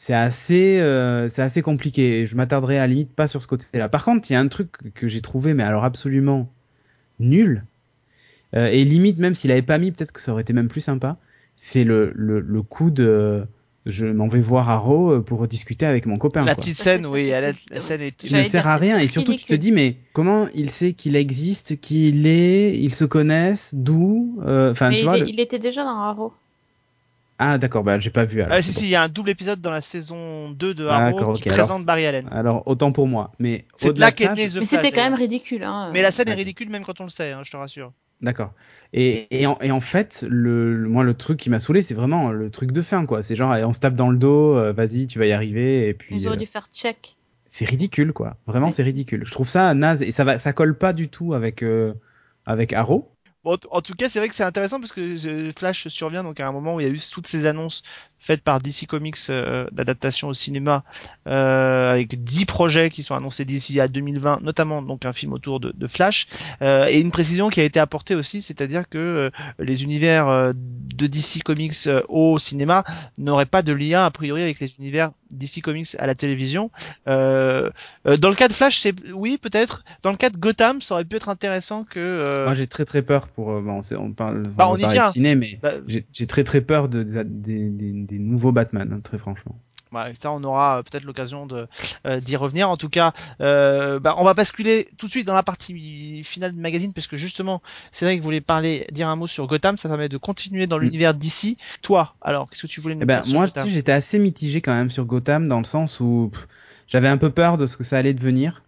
c'est 0.00 0.14
assez 0.14 0.78
euh, 0.78 1.28
c'est 1.28 1.42
assez 1.42 1.60
compliqué. 1.60 2.24
Je 2.24 2.36
m'attarderai 2.36 2.78
à 2.78 2.82
la 2.82 2.86
limite 2.86 3.12
pas 3.12 3.26
sur 3.26 3.42
ce 3.42 3.48
côté-là. 3.48 3.88
Par 3.88 4.04
contre, 4.04 4.30
il 4.30 4.34
y 4.34 4.36
a 4.36 4.40
un 4.40 4.46
truc 4.46 4.70
que 4.94 5.08
j'ai 5.08 5.20
trouvé, 5.20 5.54
mais 5.54 5.64
alors 5.64 5.84
absolument 5.84 6.48
nul. 7.18 7.64
Euh, 8.54 8.66
et 8.68 8.84
limite, 8.84 9.18
même 9.18 9.34
s'il 9.34 9.50
avait 9.50 9.60
pas 9.62 9.78
mis, 9.78 9.90
peut-être 9.90 10.12
que 10.12 10.20
ça 10.20 10.32
aurait 10.32 10.42
été 10.42 10.52
même 10.52 10.68
plus 10.68 10.80
sympa. 10.80 11.16
C'est 11.56 11.82
le, 11.82 12.12
le 12.14 12.38
le 12.38 12.62
coup 12.62 12.90
de 12.90 13.44
je 13.86 14.06
m'en 14.06 14.28
vais 14.28 14.40
voir 14.40 14.70
Arrow 14.70 15.14
euh, 15.14 15.20
pour 15.20 15.48
discuter 15.48 15.84
avec 15.84 16.06
mon 16.06 16.16
copain. 16.16 16.44
La 16.44 16.54
quoi. 16.54 16.62
petite 16.62 16.76
scène, 16.76 17.04
oui, 17.06 17.24
c'est- 17.24 17.28
elle 17.30 17.44
a- 17.44 17.52
c'est- 17.54 17.74
la 17.74 17.80
scène 17.80 18.00
est. 18.02 18.32
Ne 18.32 18.42
sert 18.44 18.66
à 18.68 18.76
rien 18.76 18.98
et 19.00 19.08
surtout 19.08 19.34
tu 19.34 19.46
te 19.46 19.54
dis 19.54 19.72
mais 19.72 19.96
comment 20.12 20.46
il 20.54 20.70
sait 20.70 20.92
qu'il 20.92 21.16
existe, 21.16 21.80
qui 21.80 22.10
il 22.10 22.26
est, 22.26 22.78
ils 22.78 22.94
se 22.94 23.04
connaissent, 23.04 23.74
d'où, 23.74 24.38
euh, 24.46 24.70
enfin 24.70 24.90
tu 24.90 24.98
il, 24.98 25.04
vois. 25.04 25.16
est- 25.16 25.20
le- 25.22 25.28
il 25.30 25.40
était 25.40 25.58
déjà 25.58 25.82
dans 25.82 25.98
Arrow. 25.98 26.32
Ah 27.40 27.56
d'accord, 27.58 27.84
bah 27.84 28.00
j'ai 28.00 28.10
pas 28.10 28.24
vu. 28.24 28.42
Alors, 28.42 28.54
Ah, 28.56 28.62
si, 28.62 28.72
bon. 28.72 28.78
si, 28.80 28.86
il 28.86 28.90
y 28.90 28.94
a 28.96 29.02
un 29.02 29.08
double 29.08 29.30
épisode 29.30 29.60
dans 29.60 29.70
la 29.70 29.80
saison 29.80 30.50
2 30.50 30.74
de 30.74 30.86
Arrow 30.86 31.34
qui 31.34 31.48
alors 31.48 31.66
présente 31.66 31.80
c'est- 31.80 31.86
Barry 31.86 32.04
Allen. 32.06 32.28
Alors 32.32 32.64
autant 32.66 32.90
pour 32.90 33.06
moi, 33.06 33.32
mais 33.38 33.64
C'est 33.76 33.92
de 33.92 34.00
là 34.00 34.10
qu'est 34.10 34.34
Mais 34.34 34.64
c'était 34.64 34.90
quand 34.90 35.02
même 35.04 35.14
ridicule. 35.14 35.62
Hein. 35.62 35.90
Mais 35.92 36.02
la 36.02 36.10
scène 36.10 36.28
est 36.28 36.34
ridicule 36.34 36.68
même 36.68 36.84
quand 36.84 37.00
on 37.00 37.04
le 37.04 37.10
sait, 37.10 37.30
hein, 37.32 37.42
je 37.44 37.50
te 37.52 37.56
rassure. 37.56 37.92
D'accord. 38.20 38.52
Et, 38.92 39.28
et, 39.40 39.46
en, 39.46 39.56
et 39.60 39.70
en 39.70 39.78
fait, 39.80 40.24
le, 40.28 40.74
le- 40.76 40.88
moi 40.88 41.04
le 41.04 41.14
truc 41.14 41.38
qui 41.38 41.50
m'a 41.50 41.60
saoulé, 41.60 41.82
c'est 41.82 41.94
vraiment 41.94 42.32
le 42.32 42.50
truc 42.50 42.72
de 42.72 42.82
fin 42.82 43.06
quoi. 43.06 43.22
C'est 43.22 43.36
genre 43.36 43.54
on 43.64 43.72
se 43.72 43.78
tape 43.78 43.94
dans 43.94 44.10
le 44.10 44.18
dos, 44.18 44.56
euh, 44.56 44.72
vas-y, 44.72 45.06
tu 45.06 45.20
vas 45.20 45.26
y 45.26 45.32
arriver 45.32 45.88
et 45.88 45.94
puis 45.94 46.16
Ils 46.16 46.26
auraient 46.26 46.36
euh, 46.36 46.40
dû 46.40 46.46
faire 46.46 46.68
check. 46.72 47.16
c'est 47.46 47.64
ridicule 47.64 48.12
quoi. 48.12 48.36
Vraiment 48.48 48.66
Ouais. 48.66 48.72
c'est 48.72 48.82
ridicule. 48.82 49.22
Je 49.24 49.30
trouve 49.30 49.48
ça 49.48 49.72
naze 49.74 50.02
et 50.02 50.10
ça 50.10 50.24
va 50.24 50.40
ça 50.40 50.52
colle 50.52 50.76
pas 50.76 50.92
du 50.92 51.08
tout 51.08 51.34
avec 51.34 51.62
euh, 51.62 51.94
avec 52.46 52.72
Arrow. 52.72 53.12
En 53.70 53.80
tout 53.82 53.94
cas, 53.94 54.08
c'est 54.08 54.18
vrai 54.18 54.28
que 54.28 54.34
c'est 54.34 54.42
intéressant 54.44 54.80
parce 54.80 54.92
que 54.92 55.00
euh, 55.28 55.52
Flash 55.56 55.88
survient 55.88 56.22
donc 56.24 56.40
à 56.40 56.46
un 56.46 56.52
moment 56.52 56.74
où 56.74 56.80
il 56.80 56.86
y 56.86 56.90
a 56.90 56.92
eu 56.92 57.00
toutes 57.12 57.26
ces 57.26 57.46
annonces 57.46 57.82
faites 58.18 58.42
par 58.42 58.60
DC 58.60 58.86
Comics 58.88 59.16
euh, 59.30 59.66
d'adaptation 59.72 60.28
au 60.28 60.34
cinéma 60.34 60.84
euh, 61.28 61.92
avec 61.92 62.22
10 62.24 62.44
projets 62.46 62.90
qui 62.90 63.02
sont 63.02 63.14
annoncés 63.14 63.44
d'ici 63.44 63.78
à 63.80 63.88
2020, 63.88 64.40
notamment 64.42 64.82
donc 64.82 65.04
un 65.04 65.12
film 65.12 65.32
autour 65.32 65.60
de, 65.60 65.72
de 65.76 65.86
Flash 65.86 66.26
euh, 66.62 66.86
et 66.86 67.00
une 67.00 67.10
précision 67.10 67.48
qui 67.48 67.60
a 67.60 67.64
été 67.64 67.80
apportée 67.80 68.14
aussi, 68.14 68.42
c'est-à-dire 68.42 68.88
que 68.88 68.98
euh, 68.98 69.30
les 69.58 69.82
univers 69.84 70.28
euh, 70.28 70.52
de 70.54 71.06
DC 71.06 71.42
Comics 71.44 71.74
euh, 71.86 72.02
au 72.08 72.38
cinéma 72.38 72.84
n'auraient 73.18 73.46
pas 73.46 73.62
de 73.62 73.72
lien 73.72 74.04
a 74.04 74.10
priori 74.10 74.42
avec 74.42 74.58
les 74.60 74.74
univers 74.78 75.10
DC 75.30 75.60
Comics 75.62 75.88
à 75.98 76.06
la 76.06 76.14
télévision. 76.14 76.70
Euh, 77.06 77.70
euh, 78.06 78.16
dans 78.16 78.30
le 78.30 78.34
cas 78.34 78.48
de 78.48 78.52
Flash, 78.54 78.78
c'est 78.80 78.94
oui 79.12 79.38
peut-être. 79.38 79.84
Dans 80.02 80.10
le 80.10 80.16
cas 80.16 80.30
de 80.30 80.36
Gotham, 80.38 80.80
ça 80.80 80.94
aurait 80.94 81.04
pu 81.04 81.16
être 81.16 81.28
intéressant 81.28 81.84
que 81.84 81.98
euh, 82.00 82.44
Moi 82.46 82.54
j'ai 82.54 82.66
très 82.66 82.84
très 82.84 83.02
peur 83.02 83.28
pour 83.28 83.52
euh, 83.52 83.60
bon, 83.60 83.82
c'est- 83.82 83.96
on 83.96 84.12
parle 84.12 84.48
Bah, 84.48 84.66
on 84.70 84.76
y 84.76 84.80
parler 84.80 85.00
de 85.00 85.06
ciné 85.12 85.34
mais 85.34 85.58
bah, 85.62 85.72
j'ai 85.86 86.06
j'ai 86.12 86.26
très 86.26 86.44
très 86.44 86.60
peur 86.62 86.88
de, 86.88 87.02
des, 87.02 87.68
des, 87.68 87.92
des- 88.08 88.18
nouveaux 88.18 88.52
Batman 88.52 88.90
hein, 88.92 89.00
très 89.02 89.18
franchement. 89.18 89.58
Ça, 90.20 90.32
on 90.32 90.44
aura 90.44 90.78
euh, 90.78 90.82
peut-être 90.82 91.04
l'occasion 91.04 91.46
de 91.46 91.66
euh, 92.06 92.20
d'y 92.20 92.36
revenir. 92.36 92.68
En 92.68 92.76
tout 92.76 92.90
cas, 92.90 93.14
euh, 93.40 93.98
bah, 93.98 94.16
on 94.18 94.24
va 94.24 94.34
basculer 94.34 94.88
tout 94.98 95.06
de 95.06 95.10
suite 95.10 95.26
dans 95.26 95.32
la 95.34 95.42
partie 95.42 96.22
finale 96.24 96.52
du 96.52 96.60
magazine, 96.60 96.92
parce 96.92 97.06
que 97.06 97.16
justement, 97.16 97.62
c'est 97.90 98.04
vrai 98.04 98.14
que 98.16 98.20
vous 98.20 98.24
voulez 98.26 98.42
parler, 98.42 98.86
dire 98.92 99.08
un 99.08 99.16
mot 99.16 99.26
sur 99.26 99.46
Gotham, 99.46 99.78
ça 99.78 99.88
permet 99.88 100.10
de 100.10 100.18
continuer 100.18 100.66
dans 100.66 100.76
Mm. 100.78 100.82
l'univers 100.82 101.14
d'ici. 101.14 101.56
Toi, 101.80 102.14
alors, 102.20 102.50
qu'est-ce 102.50 102.62
que 102.62 102.66
tu 102.66 102.82
voulais 102.82 102.96
nous 102.96 103.02
Eh 103.04 103.06
ben, 103.06 103.14
dire 103.20 103.24
sur 103.24 103.34
moi, 103.38 103.46
j'étais 103.66 103.92
assez 103.92 104.18
mitigé 104.18 104.60
quand 104.60 104.74
même 104.74 104.90
sur 104.90 105.06
Gotham 105.06 105.48
dans 105.48 105.58
le 105.58 105.64
sens 105.64 106.00
où 106.00 106.28
pff, 106.34 106.46
j'avais 106.86 107.08
un 107.08 107.16
peu 107.16 107.30
peur 107.30 107.56
de 107.56 107.66
ce 107.66 107.78
que 107.78 107.84
ça 107.84 107.96
allait 107.96 108.12
devenir. 108.14 108.62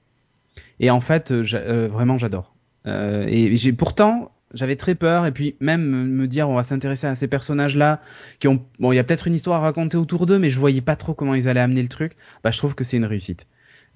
Et 0.78 0.88
en 0.90 1.02
fait, 1.02 1.42
j'a- 1.42 1.58
euh, 1.58 1.86
vraiment, 1.86 2.16
j'adore. 2.16 2.54
Et 2.86 3.54
j'ai 3.58 3.74
pourtant, 3.74 4.30
j'avais 4.54 4.76
très 4.76 4.94
peur. 4.94 5.26
Et 5.26 5.32
puis 5.32 5.56
même 5.60 5.82
me 5.82 6.26
dire, 6.26 6.48
on 6.48 6.54
va 6.54 6.64
s'intéresser 6.64 7.06
à 7.06 7.16
ces 7.16 7.28
personnages-là 7.28 8.00
qui 8.38 8.48
ont, 8.48 8.64
bon, 8.78 8.92
il 8.92 8.96
y 8.96 8.98
a 8.98 9.04
peut-être 9.04 9.26
une 9.26 9.34
histoire 9.34 9.60
à 9.60 9.64
raconter 9.64 9.96
autour 9.96 10.26
d'eux, 10.26 10.38
mais 10.38 10.50
je 10.50 10.58
voyais 10.58 10.80
pas 10.80 10.96
trop 10.96 11.14
comment 11.14 11.34
ils 11.34 11.48
allaient 11.48 11.60
amener 11.60 11.82
le 11.82 11.88
truc. 11.88 12.16
Bah, 12.44 12.50
je 12.50 12.58
trouve 12.58 12.74
que 12.74 12.84
c'est 12.84 12.96
une 12.96 13.04
réussite. 13.04 13.46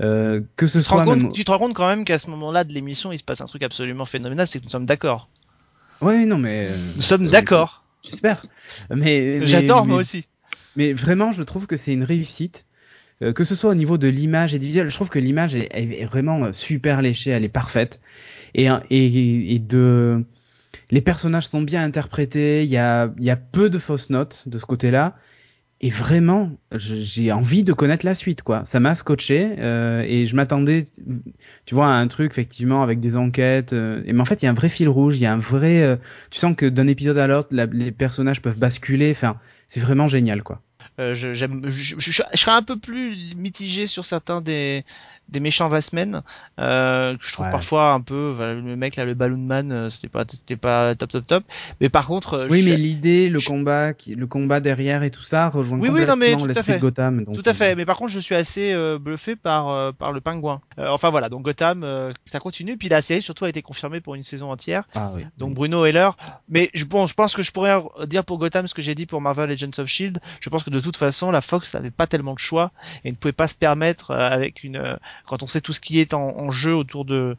Euh, 0.03 0.41
que 0.57 0.67
ce 0.67 0.79
tu 0.79 0.85
te, 0.85 0.89
soit 0.89 1.05
compte, 1.05 1.23
même... 1.23 1.33
tu 1.33 1.45
te 1.45 1.51
rends 1.51 1.59
compte 1.59 1.75
quand 1.75 1.87
même 1.87 2.05
qu'à 2.05 2.19
ce 2.19 2.29
moment-là 2.31 2.65
de 2.65 2.73
l'émission, 2.73 3.13
il 3.13 3.19
se 3.19 3.25
passe 3.25 3.41
un 3.41 3.47
truc 3.47 3.63
absolument 3.63 4.05
phénoménal, 4.05 4.49
c'est 4.49 4.59
que 4.59 4.65
nous 4.65 4.71
sommes 4.71 4.87
d'accord. 4.87 5.29
Ouais, 6.01 6.27
non, 6.27 6.39
mais 6.39 6.69
euh, 6.69 6.77
Nous 6.97 7.03
sommes 7.03 7.29
d'accord. 7.29 7.85
J'espère. 8.03 8.45
Mais, 8.91 9.39
mais- 9.41 9.47
J'adore 9.47 9.87
moi 9.87 9.99
aussi. 9.99 10.27
Mais 10.77 10.93
vraiment, 10.93 11.31
je 11.31 11.43
trouve 11.45 11.67
que 11.69 11.77
c'est 11.77 11.93
une 11.93 12.03
réussite. 12.03 12.67
Euh, 13.23 13.33
que 13.33 13.45
ce 13.45 13.55
soit 13.55 13.71
au 13.71 13.75
niveau 13.77 13.97
de 13.97 14.09
l'image 14.09 14.57
et 14.57 14.59
du 14.59 14.67
visuel, 14.67 14.91
je 14.91 14.95
trouve 14.95 15.09
que 15.09 15.21
l'image 15.21 15.55
est, 15.55 15.69
est 15.73 16.05
vraiment 16.05 16.53
super 16.53 17.01
léchée, 17.01 17.31
elle 17.31 17.45
est 17.45 17.49
parfaite. 17.49 18.01
Et, 18.55 18.67
et, 18.91 19.55
et 19.55 19.59
de... 19.61 20.25
Les 20.91 21.01
personnages 21.01 21.49
sont 21.49 21.63
bien 21.63 21.83
interprétés, 21.85 22.65
il 22.65 22.71
y 22.71 22.77
a, 22.77 23.13
y 23.19 23.31
a 23.31 23.37
peu 23.37 23.71
de 23.71 23.79
fausses 23.79 24.11
notes 24.11 24.49
de 24.49 24.59
ce 24.59 24.67
côté-là. 24.67 25.17
Et 25.81 25.91
vraiment, 25.91 26.53
j'ai 26.73 27.31
envie 27.33 27.63
de 27.63 27.73
connaître 27.75 28.07
la 28.07 28.15
suite, 28.15 28.43
quoi. 28.43 28.65
Ça 28.65 28.81
m'a 28.81 28.95
scotché 28.95 29.57
euh, 29.59 30.03
et 30.07 30.25
je 30.25 30.35
m'attendais, 30.35 30.87
tu 31.67 31.75
vois, 31.75 31.89
à 31.89 31.91
un 31.99 32.07
truc 32.09 32.31
effectivement 32.31 32.83
avec 32.83 33.01
des 33.01 33.17
enquêtes. 33.17 33.75
euh, 33.75 34.03
et 34.07 34.13
mais 34.15 34.21
en 34.21 34.25
fait, 34.25 34.41
il 34.43 34.47
y 34.47 34.49
a 34.49 34.51
un 34.51 34.55
vrai 34.55 34.71
fil 34.71 34.89
rouge, 34.89 35.19
il 35.19 35.23
y 35.23 35.27
a 35.27 35.33
un 35.33 35.39
vrai. 35.39 35.83
euh, 35.83 35.97
tu 36.31 36.39
sens 36.39 36.57
que 36.57 36.65
d'un 36.67 36.87
épisode 36.87 37.19
à 37.19 37.27
l'autre, 37.27 37.49
la- 37.51 37.67
les 37.67 37.93
personnages 37.93 38.41
peuvent 38.41 38.59
basculer. 38.59 39.11
Enfin, 39.11 39.37
c'est 39.69 39.81
vraiment 39.81 40.09
génial, 40.09 40.43
quoi. 40.43 40.63
Je 40.99 41.35
serais 41.35 42.53
un 42.53 42.63
peu 42.63 42.79
plus 42.79 43.35
mitigé 43.37 43.87
sur 43.87 44.05
certains 44.07 44.41
des, 44.41 44.85
des 45.29 45.41
méchants 45.41 45.71
semaine 45.81 46.23
euh, 46.59 47.17
que 47.17 47.25
je 47.25 47.33
trouve 47.33 47.47
Ouais. 47.47 47.53
parfois 47.53 47.93
un 47.93 48.01
peu 48.01 48.37
le 48.39 48.77
mec 48.77 48.97
là 48.97 49.05
le 49.05 49.15
Balloon 49.15 49.39
Man 49.39 49.73
euh, 49.73 49.91
c'était 49.91 50.09
pas 50.09 50.25
c'était 50.29 50.57
pas 50.57 50.95
top 50.95 51.11
top 51.13 51.27
top 51.27 51.45
mais 51.81 51.89
par 51.89 52.07
contre 52.07 52.35
euh, 52.35 52.49
Oui, 52.51 52.63
je- 52.63 52.71
mais 52.71 52.77
l'idée, 52.77 53.29
le 53.29 53.39
je- 53.39 53.49
combat, 53.49 53.93
qui- 53.93 54.15
le 54.15 54.27
combat 54.27 54.61
derrière 54.61 55.03
et 55.03 55.11
tout 55.11 55.23
ça 55.25 55.49
rejoint 55.49 55.79
Oui, 55.79 55.89
oui, 55.89 56.07
non, 56.07 56.17
mais 56.17 56.27
complètement 56.33 56.47
l'esprit 56.47 56.65
fait. 56.73 56.75
de 56.77 56.81
Gotham. 56.81 57.25
donc, 57.25 57.35
Tout 57.35 57.43
à 57.49 57.55
fait, 57.55 57.75
mais 57.75 57.85
par 57.87 57.97
contre 57.97 58.11
je 58.13 58.21
suis 58.21 58.35
assez 58.35 58.73
euh, 58.73 58.99
bluffé 58.99 59.35
par 59.37 59.69
euh, 59.69 59.93
par 59.93 60.13
le 60.13 60.21
pingouin. 60.21 60.61
Euh, 60.79 60.89
enfin 60.89 61.11
voilà, 61.11 61.29
donc 61.29 61.43
Gotham, 61.43 61.83
euh, 61.85 62.13
ça 62.27 62.39
continue. 62.41 62.77
Puis 62.77 62.89
la 62.89 63.01
série 63.01 63.23
surtout 63.23 63.45
a 63.45 63.49
été 63.49 63.63
confirmée 63.63 64.01
pour 64.01 64.15
une 64.15 64.23
saison 64.23 64.51
entière. 64.53 64.85
Ah 64.95 65.11
oui. 65.15 65.25
Donc 65.39 65.55
Bruno 65.55 65.85
Heller. 65.85 66.17
Mais 66.49 66.71
je, 66.75 66.85
bon, 66.85 67.07
je 67.07 67.15
pense 67.15 67.35
que 67.35 67.43
je 67.43 67.51
pourrais 67.53 67.83
dire 68.07 68.25
pour 68.25 68.39
Gotham 68.39 68.67
ce 68.69 68.75
que 68.75 68.83
j'ai 68.83 68.95
dit 68.95 69.07
pour 69.07 69.21
Marvel 69.21 69.51
Agents 69.51 69.79
of 69.79 69.87
Shield. 69.89 70.21
Je 70.41 70.51
pense 70.51 70.63
que 70.63 70.71
de 70.71 70.81
toute 70.81 70.97
façon 70.97 71.31
la 71.31 71.41
Fox 71.41 71.73
n'avait 71.75 71.91
pas 71.91 72.07
tellement 72.07 72.35
de 72.35 72.39
choix 72.39 72.71
et 73.05 73.11
ne 73.11 73.17
pouvait 73.17 73.33
pas 73.33 73.49
se 73.49 73.55
permettre 73.55 74.11
euh, 74.11 74.19
avec 74.31 74.63
une 74.65 74.77
euh, 74.77 74.97
quand 75.27 75.43
on 75.43 75.47
sait 75.47 75.61
tout 75.61 75.73
ce 75.73 75.81
qui 75.81 76.01
est 76.01 76.15
en, 76.15 76.51
jeu 76.51 76.75
autour 76.75 77.05
de 77.05 77.37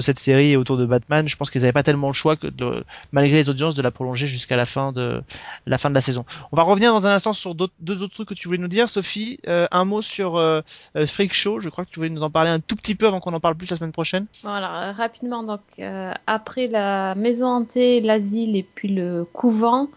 cette 0.00 0.18
série 0.18 0.52
et 0.52 0.56
autour 0.56 0.76
de 0.76 0.86
Batman. 0.86 1.28
Je 1.28 1.36
pense 1.36 1.50
qu'ils 1.50 1.62
n'avaient 1.62 1.72
pas 1.72 1.82
tellement 1.82 2.08
le 2.08 2.14
choix 2.14 2.36
que 2.36 2.46
de, 2.46 2.84
malgré 3.12 3.36
les 3.36 3.48
audiences 3.48 3.74
de 3.74 3.82
la 3.82 3.90
prolonger 3.90 4.26
jusqu'à 4.26 4.56
la 4.56 4.66
fin 4.66 4.92
de 4.92 5.22
la 5.66 5.78
fin 5.78 5.88
de 5.90 5.94
la 5.94 6.00
saison. 6.00 6.24
On 6.52 6.56
va 6.56 6.62
revenir 6.62 6.92
dans 6.92 7.06
un 7.06 7.10
instant 7.10 7.32
sur 7.32 7.54
deux 7.54 8.02
autres 8.02 8.14
trucs 8.14 8.28
que 8.28 8.34
tu 8.34 8.48
voulais 8.48 8.58
nous 8.58 8.68
dire, 8.68 8.88
Sophie. 8.88 9.38
Euh, 9.48 9.66
un 9.70 9.84
mot 9.84 10.02
sur 10.02 10.36
euh, 10.36 10.60
euh, 10.96 11.06
Freak 11.06 11.32
Show. 11.32 11.60
Je 11.60 11.68
crois 11.68 11.84
que 11.84 11.90
tu 11.90 11.98
voulais 11.98 12.10
nous 12.10 12.22
en 12.22 12.30
parler 12.30 12.50
un 12.50 12.60
tout 12.60 12.76
petit 12.76 12.94
peu 12.94 13.06
avant 13.06 13.20
qu'on 13.20 13.32
en 13.32 13.40
parle 13.40 13.56
plus 13.56 13.70
la 13.70 13.76
semaine 13.76 13.92
prochaine. 13.92 14.26
Voilà, 14.42 14.92
rapidement, 14.92 15.42
donc 15.42 15.60
après 16.26 16.68
la 16.68 17.14
maison 17.14 17.48
hantée, 17.48 18.00
l'asile 18.00 18.56
et 18.56 18.62
puis 18.62 18.88
le 18.88 19.24
couvent, 19.32 19.88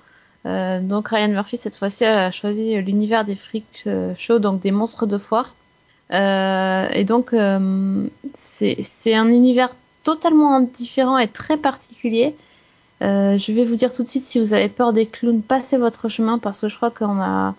donc 0.46 1.10
Ryan 1.10 1.30
Murphy 1.30 1.58
cette 1.58 1.76
fois-ci 1.76 2.06
a 2.06 2.32
choisi 2.32 2.82
l'univers 2.82 3.26
des 3.26 3.36
freak 3.36 3.88
shows, 4.18 4.40
donc 4.40 4.62
des 4.62 4.72
monstres 4.72 5.06
de 5.06 5.18
foire. 5.18 5.54
Euh, 6.12 6.88
et 6.92 7.04
donc 7.04 7.34
euh, 7.34 8.08
c'est 8.36 9.14
un 9.14 9.28
univers 9.28 9.76
totalement 10.04 10.60
différent 10.62 11.18
et 11.18 11.28
très 11.28 11.58
particulier. 11.58 12.36
Euh, 13.02 13.38
je 13.38 13.52
vais 13.52 13.64
vous 13.64 13.76
dire 13.76 13.94
tout 13.94 14.04
de 14.04 14.08
suite 14.08 14.24
si 14.24 14.40
vous 14.40 14.54
avez 14.54 14.70
peur 14.70 14.92
des 14.92 15.06
clowns, 15.06 15.42
passez 15.42 15.78
votre 15.78 16.10
chemin 16.10 16.38
parce 16.38 16.62
que 16.62 16.68
je 16.68 16.76
crois 16.76 16.92
qu'on 16.92 17.22
a 17.22 17.56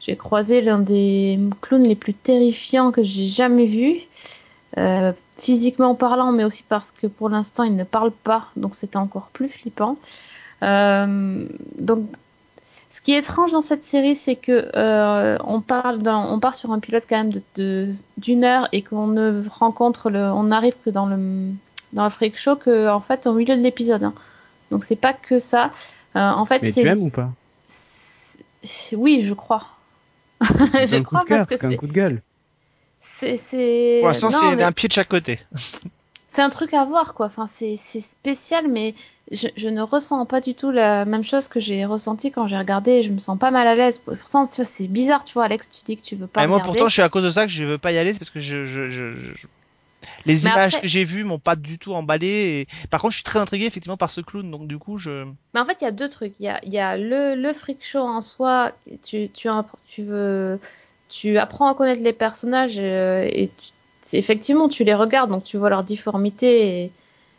j'ai 0.00 0.16
croisé 0.16 0.60
l'un 0.60 0.78
des 0.78 1.38
clowns 1.60 1.82
les 1.82 1.96
plus 1.96 2.14
terrifiants 2.14 2.92
que 2.92 3.02
j'ai 3.02 3.26
jamais 3.26 3.66
vu. 3.66 3.96
Physiquement 5.40 5.94
parlant, 5.94 6.32
mais 6.32 6.44
aussi 6.44 6.64
parce 6.68 6.90
que 6.90 7.06
pour 7.06 7.28
l'instant 7.28 7.62
il 7.62 7.76
ne 7.76 7.84
parle 7.84 8.10
pas, 8.10 8.46
donc 8.56 8.74
c'était 8.74 8.96
encore 8.96 9.28
plus 9.32 9.48
flippant. 9.48 9.96
Donc, 10.62 12.08
ce 12.90 13.00
qui 13.00 13.12
est 13.12 13.18
étrange 13.18 13.52
dans 13.52 13.60
cette 13.60 13.84
série, 13.84 14.16
c'est 14.16 14.36
que 14.36 14.70
euh, 14.74 15.36
on 15.44 15.60
parle, 15.60 15.98
dans, 15.98 16.32
on 16.32 16.40
part 16.40 16.54
sur 16.54 16.72
un 16.72 16.78
pilote 16.78 17.04
quand 17.08 17.16
même 17.18 17.30
de 17.32 17.42
de- 17.56 17.92
d'une 18.16 18.44
heure 18.44 18.68
et 18.72 18.82
qu'on 18.82 19.06
ne 19.08 19.42
rencontre 19.48 20.10
le, 20.10 20.20
on 20.32 20.44
n'arrive 20.44 20.74
que 20.84 20.90
dans 20.90 21.06
le 21.06 21.50
dans 21.92 22.04
le 22.04 22.10
freak 22.10 22.38
show 22.38 22.56
que 22.56 22.88
en 22.88 23.00
fait 23.00 23.26
au 23.26 23.34
milieu 23.34 23.56
de 23.56 23.62
l'épisode. 23.62 24.04
hein. 24.04 24.14
Donc 24.70 24.84
c'est 24.84 24.96
pas 24.96 25.12
que 25.12 25.38
ça. 25.38 25.70
Euh, 26.16 26.20
en 26.20 26.44
fait, 26.44 26.60
c'est 26.70 26.84
ou 26.98 27.10
pas? 27.10 27.30
Oui, 28.96 29.20
je 29.22 29.34
crois. 29.34 29.66
C'est 30.40 30.86
je 30.86 30.96
un 30.96 31.02
coup 31.02 31.16
crois 31.16 31.20
de 31.20 31.28
cœur, 31.28 31.46
parce 31.46 31.60
que 31.60 31.66
c'est 31.68 31.74
un 31.74 31.76
coup 31.76 31.86
de 31.86 31.92
gueule. 31.92 32.22
c'est 33.00 33.36
c'est 33.36 33.98
Pour 34.00 34.08
l'instant, 34.08 34.30
c'est 34.30 34.56
mais 34.56 34.62
un 34.62 34.72
pied 34.72 34.88
de 34.88 34.92
chaque 34.94 35.08
côté. 35.08 35.40
c'est 36.28 36.42
un 36.42 36.50
truc 36.50 36.74
à 36.74 36.84
voir 36.84 37.14
quoi. 37.14 37.26
Enfin, 37.26 37.46
c'est 37.46 37.76
spécial, 37.76 38.68
mais 38.68 38.94
je, 39.32 39.48
je 39.56 39.68
ne 39.68 39.82
ressens 39.82 40.24
pas 40.26 40.40
du 40.40 40.54
tout 40.54 40.70
la 40.70 41.04
même 41.04 41.24
chose 41.24 41.48
que 41.48 41.58
j'ai 41.60 41.84
ressenti 41.84 42.30
quand 42.30 42.46
j'ai 42.46 42.56
regardé. 42.56 42.92
et 42.92 43.02
Je 43.02 43.10
me 43.12 43.18
sens 43.18 43.38
pas 43.38 43.50
mal 43.50 43.66
à 43.66 43.74
l'aise. 43.74 43.98
Pourtant, 43.98 44.46
c'est 44.46 44.86
bizarre, 44.88 45.24
tu 45.24 45.34
vois, 45.34 45.44
Alex, 45.44 45.70
tu 45.70 45.84
dis 45.84 45.96
que 45.96 46.02
tu 46.02 46.14
veux 46.16 46.26
pas 46.26 46.44
Et 46.44 46.46
moi, 46.46 46.60
pourtant, 46.60 46.86
je 46.88 46.92
suis 46.92 47.02
à 47.02 47.08
cause 47.08 47.24
de 47.24 47.30
ça 47.30 47.44
que 47.46 47.52
je 47.52 47.64
veux 47.64 47.78
pas 47.78 47.92
y 47.92 47.98
aller, 47.98 48.12
c'est 48.12 48.18
parce 48.20 48.30
que 48.30 48.40
je, 48.40 48.64
je, 48.64 48.88
je, 48.88 49.12
les 50.24 50.44
Mais 50.44 50.50
images 50.50 50.74
après- 50.74 50.82
que 50.82 50.86
j'ai 50.86 51.04
vues 51.04 51.24
m'ont 51.24 51.38
pas 51.38 51.56
du 51.56 51.78
tout 51.78 51.92
emballé. 51.92 52.66
Et... 52.70 52.88
Par 52.88 53.00
contre, 53.00 53.12
je 53.12 53.16
suis 53.18 53.24
très 53.24 53.38
intrigué 53.38 53.66
effectivement 53.66 53.96
par 53.96 54.10
ce 54.10 54.20
clown, 54.20 54.50
donc 54.50 54.66
du 54.68 54.78
coup, 54.78 54.98
je. 54.98 55.24
Mais 55.54 55.60
en 55.60 55.64
fait, 55.64 55.78
il 55.80 55.84
y 55.84 55.88
a 55.88 55.92
deux 55.92 56.08
trucs. 56.08 56.34
Il 56.40 56.44
y 56.44 56.48
a, 56.48 56.60
y 56.64 56.78
a 56.78 56.96
le, 56.96 57.34
le 57.34 57.52
freak 57.52 57.84
show 57.84 58.00
en 58.00 58.20
soi. 58.20 58.72
Tu, 59.04 59.28
tu, 59.30 59.48
tu 59.86 60.02
veux, 60.02 60.60
tu 61.08 61.38
apprends 61.38 61.68
à 61.70 61.74
connaître 61.74 62.02
les 62.02 62.12
personnages 62.12 62.78
euh, 62.78 63.28
et 63.30 63.50
tu- 63.60 63.70
effectivement, 64.16 64.68
tu 64.68 64.84
les 64.84 64.94
regardes, 64.94 65.30
donc 65.30 65.44
tu 65.44 65.56
vois 65.56 65.70
leur 65.70 65.82
difformité. 65.82 66.90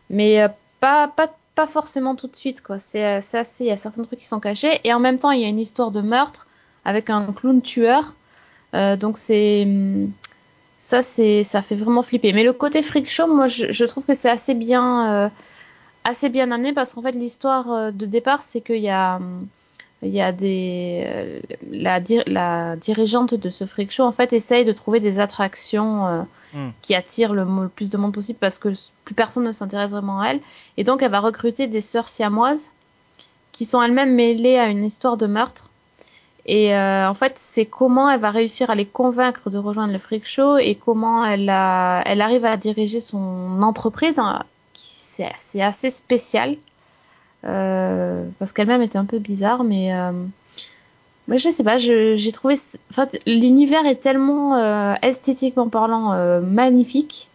mais 0.09 0.41
euh, 0.41 0.47
pas, 0.79 1.07
pas, 1.07 1.33
pas 1.55 1.67
forcément 1.67 2.15
tout 2.15 2.27
de 2.27 2.35
suite, 2.35 2.61
quoi. 2.61 2.79
C'est 2.79 3.05
euh, 3.05 3.19
c'est 3.21 3.39
assez, 3.39 3.65
il 3.65 3.67
y 3.67 3.71
a 3.71 3.77
certains 3.77 4.03
trucs 4.03 4.19
qui 4.19 4.27
sont 4.27 4.39
cachés. 4.39 4.79
Et 4.83 4.93
en 4.93 4.99
même 4.99 5.19
temps, 5.19 5.31
il 5.31 5.41
y 5.41 5.45
a 5.45 5.47
une 5.47 5.59
histoire 5.59 5.91
de 5.91 6.01
meurtre 6.01 6.47
avec 6.85 7.09
un 7.09 7.33
clown 7.33 7.61
tueur. 7.61 8.13
Euh, 8.75 8.95
donc 8.97 9.17
c'est 9.17 9.63
hum, 9.63 10.11
ça, 10.79 11.01
c'est 11.01 11.43
ça 11.43 11.61
fait 11.61 11.75
vraiment 11.75 12.03
flipper. 12.03 12.33
Mais 12.33 12.43
le 12.43 12.53
côté 12.53 12.81
freak 12.81 13.09
show, 13.09 13.27
moi, 13.27 13.47
je, 13.47 13.85
trouve 13.85 14.05
que 14.05 14.13
c'est 14.13 14.29
assez 14.29 14.53
bien. 14.53 15.31
assez 16.03 16.29
bien 16.29 16.51
amené 16.51 16.73
parce 16.73 16.93
qu'en 16.93 17.01
fait 17.01 17.11
l'histoire 17.11 17.93
de 17.93 18.05
départ 18.05 18.41
c'est 18.41 18.61
qu'il 18.61 18.77
y 18.77 18.89
a 18.89 19.17
hum, 19.17 19.47
il 20.01 20.09
y 20.09 20.21
a 20.21 20.31
des 20.31 21.03
euh, 21.05 21.39
la, 21.69 21.99
la 22.27 22.75
dirigeante 22.75 23.33
de 23.33 23.49
ce 23.49 23.65
freak 23.65 23.91
show 23.91 24.03
en 24.03 24.11
fait 24.11 24.33
essaye 24.33 24.65
de 24.65 24.71
trouver 24.71 24.99
des 24.99 25.19
attractions 25.19 26.07
euh, 26.07 26.21
Hmm. 26.53 26.69
qui 26.81 26.95
attirent 26.95 27.33
le, 27.33 27.45
plus 27.67 27.91
de 27.91 27.97
monde 27.97 28.11
possible 28.11 28.39
parce 28.39 28.57
que 28.57 28.69
plus 29.05 29.13
personne 29.13 29.43
ne 29.43 29.51
s'intéresse 29.51 29.91
vraiment 29.91 30.19
à 30.21 30.29
elle. 30.29 30.39
Et 30.77 30.83
donc 30.83 31.03
elle 31.03 31.11
va 31.11 31.19
recruter 31.19 31.67
des 31.67 31.81
sœurs 31.81 32.09
siamoises 32.09 32.71
qui 33.51 33.65
sont 33.65 33.83
elles-mêmes 33.83 34.15
mêlées 34.15 34.57
à 34.57 34.67
une 34.67 34.83
histoire 34.83 35.15
de 35.15 35.27
meurtre. 35.27 35.69
Et 36.47 36.75
euh, 36.75 37.07
en 37.07 37.13
fait 37.13 37.33
c'est 37.35 37.67
comment 37.67 38.09
elle 38.09 38.19
va 38.19 38.31
réussir 38.31 38.71
à 38.71 38.75
les 38.75 38.87
convaincre 38.87 39.51
de 39.51 39.59
rejoindre 39.59 39.93
le 39.93 39.99
freak 39.99 40.27
show 40.27 40.57
et 40.57 40.73
comment 40.73 41.23
elle 41.23 41.49
a, 41.51 42.01
elle 42.07 42.21
arrive 42.21 42.45
à 42.45 42.57
diriger 42.57 42.99
son 42.99 43.61
entreprise 43.61 44.17
hein, 44.17 44.41
qui 44.73 44.89
c'est 44.95 45.31
c'est 45.37 45.61
assez 45.61 45.91
spécial 45.91 46.57
euh, 47.45 48.27
parce 48.37 48.51
qu'elle-même 48.51 48.81
était 48.81 48.97
un 48.97 49.05
peu 49.05 49.19
bizarre, 49.19 49.63
mais 49.63 49.93
euh, 49.93 50.11
moi 51.27 51.37
je 51.37 51.49
sais 51.49 51.63
pas, 51.63 51.77
j'ai 51.77 52.31
trouvé, 52.33 52.55
en 52.55 52.93
fait, 52.93 53.19
l'univers 53.25 53.85
est 53.85 54.01
tellement 54.01 54.57
euh, 54.57 54.95
esthétiquement 55.01 55.69
parlant 55.69 56.41
magnifique 56.41 57.29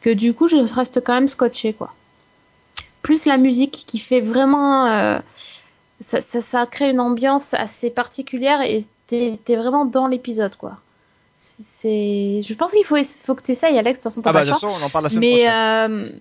que 0.00 0.10
du 0.10 0.34
coup 0.34 0.48
je 0.48 0.56
reste 0.56 1.02
quand 1.04 1.14
même 1.14 1.28
scotché 1.28 1.72
quoi. 1.72 1.92
Plus 3.02 3.26
la 3.26 3.36
musique 3.36 3.84
qui 3.86 3.98
fait 3.98 4.20
vraiment, 4.20 5.20
ça, 6.00 6.20
ça, 6.20 6.40
ça 6.40 6.66
crée 6.66 6.90
une 6.90 7.00
ambiance 7.00 7.54
assez 7.54 7.90
particulière 7.90 8.60
et 8.62 8.80
t'es 9.06 9.38
vraiment 9.56 9.84
dans 9.84 10.08
l'épisode 10.08 10.56
quoi. 10.56 10.78
C'est, 11.38 12.40
je 12.42 12.54
pense 12.54 12.72
qu'il 12.72 12.84
faut, 12.84 12.96
faut 13.04 13.34
que 13.34 13.42
t'essayes 13.42 13.78
Alex, 13.78 14.00
de 14.00 14.02
toute 14.02 14.10
façon 14.10 14.22
Ah 14.24 14.32
bah 14.32 14.46
façon, 14.46 14.68
on 14.68 14.86
en 14.86 14.88
parle 14.88 15.04
la 15.04 15.10
semaine 15.10 15.20
Mais 15.20 15.42
prochaine. 15.42 16.20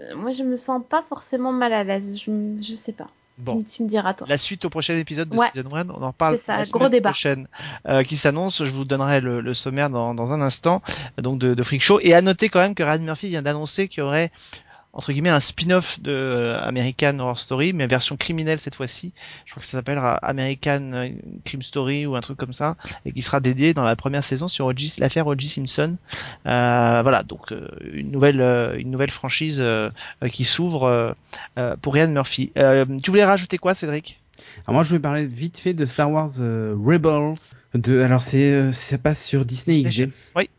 Euh, 0.00 0.16
moi, 0.16 0.32
je 0.32 0.42
me 0.42 0.56
sens 0.56 0.82
pas 0.88 1.02
forcément 1.02 1.52
mal 1.52 1.72
à 1.72 1.84
l'aise. 1.84 2.20
Je, 2.20 2.74
sais 2.74 2.92
pas. 2.92 3.06
Bon. 3.38 3.62
Tu, 3.62 3.82
me 3.82 3.88
diras, 3.88 4.14
toi. 4.14 4.26
La 4.28 4.38
suite 4.38 4.64
au 4.64 4.70
prochain 4.70 4.96
épisode 4.96 5.28
de 5.28 5.36
Ouais. 5.36 5.48
Season 5.52 5.74
1, 5.74 5.88
on 5.90 6.02
en 6.02 6.12
parle 6.12 6.38
C'est 6.38 6.44
ça, 6.44 6.56
la 6.56 6.64
gros 6.64 6.88
débat. 6.88 7.10
prochaine 7.10 7.46
euh, 7.88 8.02
qui 8.02 8.16
s'annonce. 8.16 8.64
Je 8.64 8.72
vous 8.72 8.84
donnerai 8.84 9.20
le, 9.20 9.40
le 9.40 9.54
sommaire 9.54 9.90
dans, 9.90 10.14
dans 10.14 10.32
un 10.32 10.40
instant 10.40 10.82
donc 11.18 11.38
de, 11.38 11.54
de 11.54 11.62
Freak 11.62 11.82
Show. 11.82 12.00
Et 12.02 12.14
à 12.14 12.20
noter 12.22 12.48
quand 12.48 12.60
même 12.60 12.74
que 12.74 12.82
Ryan 12.82 13.00
Murphy 13.00 13.28
vient 13.28 13.42
d'annoncer 13.42 13.88
qu'il 13.88 13.98
y 13.98 14.02
aurait 14.02 14.30
entre 14.98 15.12
guillemets 15.12 15.30
un 15.30 15.38
spin-off 15.38 16.00
de 16.00 16.10
euh, 16.10 16.58
American 16.58 17.20
Horror 17.20 17.38
Story, 17.38 17.72
mais 17.72 17.86
version 17.86 18.16
criminelle 18.16 18.58
cette 18.58 18.74
fois-ci. 18.74 19.12
Je 19.46 19.52
crois 19.52 19.60
que 19.60 19.66
ça 19.66 19.78
s'appellera 19.78 20.16
American 20.16 20.90
euh, 20.92 21.10
Crime 21.44 21.62
Story 21.62 22.04
ou 22.04 22.16
un 22.16 22.20
truc 22.20 22.36
comme 22.36 22.52
ça, 22.52 22.74
et 23.06 23.12
qui 23.12 23.22
sera 23.22 23.38
dédié 23.38 23.74
dans 23.74 23.84
la 23.84 23.94
première 23.94 24.24
saison 24.24 24.48
sur 24.48 24.72
l'affaire 24.98 25.28
O.J. 25.28 25.48
Simpson. 25.48 25.96
Euh, 26.46 27.00
voilà, 27.02 27.22
donc 27.22 27.52
euh, 27.52 27.68
une 27.92 28.10
nouvelle 28.10 28.40
une 28.76 28.90
nouvelle 28.90 29.12
franchise 29.12 29.62
qui 30.32 30.44
s'ouvre 30.44 31.14
pour 31.80 31.94
Ryan 31.94 32.08
Murphy. 32.08 32.50
Euh, 32.58 32.84
tu 33.00 33.10
voulais 33.10 33.24
rajouter 33.24 33.56
quoi, 33.58 33.74
Cédric? 33.74 34.18
Alors 34.66 34.74
moi, 34.74 34.82
je 34.82 34.92
vais 34.92 34.98
parler 34.98 35.26
vite 35.26 35.58
fait 35.58 35.74
de 35.74 35.86
Star 35.86 36.10
Wars 36.10 36.30
euh, 36.40 36.74
Rebels. 36.78 37.36
De, 37.74 38.00
alors 38.00 38.22
c'est, 38.22 38.52
euh, 38.52 38.72
ça 38.72 38.98
passe 38.98 39.24
sur 39.24 39.44
Disney, 39.44 39.82
Disney 39.82 40.08
XD. 40.08 40.12
Oui. 40.36 40.50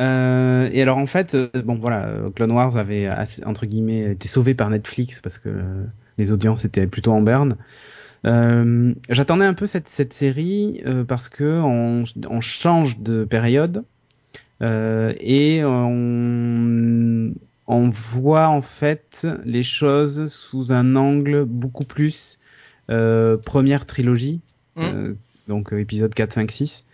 Euh, 0.00 0.68
et 0.72 0.80
alors 0.82 0.98
en 0.98 1.06
fait, 1.06 1.34
euh, 1.34 1.48
bon 1.64 1.74
voilà, 1.74 2.06
euh, 2.06 2.30
Clone 2.30 2.52
Wars 2.52 2.76
avait 2.76 3.06
assez- 3.06 3.44
entre 3.44 3.66
guillemets 3.66 4.12
été 4.12 4.26
sauvé 4.28 4.54
par 4.54 4.70
Netflix 4.70 5.20
parce 5.20 5.38
que 5.38 5.48
euh, 5.50 5.84
les 6.18 6.32
audiences 6.32 6.64
étaient 6.64 6.86
plutôt 6.86 7.12
en 7.12 7.20
berne. 7.22 7.56
Euh, 8.24 8.94
J'attendais 9.10 9.44
un 9.44 9.54
peu 9.54 9.66
cette, 9.66 9.88
cette 9.88 10.12
série 10.12 10.82
euh, 10.86 11.04
parce 11.04 11.28
que 11.28 11.44
on, 11.60 12.04
on 12.28 12.40
change 12.40 13.00
de 13.00 13.24
période 13.24 13.84
euh, 14.62 15.12
et 15.20 15.62
on, 15.64 17.32
on 17.66 17.88
voit 17.88 18.48
en 18.48 18.62
fait 18.62 19.26
les 19.44 19.62
choses 19.62 20.26
sous 20.32 20.72
un 20.72 20.96
angle 20.96 21.44
beaucoup 21.44 21.84
plus 21.84 22.38
euh, 22.90 23.36
première 23.36 23.86
trilogie, 23.86 24.40
euh, 24.94 25.14
donc 25.48 25.72
euh, 25.72 25.78
épisode 25.80 26.14
4, 26.14 26.32
5, 26.32 26.50
6, 26.50 26.84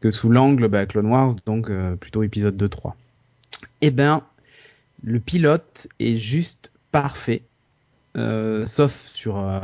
que 0.00 0.10
sous 0.10 0.30
l'angle 0.30 0.68
bah, 0.68 0.86
Clone 0.86 1.06
Wars, 1.06 1.34
donc 1.46 1.70
euh, 1.70 1.96
plutôt 1.96 2.22
épisode 2.22 2.56
2, 2.56 2.68
3. 2.68 2.96
Eh 3.80 3.90
ben, 3.90 4.22
le 5.02 5.20
pilote 5.20 5.88
est 6.00 6.16
juste 6.16 6.72
parfait. 6.90 7.42
Euh, 8.16 8.64
sauf 8.64 9.10
sur 9.12 9.38
euh, 9.38 9.60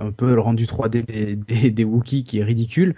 un 0.00 0.12
peu 0.12 0.32
le 0.32 0.40
rendu 0.40 0.66
3D 0.66 1.04
des, 1.06 1.70
des, 1.70 1.84
Wookiees 1.84 2.24
qui 2.24 2.38
est 2.38 2.44
ridicule, 2.44 2.94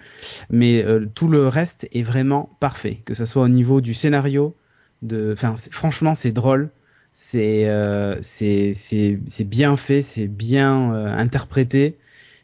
mais 0.50 0.84
euh, 0.84 1.06
tout 1.14 1.28
le 1.28 1.48
reste 1.48 1.88
est 1.92 2.02
vraiment 2.02 2.50
parfait, 2.60 3.00
que 3.04 3.14
ce 3.14 3.24
soit 3.24 3.42
au 3.42 3.48
niveau 3.48 3.80
du 3.80 3.94
scénario, 3.94 4.54
De, 5.02 5.34
franchement, 5.70 6.14
c'est 6.14 6.32
drôle. 6.32 6.70
C'est 7.14 7.68
euh, 7.68 8.16
c'est 8.22 8.74
c'est 8.74 9.44
bien 9.44 9.76
fait, 9.76 10.02
c'est 10.02 10.26
bien 10.28 10.92
euh, 10.92 11.06
interprété. 11.06 11.96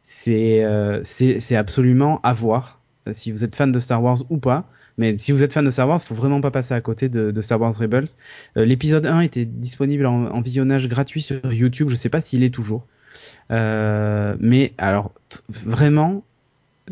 C'est 0.03 0.65
c'est 1.05 1.57
absolument 1.57 2.21
à 2.23 2.33
voir 2.33 2.81
si 3.13 3.33
vous 3.33 3.45
êtes 3.45 3.57
fan 3.57 3.73
de 3.73 3.79
Star 3.79 4.03
Wars 4.03 4.19
ou 4.31 4.39
pas. 4.39 4.69
Mais 4.97 5.17
si 5.19 5.33
vous 5.33 5.43
êtes 5.43 5.53
fan 5.53 5.65
de 5.65 5.71
Star 5.71 5.89
Wars, 5.89 6.01
faut 6.01 6.15
vraiment 6.15 6.41
pas 6.41 6.51
passer 6.51 6.75
à 6.75 6.81
côté 6.81 7.09
de, 7.09 7.41
Star 7.41 7.61
Wars 7.61 7.77
Rebels. 7.77 8.09
Euh, 8.57 8.65
l'épisode 8.65 9.07
1 9.07 9.21
était 9.21 9.45
disponible 9.45 10.07
en, 10.07 10.41
visionnage 10.41 10.89
gratuit 10.89 11.23
sur 11.23 11.53
YouTube. 11.53 11.89
Je 11.91 11.97
sais 11.97 12.09
pas 12.09 12.21
s'il 12.21 12.43
est 12.43 12.55
toujours. 12.55 12.87
Euh, 13.51 14.37
mais 14.41 14.73
alors 14.79 15.13
vraiment 15.49 16.25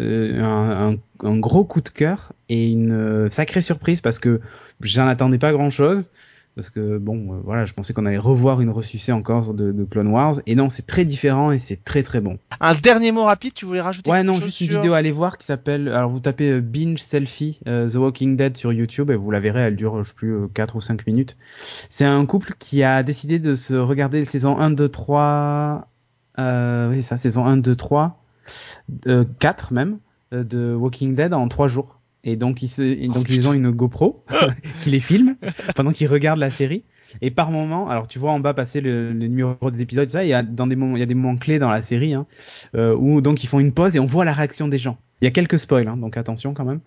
euh, 0.00 0.42
un, 0.42 0.96
un, 1.20 1.38
gros 1.38 1.64
coup 1.64 1.80
de 1.80 1.88
cœur 1.88 2.32
et 2.48 2.70
une 2.70 3.28
sacrée 3.30 3.60
surprise 3.60 4.00
parce 4.00 4.18
que 4.18 4.40
j'en 4.80 5.06
attendais 5.06 5.38
pas 5.38 5.52
grand 5.52 5.70
chose 5.70 6.10
parce 6.54 6.68
que 6.68 6.98
bon, 6.98 7.32
euh, 7.32 7.40
voilà, 7.44 7.64
je 7.64 7.72
pensais 7.72 7.94
qu'on 7.94 8.04
allait 8.04 8.18
revoir 8.18 8.60
une 8.60 8.70
ressucée 8.70 9.12
encore 9.12 9.54
de, 9.54 9.72
de, 9.72 9.84
Clone 9.84 10.08
Wars, 10.08 10.40
et 10.46 10.54
non, 10.54 10.68
c'est 10.68 10.86
très 10.86 11.04
différent 11.04 11.50
et 11.50 11.58
c'est 11.58 11.82
très 11.82 12.02
très 12.02 12.20
bon. 12.20 12.38
Un 12.60 12.74
dernier 12.74 13.10
mot 13.10 13.24
rapide, 13.24 13.54
tu 13.54 13.64
voulais 13.64 13.80
rajouter 13.80 14.10
Ouais, 14.10 14.22
non, 14.22 14.34
juste 14.34 14.60
une 14.60 14.68
vidéo 14.68 14.92
à 14.92 14.98
aller 14.98 15.12
voir 15.12 15.38
qui 15.38 15.46
s'appelle, 15.46 15.88
alors 15.88 16.10
vous 16.10 16.20
tapez 16.20 16.50
euh, 16.50 16.60
Binge 16.60 16.98
Selfie 16.98 17.60
euh, 17.66 17.88
The 17.88 17.94
Walking 17.94 18.36
Dead 18.36 18.56
sur 18.56 18.72
YouTube 18.72 19.10
et 19.10 19.16
vous 19.16 19.30
la 19.30 19.40
verrez, 19.40 19.60
elle 19.60 19.76
dure, 19.76 20.02
je 20.02 20.08
sais 20.08 20.14
plus, 20.14 20.48
4 20.52 20.76
ou 20.76 20.80
5 20.80 21.06
minutes. 21.06 21.36
C'est 21.88 22.04
un 22.04 22.24
couple 22.26 22.52
qui 22.58 22.82
a 22.82 23.02
décidé 23.02 23.38
de 23.38 23.54
se 23.54 23.74
regarder 23.74 24.24
saison 24.24 24.58
1, 24.58 24.70
2, 24.70 24.88
3, 24.88 25.88
euh, 26.38 26.90
oui, 26.90 26.96
c'est 26.96 27.02
ça, 27.02 27.16
saison 27.16 27.46
1, 27.46 27.56
2, 27.58 27.74
3, 27.74 28.22
4 29.38 29.72
même, 29.72 29.98
de 30.32 30.74
Walking 30.74 31.14
Dead 31.14 31.32
en 31.32 31.48
3 31.48 31.68
jours. 31.68 32.01
Et 32.24 32.36
donc 32.36 32.62
ils, 32.62 32.68
se, 32.68 32.82
et 32.82 33.08
donc 33.08 33.28
ils 33.28 33.48
ont 33.48 33.52
une 33.52 33.70
GoPro 33.70 34.24
qui 34.80 34.90
les 34.90 35.00
filme 35.00 35.36
pendant 35.74 35.92
qu'ils 35.92 36.08
regardent 36.08 36.38
la 36.38 36.50
série. 36.50 36.84
Et 37.20 37.30
par 37.30 37.50
moment, 37.50 37.90
alors 37.90 38.08
tu 38.08 38.18
vois 38.18 38.30
en 38.30 38.40
bas 38.40 38.54
passer 38.54 38.80
le, 38.80 39.12
le 39.12 39.26
numéro 39.26 39.70
des 39.70 39.82
épisodes, 39.82 40.08
ça, 40.08 40.24
il 40.24 40.28
y 40.28 40.32
a 40.32 40.42
dans 40.42 40.66
des 40.66 40.76
moments, 40.76 40.96
il 40.96 41.00
y 41.00 41.02
a 41.02 41.06
des 41.06 41.14
moments 41.14 41.36
clés 41.36 41.58
dans 41.58 41.70
la 41.70 41.82
série 41.82 42.14
hein, 42.14 42.26
euh, 42.74 42.96
où 42.96 43.20
donc 43.20 43.44
ils 43.44 43.48
font 43.48 43.60
une 43.60 43.72
pause 43.72 43.96
et 43.96 44.00
on 44.00 44.06
voit 44.06 44.24
la 44.24 44.32
réaction 44.32 44.68
des 44.68 44.78
gens. 44.78 44.98
Il 45.22 45.24
y 45.24 45.28
a 45.28 45.30
quelques 45.30 45.58
spoils, 45.58 45.86
hein, 45.86 45.96
donc 45.96 46.16
attention 46.16 46.52
quand 46.52 46.64
même. 46.64 46.80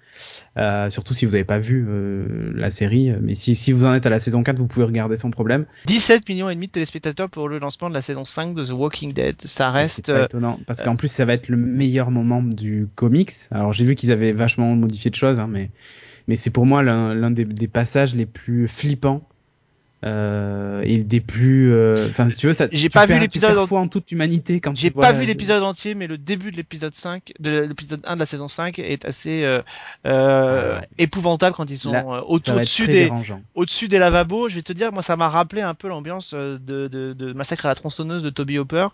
Euh, 0.58 0.90
surtout 0.90 1.14
si 1.14 1.26
vous 1.26 1.32
n'avez 1.32 1.46
pas 1.46 1.58
vu 1.58 1.86
euh, 1.88 2.52
la 2.54 2.70
série. 2.70 3.12
Mais 3.22 3.34
si, 3.34 3.56
si 3.56 3.72
vous 3.72 3.86
en 3.86 3.94
êtes 3.94 4.06
à 4.06 4.10
la 4.10 4.20
saison 4.20 4.44
4, 4.44 4.60
vous 4.60 4.68
pouvez 4.68 4.86
regarder 4.86 5.16
sans 5.16 5.32
problème. 5.32 5.66
17 5.86 6.28
millions 6.28 6.50
et 6.50 6.56
demi 6.56 6.68
de 6.68 6.74
téléspectateurs 6.74 7.30
pour 7.30 7.48
le 7.48 7.60
lancement 7.60 7.90
de 7.90 7.94
la 7.94 8.02
saison 8.02 8.26
5 8.26 8.54
de 8.54 8.66
The 8.66 8.72
Walking 8.72 9.14
Dead. 9.14 9.42
Ça 9.42 9.72
reste... 9.72 10.12
Pas 10.12 10.26
étonnant, 10.26 10.60
parce 10.68 10.82
qu'en 10.82 10.98
plus 10.98 11.08
ça 11.08 11.24
va 11.24 11.32
être 11.34 11.48
le 11.48 11.56
meilleur 11.56 12.12
moment 12.12 12.44
du 12.44 12.90
comics. 12.96 13.32
Alors 13.52 13.72
j'ai 13.72 13.86
vu 13.86 13.96
qu'ils 13.96 14.12
avaient 14.12 14.34
vachement 14.34 14.76
modifié 14.76 15.10
de 15.10 15.16
choses, 15.16 15.40
hein, 15.40 15.48
mais, 15.50 15.72
mais 16.28 16.36
c'est 16.36 16.52
pour 16.52 16.66
moi 16.66 16.84
l'un 16.84 17.32
des, 17.32 17.46
des 17.46 17.68
passages 17.70 18.16
les 18.16 18.26
plus 18.26 18.68
flippants 18.68 19.26
euh, 20.04 20.82
et 20.84 20.98
des 20.98 21.22
plus 21.22 21.72
enfin 22.10 22.28
euh, 22.28 22.32
tu 22.38 22.48
veux 22.48 22.54
ça 22.54 22.68
j'ai 22.72 22.90
pas 22.90 23.06
vu 23.06 23.18
l'épisode 23.20 23.58
en... 23.58 23.76
en 23.76 23.88
toute 23.88 24.12
humanité 24.12 24.60
quand 24.60 24.76
j'ai 24.76 24.92
pas 24.92 25.14
vu 25.14 25.26
l'épisode 25.26 25.64
entier 25.64 25.96
mais 25.96 26.08
le 26.08 26.18
début 26.18 26.52
de 26.52 26.58
l'épisode 26.58 26.94
5 26.94 27.34
de 27.40 27.60
l'épisode 27.62 28.02
1 28.06 28.16
de 28.16 28.20
la 28.20 28.26
saison 28.26 28.48
5 28.48 28.78
est 28.80 29.06
assez 29.06 29.44
euh, 29.44 29.62
euh, 30.06 30.80
ah. 30.80 30.86
épouvantable 30.98 31.56
quand 31.56 31.70
ils 31.70 31.78
sont 31.78 31.94
au-dessus 32.28 32.88
des 32.88 33.12
au-dessus 33.56 33.88
des 33.88 34.00
lavabos. 34.00 34.50
Je 34.50 34.56
vais 34.56 34.62
te 34.62 34.74
dire 34.74 34.92
moi 34.92 35.02
ça 35.02 35.16
m'a 35.16 35.30
rappelé 35.30 35.62
un 35.62 35.74
peu 35.74 35.88
l'ambiance 35.88 36.34
de, 36.34 36.58
de, 36.60 36.88
de, 37.14 37.34
Massacre 37.34 37.66
à 37.66 37.70
la 37.70 37.76
tronçonneuse 37.76 38.24
de 38.24 38.30
Toby 38.30 38.58
Hopper. 38.58 38.88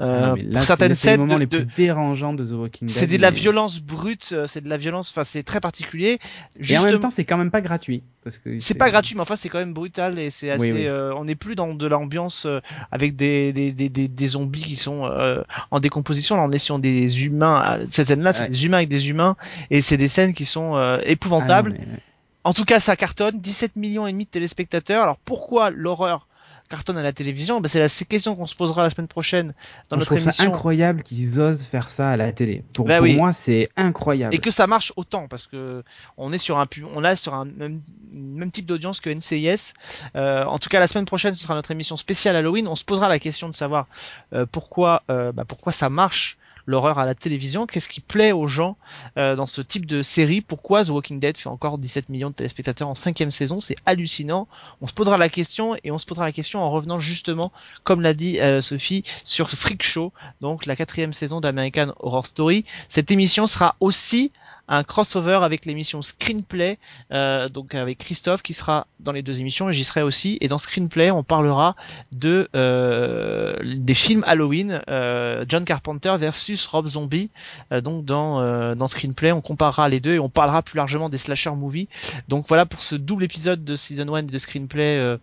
Euh, 0.00 0.34
là, 0.36 0.58
pour 0.58 0.62
certaines 0.62 0.94
scènes 0.94 1.12
les 1.12 1.18
moments 1.18 1.38
les 1.38 1.46
plus 1.46 1.66
dérangeants 1.76 2.34
de 2.34 2.44
The 2.44 2.52
Walking 2.52 2.88
Dead 2.88 2.96
c'est 2.96 3.06
de 3.06 3.20
la 3.20 3.30
violence 3.30 3.80
brute 3.80 4.34
c'est 4.46 4.62
de 4.62 4.68
la 4.68 4.76
violence 4.76 5.10
enfin 5.10 5.24
c'est 5.24 5.42
très 5.42 5.60
particulier. 5.60 6.18
Et 6.58 6.78
en 6.78 6.84
même 6.84 7.00
temps 7.00 7.10
c'est 7.10 7.24
quand 7.24 7.36
même 7.36 7.50
pas 7.50 7.60
gratuit 7.60 8.02
parce 8.22 8.38
que 8.38 8.58
c'est 8.58 8.74
pas 8.74 8.90
gratuit 8.90 9.14
mais 9.14 9.20
enfin 9.20 9.36
c'est 9.36 9.48
quand 9.48 9.58
même 9.58 9.74
brutal 9.74 10.18
et 10.18 10.30
c'est 10.30 10.43
assez, 10.50 10.72
oui, 10.72 10.80
oui. 10.80 10.86
Euh, 10.86 11.12
on 11.14 11.24
n'est 11.24 11.34
plus 11.34 11.54
dans 11.54 11.74
de 11.74 11.86
l'ambiance 11.86 12.46
euh, 12.46 12.60
avec 12.90 13.16
des, 13.16 13.52
des, 13.52 13.72
des, 13.72 13.88
des, 13.88 14.26
zombies 14.26 14.62
qui 14.62 14.76
sont 14.76 15.04
euh, 15.04 15.42
en 15.70 15.80
décomposition. 15.80 16.36
Là, 16.36 16.42
on 16.42 16.52
est 16.52 16.58
sur 16.58 16.78
des 16.78 17.24
humains. 17.24 17.80
Cette 17.90 18.08
scène-là, 18.08 18.32
c'est 18.32 18.44
ouais. 18.44 18.48
des 18.48 18.66
humains 18.66 18.78
avec 18.78 18.88
des 18.88 19.10
humains, 19.10 19.36
et 19.70 19.80
c'est 19.80 19.96
des 19.96 20.08
scènes 20.08 20.34
qui 20.34 20.44
sont 20.44 20.98
épouvantables. 21.04 21.76
Ah 21.76 21.80
non, 21.80 21.90
mais... 21.92 21.98
En 22.44 22.52
tout 22.52 22.66
cas, 22.66 22.78
ça 22.78 22.94
cartonne. 22.94 23.40
17 23.40 23.76
millions 23.76 24.06
et 24.06 24.12
demi 24.12 24.26
de 24.26 24.30
téléspectateurs. 24.30 25.02
Alors 25.02 25.16
pourquoi 25.16 25.70
l'horreur 25.70 26.28
cartonne 26.74 26.98
à 26.98 27.04
la 27.04 27.12
télévision, 27.12 27.60
ben 27.60 27.68
c'est 27.68 27.78
la 27.78 27.88
question 27.88 28.34
qu'on 28.34 28.46
se 28.46 28.56
posera 28.56 28.82
la 28.82 28.90
semaine 28.90 29.06
prochaine 29.06 29.54
dans 29.88 29.96
notre 29.96 30.10
je 30.10 30.16
trouve 30.16 30.26
émission. 30.26 30.44
Ça 30.44 30.50
incroyable 30.50 31.04
qu'ils 31.04 31.38
osent 31.38 31.62
faire 31.62 31.88
ça 31.88 32.10
à 32.10 32.16
la 32.16 32.32
télé. 32.32 32.64
Pour, 32.72 32.86
ben 32.86 32.96
pour 32.96 33.04
oui. 33.04 33.14
moi, 33.14 33.32
c'est 33.32 33.68
incroyable. 33.76 34.34
Et 34.34 34.38
que 34.38 34.50
ça 34.50 34.66
marche 34.66 34.92
autant 34.96 35.28
parce 35.28 35.46
que 35.46 35.84
on 36.16 36.32
est 36.32 36.38
sur 36.38 36.58
un 36.58 36.66
on 36.92 37.04
a 37.04 37.14
sur 37.14 37.34
un 37.34 37.44
même, 37.44 37.80
même 38.12 38.50
type 38.50 38.66
d'audience 38.66 38.98
que 38.98 39.08
NCIS. 39.08 39.74
Euh, 40.16 40.44
en 40.44 40.58
tout 40.58 40.68
cas, 40.68 40.80
la 40.80 40.88
semaine 40.88 41.04
prochaine, 41.04 41.36
ce 41.36 41.44
sera 41.44 41.54
notre 41.54 41.70
émission 41.70 41.96
spéciale 41.96 42.34
Halloween. 42.34 42.66
On 42.66 42.76
se 42.76 42.84
posera 42.84 43.08
la 43.08 43.20
question 43.20 43.48
de 43.48 43.54
savoir 43.54 43.86
euh, 44.32 44.44
pourquoi 44.50 45.04
euh, 45.10 45.30
bah, 45.30 45.44
pourquoi 45.46 45.70
ça 45.70 45.88
marche 45.88 46.38
l'horreur 46.66 46.98
à 46.98 47.06
la 47.06 47.14
télévision, 47.14 47.66
qu'est-ce 47.66 47.88
qui 47.88 48.00
plaît 48.00 48.32
aux 48.32 48.46
gens 48.46 48.76
euh, 49.18 49.36
dans 49.36 49.46
ce 49.46 49.60
type 49.60 49.86
de 49.86 50.02
série, 50.02 50.40
pourquoi 50.40 50.84
The 50.84 50.88
Walking 50.88 51.20
Dead 51.20 51.36
fait 51.36 51.48
encore 51.48 51.78
17 51.78 52.08
millions 52.08 52.30
de 52.30 52.34
téléspectateurs 52.34 52.88
en 52.88 52.94
cinquième 52.94 53.30
saison, 53.30 53.60
c'est 53.60 53.76
hallucinant. 53.86 54.48
On 54.80 54.86
se 54.86 54.94
posera 54.94 55.18
la 55.18 55.28
question 55.28 55.76
et 55.84 55.90
on 55.90 55.98
se 55.98 56.06
posera 56.06 56.24
la 56.24 56.32
question 56.32 56.60
en 56.60 56.70
revenant 56.70 56.98
justement, 56.98 57.52
comme 57.82 58.00
l'a 58.00 58.14
dit 58.14 58.40
euh, 58.40 58.60
Sophie, 58.60 59.04
sur 59.24 59.50
Freak 59.50 59.82
Show, 59.82 60.12
donc 60.40 60.66
la 60.66 60.76
quatrième 60.76 61.12
saison 61.12 61.40
d'American 61.40 61.92
Horror 61.98 62.26
Story. 62.26 62.64
Cette 62.88 63.10
émission 63.10 63.46
sera 63.46 63.76
aussi 63.80 64.32
un 64.68 64.82
crossover 64.84 65.40
avec 65.42 65.66
l'émission 65.66 66.02
Screenplay, 66.02 66.78
euh, 67.12 67.48
donc 67.48 67.74
avec 67.74 67.98
Christophe 67.98 68.42
qui 68.42 68.54
sera 68.54 68.86
dans 69.00 69.12
les 69.12 69.22
deux 69.22 69.40
émissions 69.40 69.68
et 69.68 69.72
j'y 69.72 69.84
serai 69.84 70.02
aussi. 70.02 70.38
Et 70.40 70.48
dans 70.48 70.58
Screenplay, 70.58 71.10
on 71.10 71.22
parlera 71.22 71.76
de 72.12 72.48
euh, 72.56 73.56
des 73.62 73.94
films 73.94 74.24
Halloween, 74.26 74.82
euh, 74.88 75.44
John 75.48 75.64
Carpenter 75.64 76.16
versus 76.18 76.66
Rob 76.66 76.86
Zombie. 76.86 77.30
Euh, 77.72 77.80
donc 77.80 78.04
dans 78.04 78.40
euh, 78.40 78.74
dans 78.74 78.86
Screenplay, 78.86 79.32
on 79.32 79.40
comparera 79.40 79.88
les 79.88 80.00
deux 80.00 80.14
et 80.14 80.18
on 80.18 80.28
parlera 80.30 80.62
plus 80.62 80.76
largement 80.76 81.08
des 81.08 81.18
slasher 81.18 81.50
movies. 81.50 81.88
Donc 82.28 82.46
voilà 82.48 82.66
pour 82.66 82.82
ce 82.82 82.94
double 82.94 83.24
épisode 83.24 83.64
de 83.64 83.76
Season 83.76 84.12
1 84.14 84.24
de 84.24 84.38
Screenplay 84.38 84.98
euh, 84.98 85.18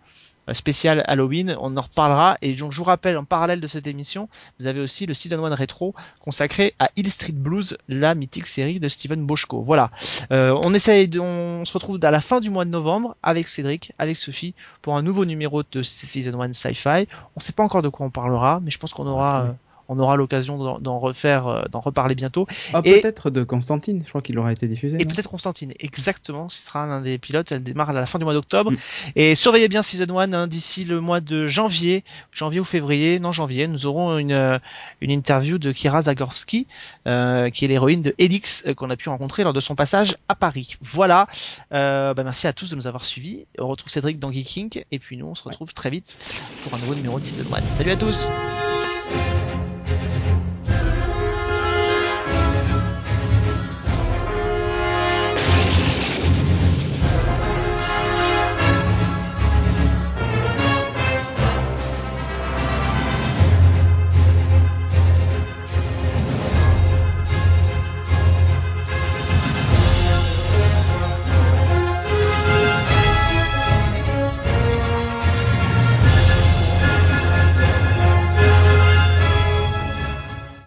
spécial 0.52 1.04
Halloween, 1.06 1.56
on 1.60 1.76
en 1.76 1.80
reparlera 1.80 2.36
et 2.42 2.54
donc 2.54 2.72
je 2.72 2.78
vous 2.78 2.84
rappelle 2.84 3.16
en 3.16 3.24
parallèle 3.24 3.60
de 3.60 3.66
cette 3.66 3.86
émission, 3.86 4.28
vous 4.58 4.66
avez 4.66 4.80
aussi 4.80 5.06
le 5.06 5.14
Season 5.14 5.44
1 5.44 5.54
rétro 5.54 5.94
consacré 6.20 6.74
à 6.78 6.90
Hill 6.96 7.10
Street 7.10 7.32
Blues, 7.32 7.76
la 7.88 8.14
mythique 8.14 8.46
série 8.46 8.80
de 8.80 8.88
Steven 8.88 9.24
Boschko. 9.24 9.62
Voilà, 9.62 9.90
euh, 10.32 10.58
on 10.64 10.74
essaye, 10.74 11.08
de, 11.08 11.20
on 11.20 11.64
se 11.64 11.72
retrouve 11.72 11.98
à 12.02 12.10
la 12.10 12.20
fin 12.20 12.40
du 12.40 12.50
mois 12.50 12.64
de 12.64 12.70
novembre 12.70 13.16
avec 13.22 13.48
Cédric, 13.48 13.92
avec 13.98 14.16
Sophie 14.16 14.54
pour 14.80 14.96
un 14.96 15.02
nouveau 15.02 15.24
numéro 15.24 15.62
de 15.62 15.82
Season 15.82 16.40
1 16.40 16.52
Sci-Fi. 16.52 17.06
On 17.36 17.40
sait 17.40 17.52
pas 17.52 17.62
encore 17.62 17.82
de 17.82 17.88
quoi 17.88 18.06
on 18.06 18.10
parlera, 18.10 18.60
mais 18.62 18.70
je 18.70 18.78
pense 18.78 18.92
qu'on 18.92 19.06
aura 19.06 19.42
euh, 19.42 19.52
on 19.92 19.98
aura 19.98 20.16
l'occasion 20.16 20.78
d'en 20.78 20.98
refaire, 20.98 21.68
d'en 21.70 21.80
reparler 21.80 22.14
bientôt. 22.14 22.46
Ah, 22.72 22.82
peut-être 22.82 23.30
de 23.30 23.42
Constantine, 23.44 24.02
je 24.02 24.08
crois 24.08 24.22
qu'il 24.22 24.38
aura 24.38 24.52
été 24.52 24.66
diffusé. 24.68 25.00
Et 25.00 25.04
peut-être 25.04 25.28
Constantine, 25.28 25.72
exactement. 25.80 26.48
Ce 26.48 26.62
sera 26.62 26.86
l'un 26.86 27.00
des 27.00 27.18
pilotes. 27.18 27.52
Elle 27.52 27.62
démarre 27.62 27.90
à 27.90 27.92
la 27.92 28.06
fin 28.06 28.18
du 28.18 28.24
mois 28.24 28.34
d'octobre. 28.34 28.72
Mm. 28.72 28.76
Et 29.16 29.34
surveillez 29.34 29.68
bien 29.68 29.82
Season 29.82 30.18
1 30.18 30.32
hein, 30.32 30.46
d'ici 30.46 30.84
le 30.84 31.00
mois 31.00 31.20
de 31.20 31.46
janvier, 31.46 32.04
janvier 32.32 32.60
ou 32.60 32.64
février, 32.64 33.18
non 33.18 33.32
janvier, 33.32 33.68
nous 33.68 33.86
aurons 33.86 34.18
une, 34.18 34.60
une 35.00 35.10
interview 35.10 35.58
de 35.58 35.72
Kira 35.72 36.02
Zagorski, 36.02 36.66
euh, 37.06 37.50
qui 37.50 37.64
est 37.64 37.68
l'héroïne 37.68 38.02
de 38.02 38.14
Helix 38.18 38.64
euh, 38.66 38.74
qu'on 38.74 38.90
a 38.90 38.96
pu 38.96 39.08
rencontrer 39.08 39.44
lors 39.44 39.52
de 39.52 39.60
son 39.60 39.74
passage 39.74 40.16
à 40.28 40.34
Paris. 40.34 40.76
Voilà. 40.80 41.28
Euh, 41.72 42.14
bah, 42.14 42.24
merci 42.24 42.46
à 42.46 42.52
tous 42.52 42.70
de 42.70 42.76
nous 42.76 42.86
avoir 42.86 43.04
suivis. 43.04 43.46
On 43.58 43.66
retrouve 43.66 43.90
Cédric 43.90 44.18
dans 44.18 44.32
Geeking 44.32 44.84
et 44.90 44.98
puis 44.98 45.16
nous 45.16 45.26
on 45.26 45.34
se 45.34 45.44
retrouve 45.44 45.68
ouais. 45.68 45.74
très 45.74 45.90
vite 45.90 46.18
pour 46.64 46.74
un 46.74 46.78
nouveau 46.78 46.94
numéro 46.94 47.18
de 47.18 47.24
Season 47.24 47.44
1. 47.52 47.76
Salut 47.76 47.90
à 47.92 47.96
tous. 47.96 48.30